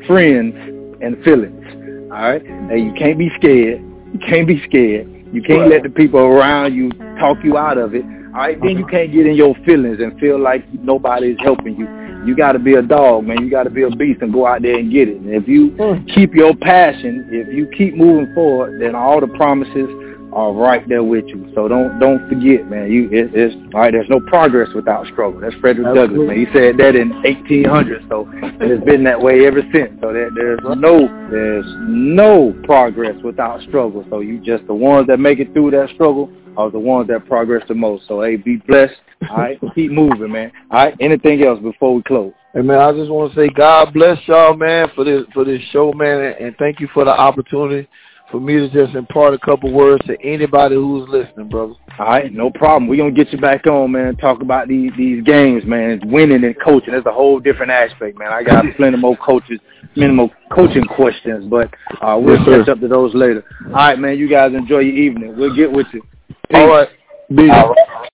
friends, 0.06 0.54
and 1.00 1.22
feelings. 1.24 1.64
All 2.12 2.22
right, 2.22 2.42
and 2.44 2.85
you 2.85 2.92
can't 2.96 3.18
be 3.18 3.30
scared. 3.37 3.80
You 4.12 4.20
can't 4.20 4.46
be 4.46 4.62
scared. 4.64 5.11
You 5.32 5.42
can't 5.42 5.68
let 5.68 5.82
the 5.82 5.90
people 5.90 6.20
around 6.20 6.74
you 6.74 6.90
talk 7.18 7.38
you 7.42 7.59
out 7.59 7.76
of 7.76 7.94
it. 7.94 8.04
All 8.37 8.42
right, 8.42 8.61
then 8.61 8.77
you 8.77 8.85
can't 8.85 9.11
get 9.11 9.25
in 9.25 9.35
your 9.35 9.55
feelings 9.64 9.96
and 9.99 10.20
feel 10.20 10.38
like 10.38 10.62
nobody 10.75 11.29
is 11.29 11.38
helping 11.40 11.75
you. 11.75 11.88
You 12.27 12.37
got 12.37 12.53
to 12.53 12.59
be 12.59 12.75
a 12.75 12.83
dog, 12.83 13.25
man. 13.25 13.42
You 13.42 13.51
got 13.51 13.62
to 13.62 13.70
be 13.70 13.83
a 13.83 13.88
beast 13.88 14.20
and 14.20 14.31
go 14.31 14.46
out 14.46 14.61
there 14.61 14.77
and 14.77 14.92
get 14.92 15.09
it. 15.09 15.16
And 15.16 15.31
if 15.31 15.49
you 15.49 15.70
hmm. 15.70 16.05
keep 16.14 16.35
your 16.35 16.55
passion, 16.55 17.31
if 17.33 17.49
you 17.49 17.66
keep 17.75 17.94
moving 17.94 18.35
forward, 18.35 18.79
then 18.79 18.94
all 18.94 19.22
the 19.22 19.27
promises 19.27 19.88
are 20.35 20.53
right 20.53 20.87
there 20.87 21.03
with 21.03 21.25
you. 21.29 21.51
So 21.55 21.66
don't 21.66 21.99
don't 21.99 22.29
forget, 22.29 22.68
man. 22.68 22.92
You 22.92 23.09
it, 23.11 23.31
it's 23.33 23.55
all 23.72 23.81
right. 23.81 23.92
There's 23.92 24.11
no 24.11 24.20
progress 24.20 24.68
without 24.75 25.07
struggle. 25.07 25.40
That's 25.40 25.55
Frederick 25.55 25.94
Douglass, 25.94 26.29
man. 26.29 26.37
He 26.37 26.44
said 26.53 26.77
that 26.77 26.94
in 26.94 27.09
1800. 27.22 28.05
So 28.11 28.29
it's 28.61 28.85
been 28.85 29.03
that 29.05 29.18
way 29.18 29.46
ever 29.46 29.62
since. 29.72 29.99
So 30.03 30.12
there, 30.12 30.29
there's 30.35 30.61
no 30.77 31.09
there's 31.31 31.64
no 31.88 32.53
progress 32.64 33.16
without 33.25 33.62
struggle. 33.62 34.05
So 34.11 34.20
you 34.20 34.44
just 34.44 34.66
the 34.66 34.75
ones 34.75 35.07
that 35.07 35.16
make 35.16 35.38
it 35.38 35.55
through 35.55 35.70
that 35.70 35.88
struggle 35.94 36.31
are 36.57 36.71
the 36.71 36.79
ones 36.79 37.09
that 37.09 37.27
progress 37.27 37.62
the 37.69 37.75
most. 37.75 38.07
So 38.09 38.23
hey, 38.23 38.37
be 38.37 38.57
blessed. 38.57 38.95
All 39.31 39.37
right, 39.37 39.59
keep 39.75 39.90
moving, 39.90 40.33
man. 40.33 40.53
All 40.71 40.85
right. 40.85 40.95
Anything 41.01 41.42
else 41.42 41.61
before 41.61 41.95
we 41.95 42.03
close? 42.03 42.33
Hey 42.55 42.62
man, 42.62 42.79
I 42.79 42.92
just 42.92 43.11
want 43.11 43.33
to 43.33 43.38
say 43.38 43.49
God 43.49 43.92
bless 43.92 44.19
y'all, 44.27 44.55
man, 44.55 44.88
for 44.95 45.05
this 45.05 45.25
for 45.35 45.45
this 45.45 45.61
show, 45.73 45.92
man, 45.92 46.35
and 46.40 46.57
thank 46.59 46.81
you 46.81 46.88
for 46.95 47.05
the 47.05 47.11
opportunity 47.11 47.88
for 48.31 48.40
me 48.40 48.55
to 48.55 48.69
just 48.69 48.95
impart 48.95 49.35
a 49.35 49.38
couple 49.38 49.73
words 49.73 50.05
to 50.07 50.16
anybody 50.23 50.75
who's 50.75 51.09
listening, 51.09 51.49
brother. 51.49 51.75
All 51.99 52.07
right, 52.07 52.33
no 52.33 52.51
problem. 52.51 52.88
We're 52.88 52.97
going 52.97 53.14
to 53.14 53.25
get 53.25 53.33
you 53.33 53.38
back 53.38 53.66
on, 53.66 53.92
man, 53.92 54.16
talk 54.16 54.42
about 54.42 54.69
these 54.69 54.92
these 54.97 55.23
games, 55.25 55.64
man. 55.64 56.01
Winning 56.05 56.45
and 56.45 56.57
coaching, 56.61 56.92
that's 56.92 57.07
a 57.07 57.12
whole 57.12 57.38
different 57.40 57.71
aspect, 57.71 58.19
man. 58.19 58.33
I 58.33 58.42
got 58.42 58.64
plenty 58.77 58.97
more 58.97 59.16
coaches, 59.16 59.61
many 59.95 60.12
more 60.12 60.31
coaching 60.51 60.85
questions, 60.85 61.47
but 61.49 61.73
uh, 62.03 62.19
we'll 62.21 62.38
yes, 62.38 62.64
catch 62.64 62.69
up 62.69 62.81
to 62.81 62.88
those 62.88 63.14
later. 63.14 63.45
All 63.66 63.73
right, 63.73 63.99
man, 63.99 64.19
you 64.19 64.29
guys 64.29 64.53
enjoy 64.55 64.81
your 64.81 64.97
evening. 64.97 65.37
We'll 65.37 65.55
get 65.55 65.71
with 65.71 65.87
you. 65.92 66.03
Peace. 66.48 66.59
All 66.59 66.68
right. 66.68 66.88
Peace. 67.28 67.50
All 67.52 67.70
right. 67.70 68.11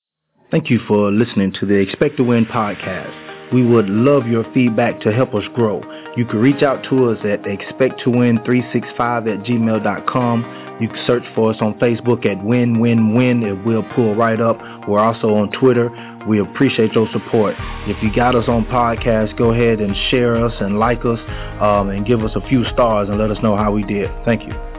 Thank 0.50 0.68
you 0.68 0.80
for 0.86 1.10
listening 1.10 1.52
to 1.60 1.66
the 1.66 1.74
Expect 1.74 2.18
to 2.18 2.24
Win 2.24 2.44
podcast. 2.44 3.52
We 3.52 3.64
would 3.64 3.88
love 3.88 4.26
your 4.26 4.44
feedback 4.52 5.00
to 5.00 5.12
help 5.12 5.34
us 5.34 5.44
grow. 5.54 5.82
You 6.16 6.26
can 6.26 6.40
reach 6.40 6.62
out 6.62 6.84
to 6.90 7.10
us 7.10 7.18
at 7.24 7.42
expecttowin365 7.42 8.98
at 9.00 9.46
gmail.com. 9.46 10.78
You 10.80 10.88
can 10.88 11.04
search 11.06 11.22
for 11.34 11.50
us 11.50 11.56
on 11.60 11.78
Facebook 11.78 12.26
at 12.26 12.42
Win 12.44 12.80
Win 12.80 13.14
Win. 13.14 13.42
It 13.42 13.64
will 13.64 13.82
pull 13.94 14.14
right 14.14 14.40
up. 14.40 14.58
We're 14.88 15.00
also 15.00 15.34
on 15.34 15.50
Twitter. 15.52 15.90
We 16.28 16.40
appreciate 16.40 16.92
your 16.92 17.08
support. 17.12 17.54
If 17.86 18.02
you 18.02 18.14
got 18.14 18.34
us 18.34 18.48
on 18.48 18.64
podcast, 18.66 19.36
go 19.36 19.52
ahead 19.52 19.80
and 19.80 19.94
share 20.10 20.36
us 20.44 20.52
and 20.60 20.78
like 20.78 21.04
us 21.04 21.18
um, 21.60 21.90
and 21.90 22.06
give 22.06 22.22
us 22.22 22.32
a 22.34 22.46
few 22.48 22.64
stars 22.72 23.08
and 23.08 23.18
let 23.18 23.30
us 23.30 23.38
know 23.42 23.56
how 23.56 23.72
we 23.72 23.82
did. 23.84 24.10
Thank 24.24 24.42
you. 24.44 24.71